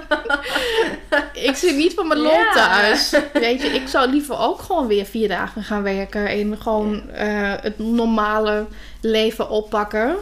ik 1.48 1.56
zit 1.56 1.76
niet 1.76 1.94
van 1.94 2.08
mijn 2.08 2.20
lol 2.20 2.32
Ja. 2.32 2.52
thuis. 2.52 3.14
Weet 3.32 3.62
je, 3.62 3.68
ik 3.68 3.88
zou 3.88 4.10
liever 4.10 4.38
ook 4.38 4.60
gewoon 4.60 4.86
weer 4.86 5.04
vier 5.04 5.28
dagen 5.28 5.62
gaan 5.62 5.82
werken... 5.82 6.28
en 6.28 6.60
gewoon 6.62 7.10
eh, 7.10 7.52
het 7.60 7.78
normale 7.78 8.66
leven 9.00 9.50
oppakken. 9.50 10.16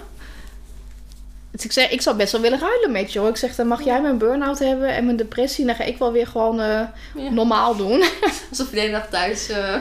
Dus 1.61 1.69
ik 1.69 1.73
zeg, 1.75 1.91
ik 1.91 2.03
zou 2.03 2.17
best 2.17 2.33
wel 2.33 2.41
willen 2.41 2.59
ruilen 2.59 2.93
met 2.93 3.13
je 3.13 3.19
hoor. 3.19 3.29
Ik 3.29 3.37
zeg, 3.37 3.55
dan 3.55 3.67
mag 3.67 3.85
jij 3.85 4.01
mijn 4.01 4.19
burn-out 4.19 4.59
hebben 4.59 4.89
en 4.89 5.05
mijn 5.05 5.17
depressie. 5.17 5.67
Dan 5.67 5.75
ga 5.75 5.85
ik 5.85 5.99
wel 5.99 6.13
weer 6.13 6.27
gewoon 6.27 6.61
eh, 6.61 6.67
Ja. 7.15 7.31
normaal 7.31 7.77
doen. 7.77 8.03
Alsof 8.51 8.69
je 8.69 8.75
de 8.75 8.81
hele 8.81 8.93
dag 8.93 9.09
thuis 9.09 9.49
eh 9.49 9.75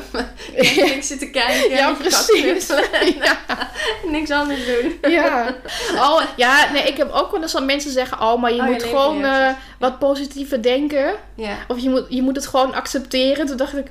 Netflix 0.56 1.08
zit 1.08 1.20
te 1.20 1.30
kijken. 1.30 1.70
Ja, 1.70 1.92
precies. 1.92 2.68
ja. 3.24 3.38
niks 4.12 4.32
anders 4.32 4.60
doen. 4.66 5.12
Ja. 5.12 5.56
Oh, 5.96 6.22
ja, 6.36 6.72
nee, 6.72 6.84
ik 6.84 6.98
heb 6.98 7.12
ook 7.12 7.32
wel 7.32 7.42
eens 7.42 7.52
dat 7.52 7.64
mensen 7.64 7.92
zeggen... 7.92 8.22
Oh, 8.22 8.42
maar 8.42 8.54
je 8.54 8.62
Oh, 8.62 8.68
moet 8.68 8.84
gewoon 8.84 9.24
eh, 9.26 9.50
wat 9.80 10.00
positiever 10.00 10.62
denken. 10.62 11.14
Ja. 11.36 11.58
Of 11.68 11.80
je 11.80 11.90
moet, 11.90 12.06
je 12.10 12.22
moet 12.22 12.36
het 12.36 12.48
gewoon 12.48 12.74
accepteren. 12.74 13.46
Toen 13.46 13.58
dacht 13.58 13.78
ik... 13.78 13.88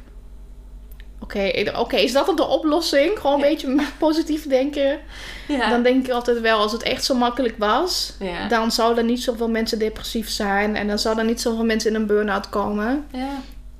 Oké, 1.20 1.72
oké, 1.76 1.96
is 1.96 2.12
dat 2.12 2.26
dan 2.26 2.37
de 2.37 2.46
oplossing? 2.46 3.18
Gewoon 3.18 3.42
een 3.42 3.48
Ja. 3.48 3.54
beetje 3.54 3.83
positief 3.98 4.46
denken. 4.46 4.98
Ja. 5.48 5.70
Dan 5.70 5.83
denk 5.83 6.07
ik 6.07 6.12
altijd 6.12 6.40
wel, 6.40 6.59
als 6.59 6.72
het 6.72 6.83
echt 6.83 7.04
zo 7.04 7.14
makkelijk 7.14 7.54
was... 7.59 8.12
ja. 8.20 8.48
dan 8.48 8.72
zouden 8.72 9.07
niet 9.07 9.22
zoveel 9.22 9.48
mensen 9.48 9.78
depressief 9.78 10.28
zijn. 10.31 10.76
En 10.76 10.87
dan 10.88 10.98
zouden 10.98 11.26
niet 11.26 11.40
zoveel 11.40 11.64
mensen 11.64 11.90
in 11.90 11.96
een 11.96 12.07
burn-out 12.07 12.48
komen. 12.48 13.07
ja. 13.12 13.28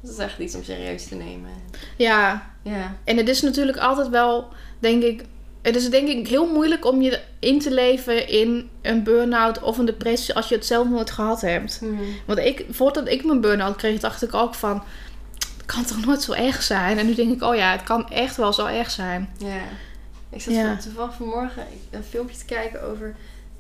Dat 0.03 0.11
is 0.11 0.19
echt 0.19 0.39
iets 0.39 0.55
om 0.55 0.63
serieus 0.65 1.09
te 1.09 1.15
nemen. 1.15 1.51
Ja, 1.97 2.51
Ja. 2.63 2.97
en 3.05 3.17
het 3.17 3.29
is 3.29 3.43
natuurlijk 3.43 3.79
altijd 3.79 4.09
wel, 4.09 4.49
denk 4.79 5.03
ik... 5.03 5.25
Het 5.63 5.77
is 5.77 5.91
denk 5.91 6.09
ik 6.09 6.29
heel 6.29 6.47
moeilijk 6.53 6.85
om 6.87 7.03
je 7.03 7.21
in 7.39 7.59
te 7.61 7.71
leven 7.71 8.29
in 8.29 8.69
een 8.83 9.03
burn-out 9.03 9.63
of 9.63 9.79
een 9.79 9.85
depressie 9.85 10.35
als 10.35 10.49
je 10.49 10.55
het 10.55 10.67
zelf 10.67 10.89
nooit 10.89 11.11
gehad 11.11 11.41
hebt. 11.41 11.79
Hmm. 11.79 11.99
Want 12.27 12.39
ik, 12.39 12.65
voordat 12.71 13.09
ik 13.09 13.25
mijn 13.25 13.41
burn-out 13.41 13.77
kreeg, 13.77 14.01
dacht 14.01 14.23
ik 14.23 14.35
ook 14.35 14.55
van... 14.55 14.83
Kan 15.75 15.85
toch 15.85 16.05
nooit 16.07 16.23
zo 16.23 16.33
erg 16.33 16.63
zijn? 16.63 16.99
En 16.99 17.07
nu 17.07 17.15
denk 17.15 17.33
ik, 17.33 17.43
oh 17.43 17.55
ja, 17.57 17.73
het 17.73 17.83
kan 17.83 18.11
echt 18.11 18.37
wel 18.37 18.53
zo 18.53 18.67
erg 18.67 18.91
zijn. 18.91 19.29
Ja. 19.39 19.61
Ik 20.31 20.41
zat 20.41 20.55
Ja. 20.55 20.67
van- 20.67 20.79
toevallig 20.79 21.15
vanmorgen 21.15 21.67
een 21.91 22.05
filmpje 22.05 22.37
te 22.37 22.45
kijken 22.45 22.83
over 22.83 23.15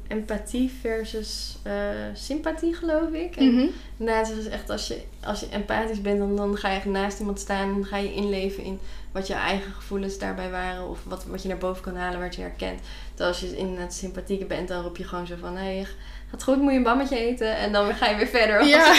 empathie 0.08 0.72
versus 0.80 1.56
eh, 1.62 1.72
sympathie, 2.14 2.74
geloof 2.74 3.10
ik. 3.10 3.36
En 3.36 3.54
Mhm. 3.54 3.66
nou, 3.96 4.26
het 4.26 4.36
is 4.38 4.46
echt 4.48 4.70
als 4.70 4.86
je, 4.88 5.00
als 5.24 5.40
je 5.40 5.48
empathisch 5.48 6.00
bent, 6.00 6.18
dan, 6.18 6.36
dan 6.36 6.56
ga 6.56 6.68
je 6.68 6.76
echt 6.76 6.84
naast 6.84 7.18
iemand 7.18 7.40
staan 7.40 7.74
en 7.74 7.84
ga 7.84 7.96
je 7.96 8.14
inleven 8.14 8.62
in 8.64 8.78
wat 9.12 9.26
je 9.26 9.34
eigen 9.34 9.72
gevoelens 9.72 10.18
daarbij 10.18 10.50
waren 10.50 10.88
of 10.88 10.98
wat, 11.04 11.24
wat 11.24 11.42
je 11.42 11.48
naar 11.48 11.58
boven 11.58 11.82
kan 11.82 11.96
halen, 11.96 12.20
wat 12.20 12.34
je 12.34 12.40
herkent. 12.40 12.80
Terwijl 13.08 13.28
als 13.30 13.40
je 13.40 13.56
in 13.58 13.76
het 13.78 13.94
sympathieke 13.94 14.44
bent, 14.44 14.68
dan 14.68 14.82
roep 14.82 14.96
je 14.96 15.04
gewoon 15.04 15.26
zo 15.26 15.34
van, 15.40 15.56
hé, 15.56 15.62
hey, 15.76 15.86
gaat 16.30 16.42
goed, 16.42 16.60
moet 16.60 16.70
je 16.70 16.76
een 16.76 16.82
bammetje 16.82 17.18
eten 17.18 17.56
en 17.56 17.72
dan 17.72 17.94
ga 17.94 18.08
je 18.08 18.16
weer 18.16 18.26
verder. 18.26 18.66
Ja. 18.66 18.92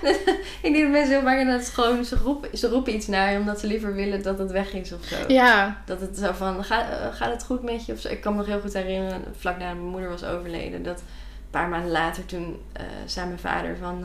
ik 0.62 0.72
denk 0.72 0.78
dat 0.78 0.90
mensen 0.90 1.14
heel 1.14 1.22
vaak 1.22 1.38
inderdaad 1.38 1.68
gewoon, 1.68 2.04
ze 2.04 2.16
roepen, 2.16 2.58
ze 2.58 2.68
roepen 2.68 2.94
iets 2.94 3.06
naar 3.06 3.32
je 3.32 3.38
omdat 3.38 3.60
ze 3.60 3.66
liever 3.66 3.94
willen 3.94 4.22
dat 4.22 4.38
het 4.38 4.50
weg 4.50 4.72
is 4.72 4.92
of 4.92 5.04
zo. 5.04 5.16
ja, 5.28 5.82
Dat 5.86 6.00
het 6.00 6.18
zo 6.18 6.32
van, 6.32 6.64
ga, 6.64 6.90
eh, 6.90 7.14
gaat 7.14 7.32
het 7.32 7.44
goed 7.44 7.62
met 7.62 7.86
je? 7.86 7.92
Of 7.92 8.00
zo. 8.00 8.08
Ik 8.08 8.20
kan 8.20 8.32
me 8.32 8.38
nog 8.38 8.46
heel 8.46 8.60
goed 8.60 8.72
herinneren, 8.72 9.24
vlak 9.38 9.58
nadat 9.58 9.74
mijn 9.76 9.88
moeder 9.88 10.08
was 10.10 10.24
overleden, 10.24 10.82
dat 10.82 10.98
een 10.98 11.50
paar 11.50 11.68
maanden 11.68 11.90
later 11.90 12.24
toen 12.26 12.60
eh, 12.72 12.82
zei 13.06 13.26
mijn 13.26 13.38
vader 13.38 13.76
van, 13.76 14.04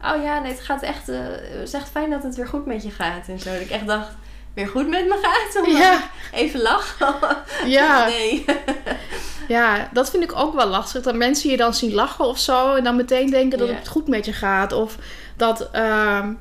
eh, 0.00 0.12
oh 0.14 0.22
ja, 0.22 0.38
nee, 0.40 0.52
het 0.52 0.60
gaat 0.60 0.82
echt, 0.82 1.08
eh, 1.08 1.18
het 1.22 1.68
is 1.68 1.72
echt 1.72 1.88
fijn 1.88 2.10
dat 2.10 2.22
het 2.22 2.36
weer 2.36 2.48
goed 2.48 2.66
met 2.66 2.82
je 2.82 2.90
gaat 2.90 3.28
en 3.28 3.38
zo. 3.38 3.52
Dat 3.52 3.60
ik 3.60 3.70
echt 3.70 3.86
dacht, 3.86 4.12
weer 4.54 4.68
goed 4.68 4.88
met 4.88 5.06
me 5.08 5.18
gaat? 5.22 5.64
Omdat 5.64 5.80
Ja. 5.82 5.94
ik 5.94 6.00
Even 6.32 6.60
lachen. 6.62 7.14
ja. 7.66 8.06
Nee. 8.08 8.44
Ja, 9.48 9.88
dat 9.92 10.10
vind 10.10 10.22
ik 10.22 10.36
ook 10.38 10.54
wel 10.54 10.66
lastig. 10.66 11.02
Dat 11.02 11.14
mensen 11.14 11.50
je 11.50 11.56
dan 11.56 11.74
zien 11.74 11.94
lachen 11.94 12.24
of 12.24 12.38
zo. 12.38 12.74
En 12.74 12.84
dan 12.84 12.96
meteen 12.96 13.30
denken 13.30 13.58
dat 13.58 13.68
Ja. 13.68 13.74
het 13.74 13.88
goed 13.88 14.08
met 14.08 14.24
je 14.24 14.32
gaat. 14.32 14.72
Of 14.72 14.96
dat... 15.36 15.68
ehm, 15.72 16.32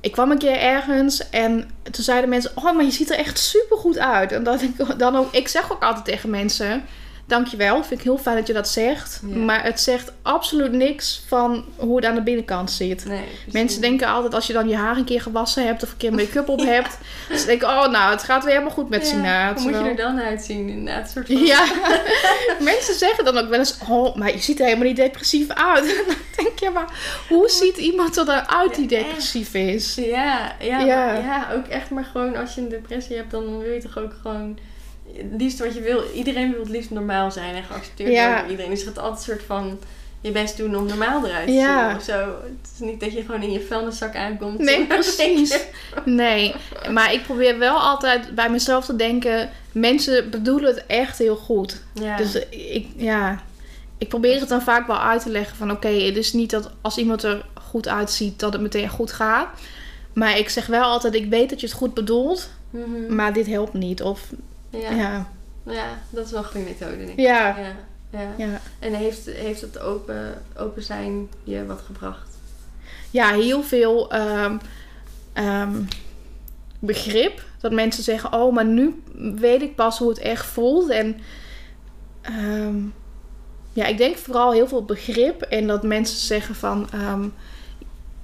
ik 0.00 0.12
kwam 0.12 0.30
een 0.30 0.38
keer 0.38 0.56
ergens 0.58 1.30
en 1.30 1.70
toen 1.90 2.04
zeiden 2.04 2.28
mensen... 2.30 2.50
Oh, 2.54 2.64
maar 2.74 2.84
je 2.84 2.90
ziet 2.90 3.10
er 3.10 3.16
echt 3.16 3.38
super 3.38 3.76
goed 3.76 3.98
uit. 3.98 4.32
En 4.32 4.42
dat 4.44 4.62
ik 4.62 4.98
dan 4.98 5.16
ook... 5.16 5.32
Ik 5.34 5.48
zeg 5.48 5.72
ook 5.72 5.82
altijd 5.82 6.04
tegen 6.04 6.30
mensen... 6.30 6.84
Dankjewel, 7.30 7.84
vind 7.84 8.00
ik 8.00 8.06
heel 8.06 8.18
fijn 8.18 8.36
dat 8.36 8.46
je 8.46 8.52
dat 8.52 8.68
zegt. 8.68 9.20
Ja. 9.26 9.36
Maar 9.36 9.62
het 9.64 9.80
zegt 9.80 10.12
absoluut 10.22 10.72
niks 10.72 11.22
van 11.26 11.64
hoe 11.76 11.96
het 11.96 12.04
aan 12.04 12.14
de 12.14 12.22
binnenkant 12.22 12.70
zit. 12.70 13.04
nee. 13.04 13.22
Mensen 13.52 13.80
denken 13.80 14.08
altijd 14.08 14.34
als 14.34 14.46
je 14.46 14.52
dan 14.52 14.68
je 14.68 14.76
haar 14.76 14.96
een 14.96 15.04
keer 15.04 15.20
gewassen 15.22 15.66
hebt 15.66 15.82
of 15.82 15.90
een 15.90 15.96
keer 15.96 16.14
make-up 16.14 16.48
op 16.48 16.60
hebt. 16.74 16.98
Ze 17.36 17.46
denken, 17.46 17.68
oh 17.68 17.88
nou, 17.88 18.10
het 18.10 18.22
gaat 18.22 18.42
weer 18.44 18.52
helemaal 18.52 18.74
goed 18.74 18.88
met 18.88 19.00
Ja, 19.00 19.06
Sina. 19.06 19.54
Hoe 19.54 19.62
moet 19.70 19.80
je 19.84 19.88
er 19.90 19.96
dan 19.96 20.20
uitzien? 20.20 20.68
Inderdaad, 20.68 21.04
een 21.04 21.10
soort 21.10 21.26
van... 21.26 21.36
ja, 21.46 21.64
mensen 22.72 22.94
zeggen 22.94 23.24
dan 23.24 23.38
ook 23.38 23.48
wel 23.48 23.58
eens: 23.58 23.78
Oh, 23.88 24.16
maar 24.16 24.32
je 24.32 24.38
ziet 24.38 24.58
er 24.58 24.64
helemaal 24.64 24.86
niet 24.86 24.96
depressief 24.96 25.48
uit. 25.48 26.04
dan 26.06 26.16
denk 26.44 26.58
je, 26.58 26.70
maar 26.70 26.88
hoe 27.28 27.48
ziet 27.48 27.76
iemand 27.76 28.16
er 28.16 28.24
dan 28.24 28.48
uit 28.48 28.74
die 28.74 28.86
depressief 28.88 29.54
is? 29.54 29.94
Ja, 29.94 30.52
ja, 30.60 30.78
Ja. 30.80 31.06
maar- 31.06 31.20
ja, 31.24 31.48
ook 31.54 31.66
echt 31.66 31.90
maar 31.90 32.04
gewoon 32.04 32.36
als 32.36 32.54
je 32.54 32.60
een 32.60 32.68
depressie 32.68 33.16
hebt, 33.16 33.30
dan 33.30 33.58
wil 33.58 33.72
je 33.72 33.80
toch 33.82 33.98
ook 33.98 34.12
gewoon 34.22 34.58
het 35.16 35.40
liefst 35.40 35.58
wat 35.58 35.74
je 35.74 35.80
wil. 35.80 36.02
Iedereen 36.14 36.50
wil 36.50 36.60
het 36.60 36.68
liefst 36.68 36.90
normaal 36.90 37.30
zijn 37.30 37.54
en 37.54 37.64
geaccepteerd 37.64 38.10
Ja. 38.12 38.22
worden 38.24 38.40
door 38.42 38.50
iedereen. 38.50 38.70
Dus 38.70 38.80
je 38.80 38.86
gaat 38.86 38.98
altijd 38.98 39.18
een 39.18 39.24
soort 39.34 39.42
van 39.46 39.78
je 40.20 40.30
best 40.30 40.56
doen 40.56 40.76
om 40.76 40.86
normaal 40.86 41.26
eruit 41.26 41.46
te 41.46 41.52
Ja. 41.52 41.88
zien 41.88 41.96
of 41.96 42.02
zo. 42.04 42.18
Het 42.42 42.70
is 42.74 42.78
niet 42.78 43.00
dat 43.00 43.12
je 43.12 43.22
gewoon 43.22 43.42
in 43.42 43.52
je 43.52 43.60
vuilniszak 43.60 44.16
aankomt. 44.16 44.58
Nee, 44.58 44.86
precies. 44.96 45.58
Nee, 46.04 46.54
maar 46.90 47.12
ik 47.12 47.22
probeer 47.22 47.58
wel 47.58 47.76
altijd 47.78 48.34
bij 48.34 48.50
mezelf 48.50 48.84
te 48.84 48.96
denken: 48.96 49.50
mensen 49.72 50.30
bedoelen 50.30 50.74
het 50.74 50.86
echt 50.86 51.18
heel 51.18 51.36
goed. 51.36 51.82
Ja. 51.92 52.16
Dus 52.16 52.34
ik, 52.50 52.86
ja, 52.96 53.40
ik 53.98 54.08
probeer 54.08 54.40
het 54.40 54.48
dan 54.48 54.62
vaak 54.62 54.86
wel 54.86 54.98
uit 55.00 55.22
te 55.22 55.30
leggen 55.30 55.56
van 55.56 55.70
oké, 55.70 55.88
het 55.88 56.16
is 56.16 56.32
niet 56.32 56.50
dat 56.50 56.70
als 56.80 56.96
iemand 56.96 57.22
er 57.22 57.44
goed 57.62 57.88
uitziet 57.88 58.38
dat 58.40 58.52
het 58.52 58.62
meteen 58.62 58.88
goed 58.88 59.12
gaat. 59.12 59.48
Maar 60.12 60.38
ik 60.38 60.48
zeg 60.48 60.66
wel 60.66 60.82
altijd, 60.82 61.14
ik 61.14 61.30
weet 61.30 61.50
dat 61.50 61.60
je 61.60 61.66
het 61.66 61.76
goed 61.76 61.94
bedoelt, 61.94 62.50
Mhm. 62.70 63.14
maar 63.14 63.32
dit 63.32 63.46
helpt 63.46 63.72
niet. 63.72 64.02
Of 64.02 64.20
ja. 64.70 64.90
ja, 64.90 65.26
Ja. 65.62 65.98
dat 66.10 66.24
is 66.24 66.30
wel 66.30 66.40
een 66.40 66.46
goede 66.46 66.66
methode, 66.66 66.96
denk 66.96 67.08
ik. 67.08 67.18
ja, 67.18 67.58
Ja. 67.58 67.76
ja. 68.10 68.32
ja. 68.36 68.60
En 68.78 68.94
heeft, 68.94 69.26
heeft 69.26 69.60
het 69.60 69.78
open, 69.78 70.42
open 70.56 70.82
zijn 70.82 71.28
je 71.44 71.66
wat 71.66 71.80
gebracht? 71.80 72.28
ja, 73.10 73.32
heel 73.32 73.62
veel 73.62 74.10
ehm, 74.10 74.56
ehm, 75.32 75.82
begrip. 76.78 77.42
Dat 77.60 77.72
mensen 77.72 78.02
zeggen, 78.02 78.32
oh, 78.32 78.54
maar 78.54 78.64
nu 78.64 79.02
weet 79.14 79.62
ik 79.62 79.74
pas 79.74 79.98
hoe 79.98 80.08
het 80.08 80.18
echt 80.18 80.46
voelt. 80.46 80.90
En 80.90 81.20
ehm, 82.20 82.76
ja, 83.72 83.86
ik 83.86 83.98
denk 83.98 84.16
vooral 84.16 84.52
heel 84.52 84.68
veel 84.68 84.84
begrip. 84.84 85.42
En 85.42 85.66
dat 85.66 85.82
mensen 85.82 86.18
zeggen 86.18 86.54
van... 86.54 86.88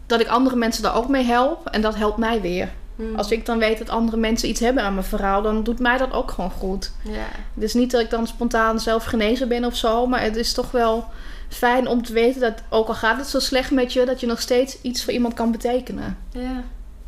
dat 0.07 0.20
ik 0.20 0.28
andere 0.28 0.57
mensen 0.57 0.82
daar 0.82 0.97
ook 0.97 1.09
mee 1.09 1.24
help. 1.24 1.66
En 1.66 1.80
dat 1.80 1.94
helpt 1.94 2.18
mij 2.18 2.40
weer. 2.40 2.72
Mhm. 2.97 3.16
Als 3.16 3.30
ik 3.30 3.47
dan 3.47 3.59
weet 3.59 3.78
dat 3.78 3.88
andere 3.88 4.16
mensen 4.16 4.49
iets 4.49 4.61
hebben 4.61 4.82
aan 4.82 4.94
mijn 4.94 5.07
verhaal... 5.07 5.42
dan 5.42 5.62
doet 5.62 5.78
mij 5.78 5.99
dat 5.99 6.12
ook 6.12 6.30
gewoon 6.30 6.51
goed. 6.51 6.92
Ja. 7.03 7.26
Het 7.55 7.62
is 7.62 7.74
niet 7.74 7.90
dat 7.90 8.01
ik 8.01 8.11
dan 8.11 8.26
spontaan 8.26 8.80
zelf 8.80 9.05
genezen 9.05 9.49
ben 9.49 9.64
of 9.64 9.76
zo. 9.76 10.07
Maar 10.07 10.22
het 10.22 10.36
is 10.36 10.53
toch 10.53 10.70
wel 10.70 11.05
fijn 11.49 11.88
om 11.88 12.03
te 12.03 12.12
weten 12.12 12.40
dat... 12.40 12.62
ook 12.68 12.88
al 12.88 12.94
gaat 12.94 13.16
het 13.16 13.26
zo 13.26 13.38
slecht 13.38 13.70
met 13.70 13.92
je... 13.92 14.05
dat 14.05 14.20
je 14.20 14.26
nog 14.26 14.40
steeds 14.40 14.80
iets 14.82 15.05
voor 15.05 15.12
iemand 15.12 15.34
kan 15.34 15.51
betekenen. 15.53 16.18
Ja. 16.30 16.64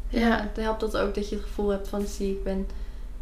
Ja. 0.09 0.18
Ja. 0.20 0.49
Dan 0.55 0.64
helpt 0.64 0.80
dat 0.80 0.97
ook 0.97 1.14
dat 1.14 1.28
je 1.28 1.34
het 1.34 1.45
gevoel 1.45 1.68
hebt 1.68 1.89
van, 1.89 2.07
zie, 2.07 2.30
ik 2.30 2.45
ben, 2.45 2.66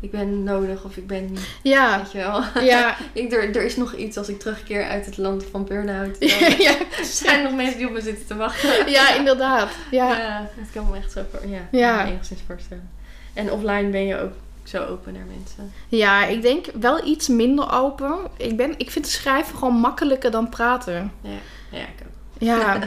ik 0.01 0.11
ben 0.11 0.43
nodig 0.45 0.85
of 0.85 0.97
ik 0.97 1.07
ben, 1.07 1.37
Ja, 1.63 1.97
weet 1.99 2.13
je 2.13 2.19
wel. 2.19 2.65
ja. 2.65 2.97
Ik, 3.13 3.33
er, 3.33 3.57
er 3.57 3.65
is 3.65 3.77
nog 3.77 3.95
iets 3.95 4.17
als 4.17 4.29
ik 4.29 4.39
terugkeer 4.39 4.85
uit 4.85 5.07
het 5.07 5.17
land 5.17 5.45
van 5.51 5.65
burn-out. 5.65 6.17
Ja. 6.59 6.75
zijn 7.05 7.37
er 7.39 7.43
nog 7.45 7.55
mensen 7.55 7.77
die 7.79 7.87
op 7.87 7.93
me 7.93 8.01
zitten 8.01 8.27
te 8.27 8.35
wachten. 8.37 8.91
ja, 8.91 9.15
inderdaad. 9.15 9.71
Ja. 9.91 10.17
Ja, 10.19 10.51
dat 10.57 10.67
kan 10.73 10.91
me 10.91 10.97
echt 10.97 11.13
zo 11.13 11.23
voor, 11.31 11.49
ja, 11.49 11.61
Ja. 11.71 12.07
enigszins 12.07 12.41
voorstellen. 12.47 12.91
En 13.35 13.53
offline 13.53 13.89
ben 13.91 14.07
je 14.07 14.21
ook 14.21 14.33
zo 14.65 14.85
open 14.85 15.13
naar 15.13 15.25
mensen. 15.37 15.73
ja, 15.89 16.25
ik 16.27 16.43
denk 16.43 16.67
wel 16.81 17.07
iets 17.07 17.29
minder 17.29 17.73
open. 17.73 18.15
Ik, 18.37 18.57
ben, 18.57 18.75
ik 18.77 18.91
vind 18.91 19.07
schrijven 19.07 19.59
gewoon 19.59 19.75
makkelijker 19.75 20.31
dan 20.31 20.49
praten. 20.49 21.13
Ja, 21.21 21.31
ja 21.71 21.79
ik 21.81 22.03
ook. 22.03 22.13
Ja, 22.39 22.79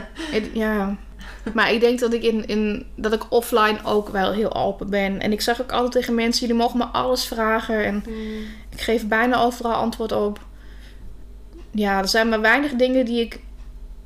ja. 0.52 0.96
Maar 1.54 1.72
ik 1.72 1.80
denk 1.80 1.98
dat 1.98 2.12
ik, 2.12 2.22
in, 2.22 2.46
in, 2.46 2.86
dat 2.94 3.12
ik 3.12 3.22
offline 3.32 3.78
ook 3.84 4.08
wel 4.08 4.32
heel 4.32 4.54
open 4.54 4.90
ben. 4.90 5.20
En 5.20 5.32
ik 5.32 5.40
zeg 5.40 5.60
ook 5.62 5.72
altijd 5.72 5.92
tegen 5.92 6.14
mensen, 6.14 6.46
jullie 6.46 6.62
mogen 6.62 6.78
me 6.78 6.84
alles 6.84 7.26
vragen. 7.26 7.84
En 7.84 8.04
ik 8.70 8.80
geef 8.80 9.06
bijna 9.08 9.42
overal 9.42 9.72
antwoord 9.72 10.12
op. 10.12 10.40
Ja, 11.70 11.98
er 11.98 12.08
zijn 12.08 12.28
maar 12.28 12.40
weinig 12.40 12.72
dingen 12.72 13.04
die 13.04 13.20
ik 13.20 13.38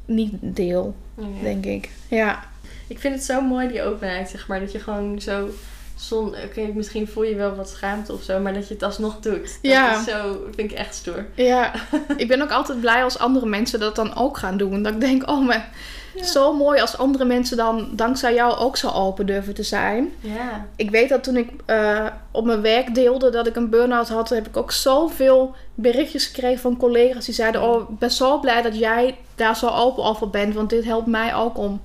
niet 0.07 0.33
deel, 0.41 0.95
Ja. 1.17 1.25
denk 1.43 1.65
ik. 1.65 1.91
Ja, 2.09 2.45
Ik 2.87 2.99
vind 2.99 3.15
het 3.15 3.25
zo 3.25 3.41
mooi, 3.41 3.69
die 3.69 3.83
openheid, 3.83 4.29
zeg 4.31 4.49
maar. 4.49 4.61
Dat 4.61 4.73
je 4.73 4.79
gewoon 4.79 5.21
zo... 5.21 5.49
Zon, 5.97 6.27
oké, 6.45 6.61
misschien 6.75 7.09
voel 7.09 7.23
je 7.25 7.35
wel 7.35 7.55
wat 7.55 7.69
schaamte 7.69 8.13
of 8.13 8.23
zo, 8.23 8.41
maar 8.41 8.55
dat 8.55 8.69
je 8.69 8.75
het 8.75 8.83
alsnog 8.83 9.19
doet. 9.21 9.43
Dat 9.43 9.59
Ja. 9.73 9.99
is 9.99 10.05
zo, 10.05 10.39
vind 10.55 10.71
ik 10.71 10.79
echt 10.79 10.95
stoer. 10.95 11.27
ja. 11.35 11.73
ik 12.17 12.29
ben 12.29 12.43
ook 12.43 12.51
altijd 12.51 12.81
blij 12.81 13.05
als 13.05 13.19
andere 13.19 13.47
mensen 13.47 13.81
dat 13.81 13.97
dan 13.97 14.17
ook 14.17 14.39
gaan 14.39 14.57
doen. 14.57 14.83
Dat 14.83 14.93
ik 14.95 15.01
denk, 15.01 15.31
oh, 15.31 15.47
maar 15.47 15.71
Ja. 16.15 16.25
zo 16.25 16.53
mooi 16.57 16.81
als 16.81 16.99
andere 16.99 17.25
mensen 17.25 17.57
dan 17.57 17.89
dankzij 17.93 18.35
jou 18.35 18.57
ook 18.57 18.77
zo 18.77 18.89
open 18.91 19.27
durven 19.27 19.55
te 19.55 19.63
zijn. 19.63 20.13
Ja. 20.21 20.67
Ik 20.77 20.91
weet 20.91 21.09
dat 21.09 21.25
toen 21.25 21.37
ik 21.37 21.51
eh, 21.67 22.07
op 22.31 22.45
mijn 22.45 22.61
werk 22.61 22.95
deelde 22.95 23.31
dat 23.31 23.47
ik 23.47 23.57
een 23.57 23.71
burn-out 23.71 24.09
had, 24.09 24.29
heb 24.29 24.47
ik 24.47 24.57
ook 24.57 24.73
zoveel 24.73 25.55
berichtjes 25.75 26.27
gekregen 26.27 26.59
van 26.61 26.77
collega's 26.77 27.25
die 27.25 27.35
zeiden: 27.35 27.63
Oh, 27.63 27.91
ik 27.91 27.99
ben 27.99 28.11
zo 28.11 28.39
blij 28.41 28.63
dat 28.63 28.79
jij 28.79 29.17
daar 29.35 29.57
zo 29.57 29.69
open 29.69 30.05
over 30.05 30.31
bent, 30.31 30.55
want 30.55 30.71
dit 30.71 30.85
helpt 30.85 31.07
mij 31.07 31.35
ook 31.35 31.59
om 31.59 31.81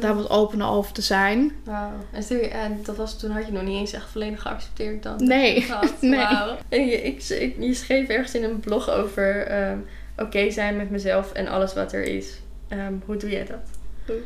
daar 0.00 0.16
wat 0.16 0.30
opener 0.30 0.68
over 0.68 0.92
te 0.92 1.02
zijn. 1.02 1.52
Wauw. 1.64 1.90
En, 2.12 2.22
stel 2.22 2.36
je- 2.36 2.48
en 2.48 2.80
dat 2.84 2.96
was, 2.96 3.18
toen 3.18 3.30
had 3.30 3.46
je 3.46 3.52
nog 3.52 3.62
niet 3.62 3.78
eens 3.78 3.92
echt 3.92 4.10
volledig 4.10 4.42
geaccepteerd 4.42 5.02
dan? 5.02 5.14
Nee. 5.24 5.66
Nee. 6.00 6.18
Wauw. 6.20 6.56
En 6.68 6.86
je, 6.86 7.02
ik, 7.02 7.22
ik- 7.28 7.56
je 7.58 7.74
schreef 7.74 8.08
ergens 8.08 8.34
in 8.34 8.44
een 8.44 8.60
blog 8.60 8.90
over 8.90 9.46
ehm, 9.46 9.78
oké 10.18 10.50
zijn 10.50 10.76
met 10.76 10.90
mezelf 10.90 11.32
en 11.32 11.48
alles 11.48 11.74
wat 11.74 11.92
er 11.92 12.02
is. 12.02 12.26
Ehm, 12.68 12.92
hoe 13.06 13.16
doe 13.16 13.30
jij 13.30 13.44
dat? 13.44 13.58
Hoe? 14.06 14.20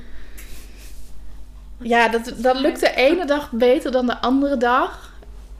Ja, 1.80 2.08
dat, 2.08 2.32
dat 2.36 2.60
lukt 2.60 2.80
de 2.80 2.94
ene 2.94 3.24
dag 3.26 3.50
beter 3.52 3.90
dan 3.92 4.06
de 4.06 4.20
andere 4.20 4.56
dag. 4.56 5.12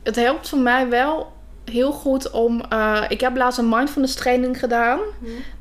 Het 0.03 0.17
helpt 0.17 0.49
voor 0.49 0.59
mij 0.59 0.89
wel 0.89 1.33
heel 1.65 1.93
goed 1.93 2.31
om. 2.31 2.61
eh, 2.61 3.03
ik 3.09 3.21
heb 3.21 3.37
laatst 3.37 3.59
een 3.59 3.69
mindfulness 3.69 4.15
training 4.15 4.59
gedaan. 4.59 4.99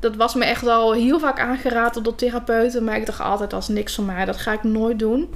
Dat 0.00 0.16
was 0.16 0.34
me 0.34 0.44
echt 0.44 0.66
al 0.66 0.92
heel 0.92 1.18
vaak 1.18 1.40
aangeraden 1.40 2.02
door 2.02 2.14
therapeuten. 2.14 2.84
Maar 2.84 2.96
ik 2.96 3.06
dacht 3.06 3.20
altijd, 3.20 3.52
is 3.52 3.68
niks 3.68 3.94
voor 3.94 4.04
mij. 4.04 4.24
Dat 4.24 4.36
ga 4.36 4.52
ik 4.52 4.62
nooit 4.62 4.98
doen. 4.98 5.34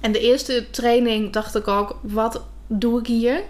En 0.00 0.12
de 0.12 0.20
eerste 0.20 0.70
training 0.70 1.32
dacht 1.32 1.54
ik 1.54 1.68
ook, 1.68 1.98
wat 2.02 2.42
doe 2.66 3.00
ik 3.00 3.06
hier? 3.06 3.42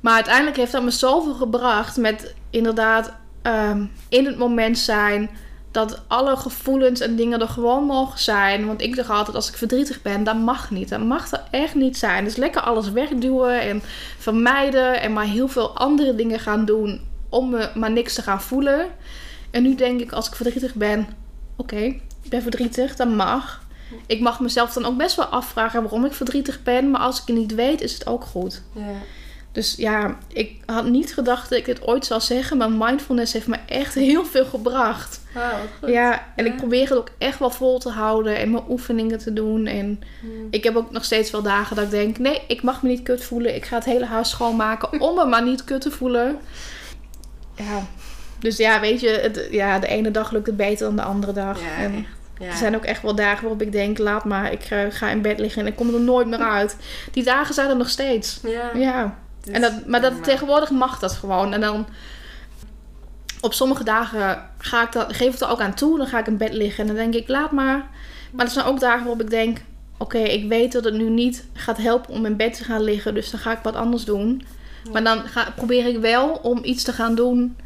Maar 0.00 0.14
uiteindelijk 0.14 0.56
heeft 0.56 0.72
dat 0.72 0.82
me 0.82 0.90
zoveel 0.90 1.34
gebracht 1.34 1.96
met 1.96 2.34
inderdaad 2.50 3.12
ehm, 3.42 3.84
in 4.08 4.26
het 4.26 4.38
moment 4.38 4.78
zijn. 4.78 5.30
Dat 5.74 6.02
alle 6.06 6.36
gevoelens 6.36 7.00
en 7.00 7.16
dingen 7.16 7.40
er 7.40 7.48
gewoon 7.48 7.84
mogen 7.84 8.18
zijn. 8.18 8.66
Want 8.66 8.82
ik 8.82 8.96
dacht 8.96 9.10
altijd, 9.10 9.36
als 9.36 9.48
ik 9.48 9.56
verdrietig 9.56 10.02
ben, 10.02 10.24
dat 10.24 10.36
mag 10.36 10.70
niet. 10.70 10.88
Dat 10.88 11.04
mag 11.04 11.32
er 11.32 11.42
echt 11.50 11.74
niet 11.74 11.96
zijn. 11.96 12.24
Dus 12.24 12.36
lekker 12.36 12.60
alles 12.60 12.90
wegduwen 12.90 13.60
en 13.60 13.82
vermijden. 14.18 15.00
En 15.00 15.12
maar 15.12 15.24
heel 15.24 15.48
veel 15.48 15.76
andere 15.76 16.14
dingen 16.14 16.40
gaan 16.40 16.64
doen 16.64 17.00
om 17.28 17.50
me 17.50 17.70
maar 17.74 17.90
niks 17.90 18.14
te 18.14 18.22
gaan 18.22 18.40
voelen. 18.40 18.86
En 19.50 19.62
nu 19.62 19.74
denk 19.74 20.00
ik, 20.00 20.12
als 20.12 20.28
ik 20.28 20.34
verdrietig 20.34 20.74
ben, 20.74 21.06
oké, 21.56 21.76
ik 22.22 22.28
ben 22.28 22.42
verdrietig, 22.42 22.96
dat 22.96 23.08
mag. 23.08 23.62
Ik 24.06 24.20
mag 24.20 24.40
mezelf 24.40 24.72
dan 24.72 24.84
ook 24.84 24.96
best 24.96 25.16
wel 25.16 25.26
afvragen 25.26 25.82
waarom 25.82 26.04
ik 26.04 26.12
verdrietig 26.12 26.62
ben. 26.62 26.90
Maar 26.90 27.00
als 27.00 27.20
ik 27.20 27.26
het 27.26 27.36
niet 27.36 27.54
weet, 27.54 27.80
is 27.80 27.92
het 27.92 28.06
ook 28.06 28.24
goed. 28.24 28.62
Ja. 28.72 28.92
Dus 29.54 29.74
ja, 29.76 30.16
ik 30.32 30.56
had 30.66 30.84
niet 30.84 31.14
gedacht 31.14 31.48
dat 31.50 31.58
ik 31.58 31.64
dit 31.64 31.86
ooit 31.86 32.06
zou 32.06 32.20
zeggen. 32.20 32.56
Maar 32.56 32.70
mindfulness 32.70 33.32
heeft 33.32 33.46
me 33.46 33.56
echt 33.66 33.94
heel 33.94 34.24
veel 34.24 34.44
gebracht. 34.44 35.20
Wat 35.34 35.42
goed. 35.80 35.88
Ja, 35.88 36.26
en 36.36 36.44
Ja. 36.44 36.50
ik 36.50 36.56
probeer 36.56 36.80
het 36.88 36.96
ook 36.98 37.08
echt 37.18 37.38
wel 37.38 37.50
vol 37.50 37.78
te 37.78 37.88
houden 37.90 38.36
en 38.38 38.50
mijn 38.50 38.64
oefeningen 38.68 39.18
te 39.18 39.32
doen. 39.32 39.66
En 39.66 40.02
Hmm. 40.20 40.46
ik 40.50 40.64
heb 40.64 40.76
ook 40.76 40.90
nog 40.90 41.04
steeds 41.04 41.30
wel 41.30 41.42
dagen 41.42 41.76
dat 41.76 41.84
ik 41.84 41.90
denk: 41.90 42.18
nee, 42.18 42.40
ik 42.48 42.62
mag 42.62 42.82
me 42.82 42.88
niet 42.88 43.02
kut 43.02 43.24
voelen. 43.24 43.54
Ik 43.54 43.64
ga 43.64 43.74
het 43.76 43.84
hele 43.84 44.04
huis 44.06 44.30
schoonmaken 44.30 45.00
om 45.00 45.14
me 45.14 45.24
maar 45.24 45.44
niet 45.44 45.64
kut 45.64 45.80
te 45.80 45.90
voelen. 45.90 46.38
Ja, 47.56 47.86
dus 48.38 48.56
ja, 48.56 48.80
weet 48.80 49.00
je, 49.00 49.08
het, 49.08 49.48
ja, 49.50 49.78
de 49.78 49.86
ene 49.86 50.10
dag 50.10 50.30
lukt 50.30 50.46
het 50.46 50.56
beter 50.56 50.86
dan 50.86 50.96
de 50.96 51.02
andere 51.02 51.32
dag. 51.32 51.60
Ja, 51.60 51.82
en. 51.82 52.06
Ja. 52.38 52.46
er 52.46 52.56
zijn 52.56 52.76
ook 52.76 52.84
echt 52.84 53.02
wel 53.02 53.14
dagen 53.14 53.40
waarop 53.42 53.62
ik 53.62 53.72
denk: 53.72 53.98
laat 53.98 54.24
maar, 54.24 54.52
ik 54.52 54.62
eh, 54.70 54.78
ga 54.88 55.08
in 55.10 55.22
bed 55.22 55.38
liggen 55.38 55.60
en 55.62 55.68
ik 55.68 55.76
kom 55.76 55.94
er 55.94 56.00
nooit 56.00 56.26
meer 56.26 56.38
uit. 56.38 56.76
Die 57.12 57.24
dagen 57.24 57.54
zijn 57.54 57.68
er 57.70 57.76
nog 57.76 57.88
steeds. 57.88 58.40
Ja. 58.42 58.70
Ja. 58.74 59.18
En 59.52 59.60
dat, 59.60 59.86
maar 59.86 60.00
dat, 60.00 60.24
tegenwoordig 60.24 60.70
mag 60.70 60.98
dat 60.98 61.12
gewoon. 61.12 61.52
En 61.52 61.60
dan 61.60 61.86
op 63.40 63.54
sommige 63.54 63.84
dagen 63.84 64.50
ga 64.58 64.82
ik 64.82 64.92
dat, 64.92 65.16
geef 65.16 65.34
ik 65.34 65.40
er 65.40 65.48
ook 65.48 65.60
aan 65.60 65.74
toe. 65.74 65.98
Dan 65.98 66.06
ga 66.06 66.18
ik 66.18 66.26
in 66.26 66.36
bed 66.36 66.52
liggen 66.52 66.80
en 66.80 66.86
dan 66.86 66.96
denk 66.96 67.14
ik, 67.14 67.28
laat 67.28 67.50
maar. 67.50 67.88
Maar 68.32 68.46
er 68.46 68.52
zijn 68.52 68.66
ook 68.66 68.80
dagen 68.80 69.00
waarop 69.00 69.20
ik 69.20 69.30
denk, 69.30 69.58
oké, 69.98 70.18
ik 70.18 70.48
weet 70.48 70.72
dat 70.72 70.84
het 70.84 70.94
nu 70.94 71.10
niet 71.10 71.46
gaat 71.52 71.76
helpen 71.76 72.14
om 72.14 72.26
in 72.26 72.36
bed 72.36 72.56
te 72.56 72.64
gaan 72.64 72.82
liggen. 72.82 73.14
Dus 73.14 73.30
dan 73.30 73.40
ga 73.40 73.52
ik 73.52 73.62
wat 73.62 73.74
anders 73.74 74.04
doen. 74.04 74.42
Maar 74.92 75.04
dan 75.04 75.18
ga, 75.18 75.52
probeer 75.56 75.86
ik 75.86 75.98
wel 75.98 76.28
om 76.42 76.60
iets 76.62 76.84
te 76.84 76.92
gaan 76.92 77.14
doen 77.14 77.56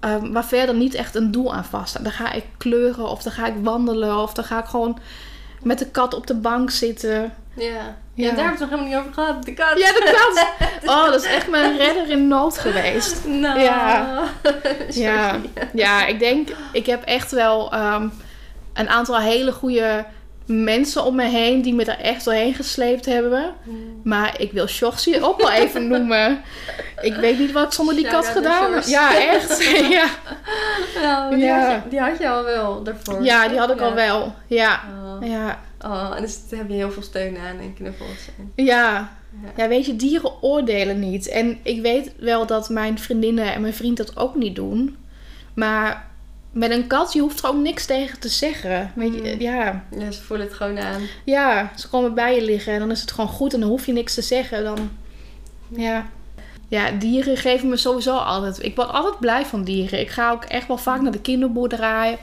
ehm, 0.00 0.32
waar 0.32 0.44
verder 0.44 0.74
niet 0.74 0.94
echt 0.94 1.14
een 1.14 1.30
doel 1.30 1.54
aan 1.54 1.64
vast. 1.64 2.04
Dan 2.04 2.12
ga 2.12 2.32
ik 2.32 2.44
kleuren 2.56 3.08
of 3.08 3.22
dan 3.22 3.32
ga 3.32 3.46
ik 3.46 3.54
wandelen 3.62 4.16
of 4.16 4.32
dan 4.34 4.44
ga 4.44 4.58
ik 4.58 4.66
gewoon 4.66 4.98
met 5.62 5.78
de 5.78 5.90
kat 5.90 6.14
op 6.14 6.26
de 6.26 6.34
bank 6.34 6.70
zitten. 6.70 7.32
Ja. 7.56 7.96
Ja. 8.14 8.30
daar 8.30 8.44
hebben 8.44 8.44
we 8.44 8.50
het 8.50 8.58
nog 8.60 8.68
helemaal 8.70 8.88
niet 8.88 8.96
over 8.98 9.12
gehad. 9.12 9.44
De 9.44 9.54
kat. 9.54 9.78
Ja, 9.78 9.92
de 9.92 10.12
kat! 10.16 10.46
Oh, 10.90 11.04
dat 11.04 11.24
is 11.24 11.30
echt 11.30 11.48
mijn 11.48 11.76
redder 11.76 12.10
in 12.10 12.28
nood 12.28 12.58
geweest. 12.58 13.24
Nou. 13.26 13.60
Ja. 13.60 14.22
Ja, 14.90 15.36
ja, 15.72 16.06
ik 16.06 16.18
denk, 16.18 16.48
ik 16.72 16.86
heb 16.86 17.02
echt 17.04 17.30
wel 17.30 17.72
ehm, 17.72 18.08
een 18.74 18.88
aantal 18.88 19.18
hele 19.18 19.52
goede 19.52 20.04
mensen 20.46 21.04
om 21.04 21.14
me 21.14 21.24
heen 21.24 21.62
die 21.62 21.74
me 21.74 21.84
er 21.84 21.98
echt 21.98 22.24
doorheen 22.24 22.54
gesleept 22.54 23.06
hebben. 23.06 23.54
Hmm. 23.62 24.00
Maar 24.04 24.34
ik 24.40 24.52
wil 24.52 24.66
Sjorsie 24.66 25.22
ook 25.24 25.40
wel 25.40 25.50
even 25.50 25.86
noemen. 25.88 26.42
Ik 27.00 27.14
weet 27.14 27.38
niet 27.38 27.52
wat 27.52 27.64
ik 27.64 27.72
zonder 27.72 27.94
die 27.94 28.08
kat 28.08 28.26
gedaan 28.26 28.62
heb. 28.72 28.82
Sjors. 28.82 28.88
Ja, 28.90 29.16
echt. 29.18 29.62
ja. 29.90 30.04
Nou, 31.02 31.34
die, 31.34 31.44
Ja. 31.44 31.58
Had 31.70 31.82
je, 31.82 31.88
die 31.88 32.00
had 32.00 32.18
je 32.18 32.28
al 32.28 32.44
wel 32.44 32.82
daarvoor. 32.82 33.22
ja, 33.24 33.48
die 33.48 33.58
had 33.58 33.70
ik 33.70 33.78
Ja. 33.78 33.84
al 33.84 33.94
wel. 33.94 34.34
Ja, 34.46 34.80
Oh. 35.04 35.28
ja, 35.28 35.60
Oh, 35.84 36.12
en 36.16 36.22
dus 36.22 36.48
daar 36.48 36.58
heb 36.58 36.68
je 36.68 36.74
heel 36.74 36.90
veel 36.90 37.02
steun 37.02 37.36
aan 37.38 37.58
en 37.58 37.74
knuffels. 37.74 38.28
En, 38.38 38.52
ja. 38.64 39.12
ja. 39.42 39.52
Ja, 39.56 39.68
weet 39.68 39.86
je, 39.86 39.96
dieren 39.96 40.42
oordelen 40.42 40.98
niet. 40.98 41.28
En 41.28 41.58
ik 41.62 41.80
weet 41.82 42.12
wel 42.18 42.46
dat 42.46 42.68
mijn 42.68 42.98
vriendinnen 42.98 43.52
en 43.54 43.60
mijn 43.60 43.74
vriend 43.74 43.96
dat 43.96 44.16
ook 44.16 44.34
niet 44.34 44.56
doen. 44.56 44.96
Maar 45.54 46.10
met 46.52 46.70
een 46.70 46.86
kat, 46.86 47.12
je 47.12 47.20
hoeft 47.20 47.42
er 47.42 47.48
ook 47.48 47.56
niks 47.62 47.86
tegen 47.86 48.20
te 48.20 48.28
zeggen. 48.28 48.92
Weet 48.94 49.14
je, 49.14 49.20
Mm. 49.34 49.40
ja. 49.40 49.84
Ja, 49.98 50.10
ze 50.10 50.22
voelen 50.22 50.46
het 50.46 50.56
gewoon 50.56 50.78
aan. 50.78 51.02
Ja, 51.24 51.72
ze 51.76 51.88
komen 51.88 52.14
bij 52.14 52.34
je 52.34 52.42
liggen 52.42 52.72
en 52.72 52.78
dan 52.78 52.90
is 52.90 53.00
het 53.00 53.12
gewoon 53.12 53.30
goed 53.30 53.54
en 53.54 53.60
dan 53.60 53.68
hoef 53.68 53.86
je 53.86 53.92
niks 53.92 54.14
te 54.14 54.22
zeggen. 54.22 54.64
Dan, 54.64 54.90
ja. 55.68 56.06
Ja, 56.68 56.90
dieren 56.90 57.36
geven 57.36 57.68
me 57.68 57.76
sowieso 57.76 58.16
altijd. 58.16 58.64
Ik 58.64 58.76
word 58.76 58.88
altijd 58.88 59.18
blij 59.18 59.46
van 59.46 59.64
dieren. 59.64 60.00
Ik 60.00 60.08
ga 60.10 60.30
ook 60.30 60.44
echt 60.44 60.66
wel 60.66 60.78
vaak 60.78 61.00
naar 61.00 61.12
de 61.12 61.20
kinderboerderij. 61.20 62.18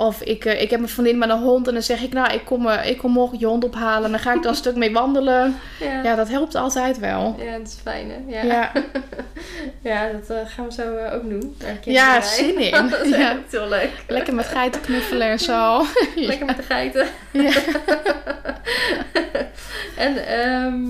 Of 0.00 0.22
ik, 0.22 0.44
eh, 0.44 0.60
ik 0.62 0.70
heb 0.70 0.80
een 0.80 0.88
vriendin 0.88 1.18
met 1.18 1.30
een 1.30 1.38
hond 1.38 1.66
en 1.66 1.72
dan 1.72 1.82
zeg 1.82 2.02
ik, 2.02 2.12
nou, 2.12 2.32
ik 2.32 2.44
kom, 2.44 2.68
eh, 2.68 2.90
ik 2.90 2.98
kom 2.98 3.10
morgen 3.12 3.38
je 3.38 3.46
hond 3.46 3.64
ophalen. 3.64 4.04
En 4.04 4.10
dan 4.10 4.20
ga 4.20 4.34
ik 4.34 4.42
dan 4.42 4.50
een 4.50 4.58
stuk 4.64 4.76
mee 4.76 4.92
wandelen. 4.92 5.56
Ja, 5.80 6.02
Ja, 6.02 6.14
dat 6.14 6.28
helpt 6.28 6.54
altijd 6.54 6.98
wel. 6.98 7.36
ja 7.38 7.58
dat 7.58 7.66
is 7.66 7.76
fijn 7.82 8.10
hè. 8.10 8.16
Ja, 8.26 8.42
Ja, 8.44 8.72
ja 9.90 10.08
dat 10.12 10.30
eh, 10.36 10.36
gaan 10.46 10.64
we 10.66 10.72
zo 10.72 10.96
ook 11.14 11.28
doen. 11.30 11.56
Ja 11.84 12.20
zin 12.20 12.58
in. 12.58 12.88
dat 12.90 13.00
is 13.04 13.10
Ja. 13.16 13.30
echt 13.30 13.40
heel 13.50 13.68
leuk. 13.68 13.90
Lekker 14.08 14.34
met 14.34 14.46
geiten 14.46 14.80
knuffelen 14.80 15.28
en 15.28 15.38
zo. 15.38 15.84
Lekker 16.16 16.46
met 16.46 16.56
de 16.56 16.62
geiten. 16.62 17.06
Ja. 17.32 17.52
en 19.96 20.26
ehm, 20.26 20.82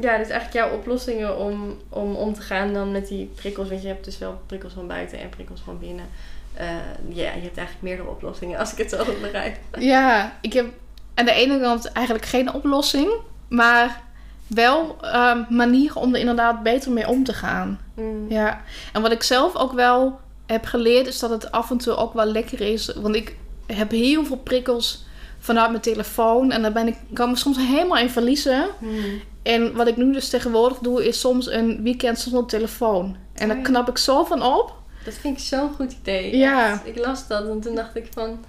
ja, 0.00 0.18
dus 0.18 0.28
eigenlijk 0.28 0.52
jouw 0.52 0.70
oplossingen 0.72 1.38
om, 1.38 1.76
om 1.88 2.14
om 2.14 2.34
te 2.34 2.40
gaan 2.40 2.72
dan 2.74 2.92
met 2.92 3.08
die 3.08 3.30
prikkels. 3.34 3.68
Want 3.68 3.82
je 3.82 3.88
hebt 3.88 4.04
dus 4.04 4.18
wel 4.18 4.40
prikkels 4.46 4.72
van 4.72 4.86
buiten 4.86 5.18
en 5.20 5.28
prikkels 5.28 5.60
van 5.64 5.78
binnen. 5.78 6.04
Eh, 6.54 6.66
ja, 7.08 7.32
je 7.32 7.40
hebt 7.40 7.56
eigenlijk 7.56 7.82
meerdere 7.82 8.08
oplossingen 8.08 8.58
als 8.58 8.72
ik 8.72 8.78
het 8.78 8.90
zo 8.90 9.04
goed 9.04 9.20
begrijp. 9.20 9.56
Ja, 9.78 10.38
ik 10.40 10.52
heb 10.52 10.66
aan 11.14 11.24
de 11.24 11.32
ene 11.32 11.60
kant 11.60 11.92
eigenlijk 11.92 12.26
geen 12.26 12.52
oplossing, 12.52 13.10
maar 13.48 14.02
wel 14.46 14.96
ehm, 15.00 15.42
manieren 15.48 16.00
om 16.00 16.14
er 16.14 16.20
inderdaad 16.20 16.62
beter 16.62 16.92
mee 16.92 17.08
om 17.08 17.24
te 17.24 17.32
gaan. 17.32 17.80
Mm. 17.94 18.26
Ja, 18.28 18.60
en 18.92 19.02
wat 19.02 19.12
ik 19.12 19.22
zelf 19.22 19.56
ook 19.56 19.72
wel 19.72 20.20
heb 20.46 20.64
geleerd 20.64 21.06
is 21.06 21.18
dat 21.18 21.30
het 21.30 21.50
af 21.50 21.70
en 21.70 21.78
toe 21.78 21.96
ook 21.96 22.14
wel 22.14 22.26
lekker 22.26 22.60
is, 22.60 22.92
want 22.96 23.14
ik 23.14 23.36
heb 23.66 23.90
heel 23.90 24.24
veel 24.24 24.36
prikkels 24.36 25.04
vanuit 25.38 25.70
mijn 25.70 25.82
telefoon. 25.82 26.50
En 26.50 26.62
daar 26.62 26.72
ben 26.72 26.86
ik, 26.86 26.96
kan 27.12 27.30
me 27.30 27.36
soms 27.36 27.56
helemaal 27.56 27.98
in 27.98 28.10
verliezen. 28.10 28.66
Hmm. 28.78 29.20
En 29.42 29.76
wat 29.76 29.86
ik 29.86 29.96
nu 29.96 30.12
dus 30.12 30.28
tegenwoordig 30.28 30.78
doe, 30.78 31.06
is 31.06 31.20
soms 31.20 31.50
een 31.50 31.82
weekend 31.82 32.18
zonder 32.18 32.46
telefoon. 32.46 33.16
En 33.34 33.48
daar 33.48 33.56
Oh 33.56 33.62
knap 33.62 33.88
ik 33.88 33.98
zo 33.98 34.24
van 34.24 34.42
op. 34.42 34.79
Dat 35.04 35.14
vind 35.14 35.38
ik 35.38 35.44
zo'n 35.44 35.74
goed 35.74 35.92
idee. 35.92 36.36
Ja. 36.36 36.72
Echt. 36.72 36.86
Ik 36.86 36.98
las 36.98 37.26
dat 37.26 37.48
en 37.48 37.60
toen 37.60 37.74
dacht 37.74 37.96
ik 37.96 38.06
van... 38.14 38.44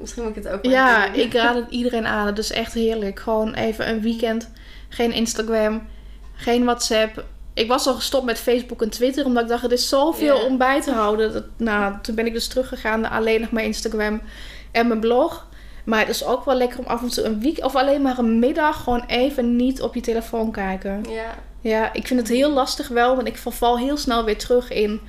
Misschien 0.00 0.22
moet 0.22 0.36
ik 0.36 0.42
het 0.42 0.52
ook 0.52 0.64
maar 0.64 0.72
Ja, 0.72 1.06
doen. 1.06 1.20
ik 1.20 1.32
raad 1.32 1.54
het 1.54 1.70
iedereen 1.70 2.06
aan. 2.06 2.26
Het 2.26 2.38
is 2.38 2.52
echt 2.52 2.72
heerlijk. 2.72 3.20
Gewoon 3.20 3.54
even 3.54 3.88
een 3.88 4.00
weekend. 4.00 4.50
Geen 4.88 5.12
Instagram, 5.12 5.86
geen 6.34 6.64
WhatsApp. 6.64 7.24
Ik 7.54 7.68
was 7.68 7.86
al 7.86 7.94
gestopt 7.94 8.24
met 8.24 8.38
Facebook 8.38 8.82
en 8.82 8.90
Twitter, 8.90 9.24
omdat 9.24 9.42
ik 9.42 9.48
dacht, 9.48 9.62
het 9.62 9.72
is 9.72 9.88
zoveel 9.88 10.44
om 10.44 10.58
bij 10.58 10.80
te 10.82 10.92
houden. 10.92 11.32
Dat, 11.32 11.44
nou, 11.56 11.94
toen 12.02 12.14
ben 12.14 12.26
ik 12.26 12.32
dus 12.32 12.48
teruggegaan 12.48 13.00
naar 13.00 13.10
alleen 13.10 13.40
nog 13.40 13.50
mijn 13.50 13.66
Instagram 13.66 14.22
en 14.70 14.86
mijn 14.88 15.00
blog. 15.00 15.48
Maar 15.84 16.00
het 16.00 16.08
is 16.08 16.24
ook 16.24 16.44
wel 16.44 16.54
lekker 16.54 16.78
om 16.78 16.84
af 16.84 17.02
en 17.02 17.08
toe 17.08 17.24
een 17.24 17.40
week 17.40 17.64
of 17.64 17.76
alleen 17.76 18.02
maar 18.02 18.18
een 18.18 18.38
middag 18.38 18.82
gewoon 18.82 19.04
even 19.06 19.56
niet 19.56 19.82
op 19.82 19.94
je 19.94 20.00
telefoon 20.00 20.52
kijken. 20.52 21.04
Ja. 21.08 21.34
Ja, 21.60 21.92
ik 21.92 22.06
vind 22.06 22.20
het 22.20 22.28
heel 22.28 22.50
lastig 22.50 22.88
wel, 22.88 23.16
want 23.16 23.28
ik 23.28 23.36
verval 23.36 23.78
heel 23.78 23.96
snel 23.96 24.24
weer 24.24 24.38
terug 24.38 24.70
in 24.70 25.00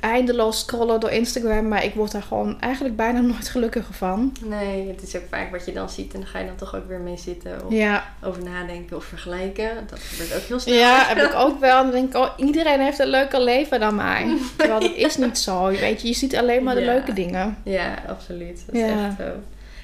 Eindeloos 0.00 0.58
scrollen 0.58 1.00
door 1.00 1.10
Instagram. 1.10 1.68
Maar 1.68 1.84
ik 1.84 1.94
word 1.94 2.12
daar 2.12 2.22
gewoon 2.22 2.60
eigenlijk 2.60 2.96
bijna 2.96 3.20
nooit 3.32 3.48
gelukkiger 3.48 3.94
van. 3.94 4.32
Nee, 4.44 4.88
het 4.88 5.02
is 5.02 5.16
ook 5.16 5.22
vaak 5.30 5.50
wat 5.50 5.64
je 5.66 5.72
dan 5.72 5.90
ziet 5.90 6.14
en 6.14 6.20
dan 6.20 6.28
ga 6.28 6.38
je 6.38 6.46
dan 6.46 6.56
toch 6.56 6.74
ook 6.76 6.88
weer 6.88 7.00
mee 7.00 7.16
zitten 7.16 7.66
of 7.66 7.72
Ja, 7.72 8.04
over 8.22 8.42
nadenken 8.44 8.96
of 8.96 9.04
vergelijken. 9.04 9.70
Dat 9.90 9.98
gebeurt 9.98 10.34
ook 10.34 10.48
heel 10.48 10.58
snel. 10.60 10.74
Ja, 10.74 11.04
heb 11.14 11.18
ik 11.18 11.34
ook 11.34 11.60
wel. 11.60 11.82
Dan 11.82 11.90
denk 11.90 12.08
ik, 12.08 12.16
oh, 12.16 12.28
iedereen 12.36 12.80
heeft 12.80 12.98
een 12.98 13.06
leuker 13.08 13.40
leven 13.40 13.80
dan 13.80 13.94
mij. 13.94 14.36
Terwijl 14.56 14.80
dat 14.80 14.94
is 14.94 15.16
niet 15.16 15.38
zo. 15.38 15.64
Weet 15.66 16.00
je, 16.02 16.08
je 16.08 16.14
ziet 16.14 16.36
alleen 16.36 16.62
maar 16.62 16.74
de 16.74 16.80
Ja. 16.80 16.92
leuke 16.92 17.12
dingen. 17.12 17.56
Ja, 17.64 17.94
absoluut. 18.08 18.62
Dat 18.66 18.74
is 18.74 18.82
echt 18.82 19.16
zo. 19.18 19.24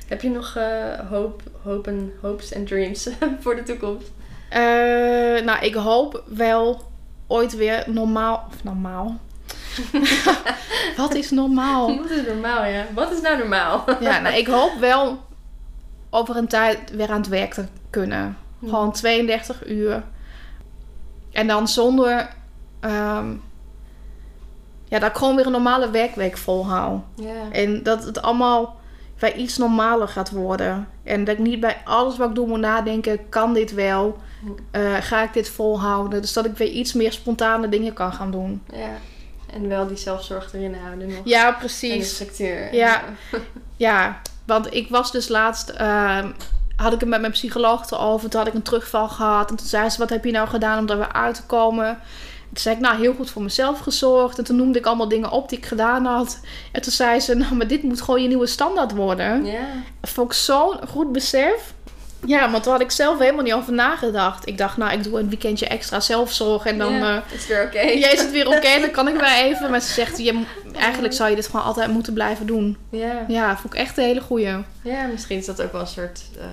Heb 0.09 0.23
je 0.23 0.31
nog 0.31 0.59
hoop, 1.09 1.43
hoop 1.63 1.87
en, 1.87 2.13
hopes 2.21 2.53
en 2.53 2.65
dreams 2.65 3.09
voor 3.43 3.57
de 3.57 3.63
toekomst? 3.63 4.11
Eh, 4.49 4.61
nou, 5.45 5.59
ik 5.61 5.75
hoop 5.75 6.23
wel 6.27 6.81
ooit 7.27 7.57
weer 7.57 7.85
normaal... 7.87 8.45
Of 8.49 8.65
normaal? 8.65 9.19
Wat 10.97 11.15
is 11.15 11.31
normaal? 11.31 11.97
Wat 12.03 12.11
is 12.11 12.27
normaal, 12.27 12.65
ja? 12.65 12.87
Wat 12.95 13.13
is 13.13 13.21
nou 13.21 13.39
normaal? 13.39 13.85
Ja, 14.01 14.21
nou, 14.21 14.37
ik 14.37 14.47
hoop 14.47 14.73
wel 14.81 15.19
over 16.11 16.37
een 16.37 16.49
tijd 16.49 16.91
weer 16.91 17.11
aan 17.11 17.21
het 17.21 17.29
werk 17.29 17.55
te 17.55 17.65
kunnen. 17.91 18.37
Gewoon 18.65 18.93
32 18.93 19.67
uur. 19.69 20.03
En 21.33 21.47
dan 21.47 21.69
zonder... 21.69 22.29
ehm, 22.81 23.33
ja, 24.85 24.99
dat 24.99 25.11
ik 25.11 25.17
gewoon 25.17 25.37
weer 25.37 25.47
een 25.47 25.53
normale 25.53 25.91
werkweek 25.91 26.37
volhoud. 26.37 27.03
Ja. 27.15 27.51
En 27.53 27.83
dat 27.83 28.05
het 28.05 28.23
allemaal 28.23 28.77
bij 29.19 29.35
iets 29.35 29.57
normaler 29.59 30.09
gaat 30.09 30.31
worden. 30.31 30.89
En 31.03 31.25
dat 31.25 31.35
ik 31.35 31.41
niet 31.45 31.61
bij 31.61 31.77
alles 31.85 32.17
wat 32.17 32.29
ik 32.29 32.35
doe 32.35 32.47
moet 32.47 32.59
nadenken, 32.61 33.29
kan 33.29 33.53
dit 33.55 33.75
wel? 33.75 34.19
Eh, 34.71 34.95
ga 35.01 35.23
ik 35.23 35.33
dit 35.33 35.49
volhouden? 35.49 36.21
Dus 36.21 36.33
dat 36.33 36.45
ik 36.45 36.57
weer 36.57 36.69
iets 36.69 36.93
meer 36.93 37.13
spontane 37.13 37.69
dingen 37.69 37.93
kan 37.93 38.13
gaan 38.13 38.31
doen. 38.31 38.63
ja. 38.73 38.91
En 39.53 39.69
wel 39.69 39.87
die 39.87 39.97
zelfzorg 39.97 40.53
erin 40.55 40.75
houden 40.75 41.09
nog. 41.09 41.21
Ja, 41.25 41.47
En 41.47 41.53
de 41.53 41.59
precies. 41.59 42.15
structuur. 42.15 42.75
Ja. 42.75 43.03
Ja, 43.77 44.21
want 44.47 44.75
ik 44.75 44.89
was 44.89 45.13
dus 45.13 45.29
laatst... 45.29 45.69
ehm, 45.69 46.29
had 46.77 46.93
ik 46.93 47.01
het 47.01 47.09
met 47.09 47.21
mijn 47.21 47.33
psycholoog 47.33 47.91
erover. 47.91 48.31
Toen 48.31 48.39
had 48.39 48.49
ik 48.49 48.55
een 48.55 48.63
terugval 48.63 49.09
gehad. 49.09 49.51
En 49.51 49.57
toen 49.57 49.67
zei 49.67 49.89
ze, 49.89 49.99
wat 49.99 50.11
heb 50.11 50.25
je 50.25 50.31
nou 50.33 50.49
gedaan 50.49 50.79
om 50.79 50.87
daar 50.87 50.97
weer 50.97 51.13
uit 51.13 51.35
te 51.35 51.43
komen? 51.47 51.99
Toen 52.49 52.63
zei 52.63 52.75
ik, 52.75 52.81
nou, 52.81 52.99
heel 53.01 53.15
goed 53.15 53.31
voor 53.31 53.43
mezelf 53.43 53.79
gezorgd. 53.81 54.39
En 54.39 54.45
toen 54.45 54.57
noemde 54.57 54.79
ik 54.79 54.87
allemaal 54.87 55.09
dingen 55.09 55.31
op 55.31 55.49
die 55.49 55.59
ik 55.59 55.67
gedaan 55.67 56.05
had. 56.05 56.41
En 56.73 56.83
toen 56.83 56.93
zei 56.93 57.21
ze, 57.21 57.35
nou, 57.35 57.55
maar 57.55 57.67
dit 57.67 57.83
moet 57.83 58.01
gewoon 58.03 58.23
je 58.23 58.29
nieuwe 58.29 58.47
standaard 58.47 58.93
worden. 58.93 59.45
Ja. 59.45 59.61
Dat 60.01 60.11
vond 60.11 60.33
ik 60.33 60.39
zo'n 60.39 60.89
goed 60.89 61.13
besef. 61.13 61.75
Ja, 62.27 62.51
want 62.51 62.65
daar 62.65 62.73
had 62.73 62.83
ik 62.83 62.91
zelf 62.91 63.19
helemaal 63.19 63.45
niet 63.45 63.53
over 63.53 63.73
nagedacht. 63.73 64.49
Ik 64.49 64.59
dacht, 64.59 64.77
nou, 64.77 64.93
ik 64.93 65.03
doe 65.05 65.19
een 65.21 65.29
weekendje 65.29 65.67
extra 65.67 66.01
zelfzorg. 66.01 66.65
En 66.67 66.79
dan 66.79 66.93
Ja, 66.93 67.17
eh, 67.29 67.33
is 67.35 67.47
weer 67.47 67.63
oké. 67.63 67.81
ja, 67.81 68.09
is 68.11 68.21
het 68.21 68.31
weer 68.31 68.47
oké, 68.49 68.81
dan 68.81 68.91
kan 68.91 69.09
ik 69.09 69.15
weer 69.15 69.33
even. 69.45 69.71
Maar 69.71 69.81
ze 69.81 69.93
zegt, 69.93 70.19
je, 70.19 70.45
eigenlijk 70.75 71.15
zou 71.15 71.31
je 71.31 71.37
dit 71.37 71.47
gewoon 71.47 71.65
altijd 71.65 71.91
moeten 71.91 72.13
blijven 72.13 72.47
doen. 72.47 72.77
Ja. 72.91 73.25
Ja, 73.29 73.57
vond 73.57 73.75
ik 73.75 73.81
echt 73.81 73.99
een 73.99 74.05
hele 74.05 74.21
goeie. 74.21 74.57
ja, 74.83 75.07
misschien 75.13 75.39
is 75.39 75.47
dat 75.47 75.63
ook 75.63 75.73
wel 75.73 75.81
een 75.81 75.87
soort... 75.87 76.23
eh, 76.39 76.45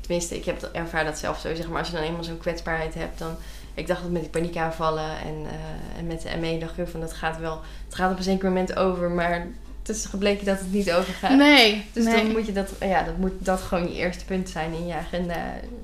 tenminste, 0.00 0.36
ik 0.36 0.44
heb 0.44 0.68
ervaar 0.72 1.04
dat 1.04 1.18
zelf 1.18 1.38
zo. 1.40 1.54
Zeg 1.54 1.68
maar, 1.68 1.78
als 1.78 1.88
je 1.88 1.94
dan 1.94 2.02
eenmaal 2.04 2.24
zo'n 2.24 2.38
kwetsbaarheid 2.38 2.94
hebt, 2.94 3.18
dan... 3.18 3.36
Ik 3.74 3.86
dacht 3.86 4.02
dat 4.02 4.10
met 4.10 4.20
die 4.20 4.30
paniekaanvallen 4.30 5.04
en, 5.10 5.46
eh, 5.46 5.98
en 5.98 6.06
met 6.06 6.22
de 6.22 6.28
ME 6.40 6.58
dacht 6.58 6.78
ik 6.78 6.88
van 6.88 7.00
dat 7.00 7.12
gaat 7.12 7.38
wel... 7.38 7.60
Het 7.86 7.94
gaat 7.94 8.10
op 8.12 8.16
een 8.18 8.22
zeker 8.24 8.48
moment 8.48 8.76
over, 8.76 9.10
maar 9.10 9.46
het 9.86 9.96
is 9.96 10.04
gebleken 10.04 10.46
dat 10.46 10.58
het 10.58 10.72
niet 10.72 10.92
overgaat. 10.92 11.36
Nee, 11.36 11.84
Dus 11.92 12.04
nee. 12.04 12.16
dan 12.16 12.30
moet 12.32 12.46
je 12.46 12.52
dat, 12.52 12.70
ja, 12.80 13.02
dat 13.02 13.16
moet 13.16 13.32
dat 13.38 13.60
gewoon 13.60 13.88
je 13.88 13.94
eerste 13.94 14.24
punt 14.24 14.48
zijn 14.48 14.72
in 14.72 14.86
je 14.86 14.94
agenda. 14.94 15.36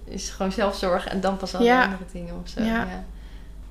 Is 0.09 0.29
gewoon 0.31 0.53
zelfzorg 0.53 1.07
en 1.07 1.21
dan 1.21 1.37
pas 1.37 1.51
Ja. 1.59 1.83
andere 1.85 2.03
dingen 2.13 2.35
of 2.43 2.49
zo. 2.49 2.63
Ja. 2.63 2.67
Ja. 2.67 3.05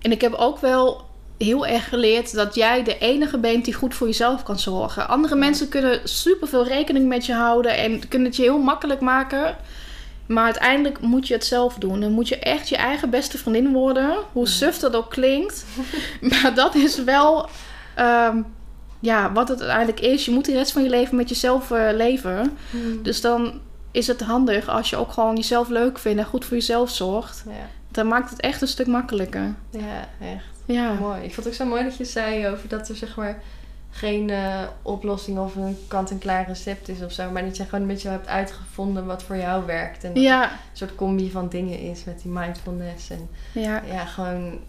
En 0.02 0.12
ik 0.12 0.22
heb 0.22 0.34
ook 0.34 0.60
wel 0.60 1.06
heel 1.38 1.66
erg 1.66 1.90
geleerd 1.90 2.34
dat 2.34 2.56
jij 2.56 2.84
de 2.84 2.98
enige 2.98 3.38
bent 3.38 3.66
die 3.66 3.74
goed 3.74 3.96
voor 3.96 4.08
jezelf 4.08 4.44
kan 4.44 4.60
zorgen. 4.60 5.08
Andere 5.08 5.34
Ja. 5.34 5.40
mensen 5.40 5.70
kunnen 5.70 6.00
superveel 6.04 6.66
rekening 6.68 7.08
met 7.08 7.26
je 7.26 7.34
houden 7.34 7.78
en 7.78 8.08
kunnen 8.08 8.28
het 8.28 8.36
je 8.38 8.44
heel 8.44 8.60
makkelijk 8.62 9.00
maken. 9.00 9.56
Maar 10.26 10.44
uiteindelijk 10.46 11.00
moet 11.00 11.28
je 11.28 11.34
het 11.34 11.46
zelf 11.46 11.74
doen. 11.76 12.00
Dan 12.00 12.12
moet 12.12 12.28
je 12.28 12.40
echt 12.40 12.70
je 12.70 12.76
eigen 12.78 13.10
beste 13.10 13.38
vriendin 13.38 13.74
worden. 13.74 14.16
Hoe 14.32 14.48
suf 14.48 14.80
dat 14.80 14.96
ook 14.96 15.10
klinkt. 15.10 15.66
maar 16.30 16.52
dat 16.56 16.76
is 16.76 17.04
wel 17.04 17.50
ehm, 17.96 18.42
ja, 19.00 19.32
wat 19.32 19.48
het 19.48 19.60
uiteindelijk 19.60 20.00
is. 20.00 20.26
Je 20.26 20.32
moet 20.32 20.46
de 20.46 20.54
rest 20.54 20.72
van 20.72 20.84
je 20.84 20.90
leven 20.90 21.16
met 21.16 21.30
jezelf 21.30 21.72
eh, 21.72 21.90
leven. 21.94 22.58
Hmm. 22.72 23.04
Dus 23.04 23.22
dan 23.22 23.60
is 23.92 24.08
het 24.08 24.22
handig 24.22 24.68
als 24.68 24.90
je 24.90 24.96
ook 24.96 25.12
gewoon 25.12 25.36
jezelf 25.36 25.70
leuk 25.70 25.98
vindt 25.98 26.20
en 26.20 26.26
goed 26.26 26.46
voor 26.46 26.58
jezelf 26.58 26.90
zorgt. 26.90 27.44
ja. 27.46 27.70
Dan 27.92 28.08
maakt 28.08 28.30
het 28.30 28.40
echt 28.40 28.62
een 28.62 28.68
stuk 28.68 28.88
makkelijker. 28.88 29.56
ja, 29.70 30.08
echt. 30.22 30.46
Ja. 30.66 30.94
Mooi. 30.94 31.22
Ik 31.22 31.34
vond 31.34 31.36
het 31.36 31.48
ook 31.48 31.54
zo 31.54 31.66
mooi 31.66 31.84
dat 31.84 31.98
je 31.98 32.06
zei 32.06 32.48
over 32.48 32.70
dat 32.70 32.90
er 32.90 32.96
zeg 32.96 33.16
maar 33.16 33.42
geen 33.90 34.30
eh, 34.30 34.64
oplossing 34.82 35.40
of 35.40 35.56
een 35.56 35.78
kant-en-klaar 35.88 36.48
recept 36.48 36.90
is 36.90 37.02
of 37.02 37.12
zo. 37.12 37.32
Maar 37.32 37.44
dat 37.44 37.58
je 37.58 37.64
gewoon 37.64 37.82
een 37.82 37.88
beetje 37.88 38.10
hebt 38.10 38.28
uitgevonden 38.28 39.06
wat 39.06 39.24
voor 39.24 39.38
jou 39.38 39.66
werkt. 39.66 40.04
En 40.04 40.14
dat 40.14 40.24
Ja, 40.24 40.44
een 40.44 40.58
soort 40.74 40.96
combi 40.96 41.32
van 41.32 41.50
dingen 41.50 41.80
is 41.80 42.04
met 42.04 42.22
die 42.22 42.32
mindfulness. 42.32 43.10
En 43.10 43.30
ja. 43.52 43.82
ja, 43.92 44.06
gewoon... 44.06 44.60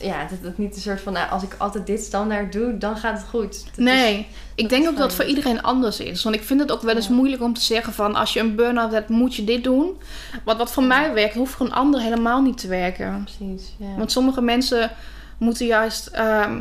Ja, 0.00 0.20
dat 0.30 0.38
het 0.42 0.58
niet 0.58 0.74
een 0.74 0.80
soort 0.80 1.00
van, 1.00 1.12
nou, 1.12 1.30
als 1.30 1.42
ik 1.42 1.54
altijd 1.58 1.86
dit 1.86 2.00
standaard 2.02 2.52
doe, 2.52 2.78
dan 2.78 2.96
gaat 2.96 3.18
het 3.18 3.28
goed. 3.28 3.64
Dat 3.64 3.70
is- 3.78 3.84
Nee, 3.84 4.26
ik 4.54 4.68
denk 4.68 4.82
is 4.82 4.88
ook 4.88 4.94
dat 4.96 5.04
het 5.04 5.14
voor 5.14 5.24
iedereen 5.24 5.62
anders 5.62 6.00
is. 6.00 6.22
Want 6.22 6.34
ik 6.36 6.42
vind 6.42 6.60
het 6.60 6.72
ook 6.72 6.82
wel 6.82 6.94
eens 6.96 7.06
Ja. 7.08 7.14
moeilijk 7.14 7.42
om 7.42 7.54
te 7.54 7.60
zeggen 7.60 7.92
van... 7.92 8.14
als 8.14 8.32
je 8.32 8.40
een 8.40 8.54
burn-out 8.54 8.92
hebt, 8.92 9.08
moet 9.08 9.34
je 9.34 9.44
dit 9.44 9.64
doen. 9.64 9.96
Want 10.44 10.58
wat 10.58 10.72
voor 10.72 10.82
mij 10.84 11.12
werkt, 11.12 11.34
hoeft 11.34 11.52
voor 11.54 11.66
een 11.66 11.72
ander 11.72 12.00
helemaal 12.00 12.42
niet 12.42 12.58
te 12.58 12.68
werken. 12.68 13.24
Precies, 13.24 13.74
ja. 13.78 13.94
Want 13.96 14.12
sommige 14.12 14.40
mensen 14.42 14.90
moeten 15.38 15.66
juist 15.66 16.06
ehm, 16.06 16.60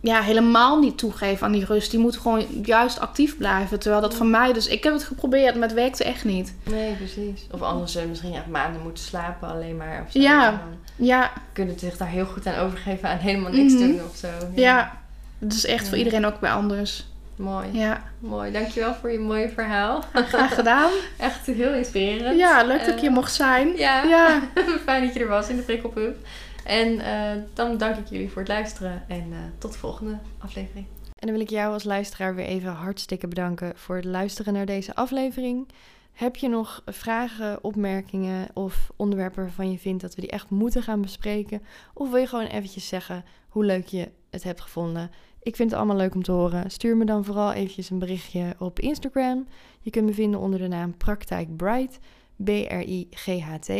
ja, 0.00 0.20
helemaal 0.20 0.78
niet 0.78 0.98
toegeven 0.98 1.46
aan 1.46 1.52
die 1.52 1.64
rust. 1.64 1.90
Die 1.90 2.00
moeten 2.00 2.20
gewoon 2.20 2.44
juist 2.64 3.00
actief 3.00 3.36
blijven. 3.36 3.78
Terwijl 3.78 4.02
dat 4.02 4.14
voor 4.14 4.26
mij... 4.26 4.52
Dus 4.52 4.66
ik 4.66 4.84
heb 4.84 4.92
het 4.92 5.02
geprobeerd, 5.04 5.54
maar 5.54 5.68
het 5.68 5.76
werkte 5.76 6.04
echt 6.04 6.24
niet. 6.24 6.54
Nee, 6.70 6.94
precies. 6.94 7.46
Of 7.50 7.62
anders 7.62 7.98
misschien 8.08 8.34
echt 8.34 8.46
maanden 8.46 8.82
moeten 8.82 9.04
slapen 9.04 9.48
alleen 9.48 9.76
maar. 9.76 10.02
Of 10.06 10.12
zo. 10.12 10.20
Ja. 10.20 10.50
Dan 10.50 10.58
Ja, 10.96 11.32
kunnen 11.52 11.78
zich 11.78 11.96
daar 11.96 12.08
heel 12.08 12.24
goed 12.26 12.46
aan 12.46 12.58
overgeven 12.58 13.08
aan 13.08 13.18
helemaal 13.18 13.52
niks 13.52 13.72
Mhm. 13.72 13.82
doen 13.86 14.00
of 14.10 14.16
zo. 14.16 14.28
ja. 14.54 15.00
Het 15.38 15.52
is 15.52 15.66
echt 15.66 15.88
voor 15.88 15.98
Ja. 15.98 16.04
iedereen 16.04 16.24
ook 16.26 16.40
weer 16.40 16.50
anders. 16.50 17.06
Mooi. 17.36 17.66
Ja, 17.72 18.02
Mooi. 18.18 18.52
Dankjewel 18.52 18.94
voor 18.94 19.10
je 19.10 19.18
mooie 19.18 19.48
verhaal. 19.50 20.02
graag 20.32 20.54
gedaan. 20.54 20.90
Echt 21.18 21.46
heel 21.46 21.72
inspirerend. 21.74 22.38
Ja, 22.38 22.64
leuk 22.64 22.78
dat 22.78 22.88
ik 22.88 22.94
Eh, 22.94 23.00
hier 23.00 23.10
mocht 23.12 23.32
zijn. 23.32 23.76
Ja. 23.76 24.02
Ja. 24.04 24.40
Fijn 24.84 25.04
dat 25.04 25.14
je 25.14 25.20
er 25.20 25.28
was 25.28 25.48
in 25.48 25.56
de 25.56 25.62
prikkelpub. 25.62 26.16
En 26.64 27.00
eh, 27.00 27.30
dan 27.54 27.76
dank 27.78 27.96
ik 27.96 28.06
jullie 28.08 28.30
voor 28.30 28.42
het 28.42 28.50
luisteren. 28.50 29.02
En 29.08 29.26
eh, 29.30 29.38
tot 29.58 29.72
de 29.72 29.78
volgende 29.78 30.18
aflevering. 30.38 30.86
En 31.18 31.28
dan 31.28 31.32
wil 31.32 31.40
ik 31.40 31.50
jou 31.50 31.72
als 31.72 31.84
luisteraar 31.84 32.34
weer 32.34 32.44
even 32.46 32.70
hartstikke 32.72 33.28
bedanken 33.28 33.72
voor 33.76 33.96
het 33.96 34.04
luisteren 34.04 34.52
naar 34.52 34.66
deze 34.66 34.94
aflevering. 34.94 35.68
Heb 36.12 36.36
je 36.36 36.48
nog 36.48 36.82
vragen, 36.86 37.64
opmerkingen 37.64 38.48
of 38.54 38.90
onderwerpen 38.96 39.42
waarvan 39.42 39.70
je 39.70 39.78
vindt 39.78 40.02
dat 40.02 40.14
we 40.14 40.20
die 40.20 40.30
echt 40.30 40.50
moeten 40.50 40.82
gaan 40.82 41.00
bespreken? 41.00 41.62
Of 41.94 42.10
wil 42.10 42.18
je 42.18 42.26
gewoon 42.26 42.46
eventjes 42.46 42.88
zeggen 42.88 43.24
hoe 43.48 43.64
leuk 43.64 43.86
je 43.86 44.10
het 44.30 44.42
hebt 44.42 44.60
gevonden? 44.60 45.10
Ik 45.42 45.56
vind 45.56 45.70
het 45.70 45.78
allemaal 45.78 45.96
leuk 45.96 46.14
om 46.14 46.22
te 46.22 46.32
horen. 46.32 46.70
Stuur 46.70 46.96
me 46.96 47.04
dan 47.04 47.24
vooral 47.24 47.52
eventjes 47.52 47.90
een 47.90 47.98
berichtje 47.98 48.54
op 48.58 48.80
Instagram. 48.80 49.46
Je 49.80 49.90
kunt 49.90 50.06
me 50.06 50.12
vinden 50.12 50.40
onder 50.40 50.58
de 50.58 50.68
naam 50.68 50.96
Praktijk 50.96 51.56
Bright, 51.56 51.98
B-R-I-G-H-T. 52.44 53.70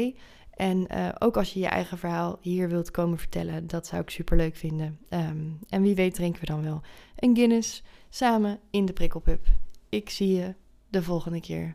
En 0.54 0.86
eh, 0.86 1.08
ook 1.18 1.36
als 1.36 1.52
je 1.52 1.60
je 1.60 1.66
eigen 1.66 1.98
verhaal 1.98 2.38
hier 2.40 2.68
wilt 2.68 2.90
komen 2.90 3.18
vertellen, 3.18 3.66
dat 3.66 3.86
zou 3.86 4.02
ik 4.02 4.10
super 4.10 4.36
leuk 4.36 4.56
vinden. 4.56 4.98
Ehm, 5.08 5.46
en 5.68 5.82
wie 5.82 5.94
weet 5.94 6.14
drinken 6.14 6.40
we 6.40 6.46
dan 6.46 6.62
wel 6.62 6.80
een 7.16 7.36
Guinness 7.36 7.82
samen 8.08 8.60
in 8.70 8.84
de 8.84 8.92
prikkelpub. 8.92 9.46
Ik 9.88 10.10
zie 10.10 10.34
je 10.34 10.54
de 10.88 11.02
volgende 11.02 11.40
keer. 11.40 11.74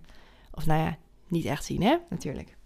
Of 0.58 0.66
nou 0.66 0.82
ja, 0.82 0.98
niet 1.28 1.46
echt 1.46 1.66
zien 1.66 1.84
hè, 1.84 1.98
natuurlijk. 2.10 2.57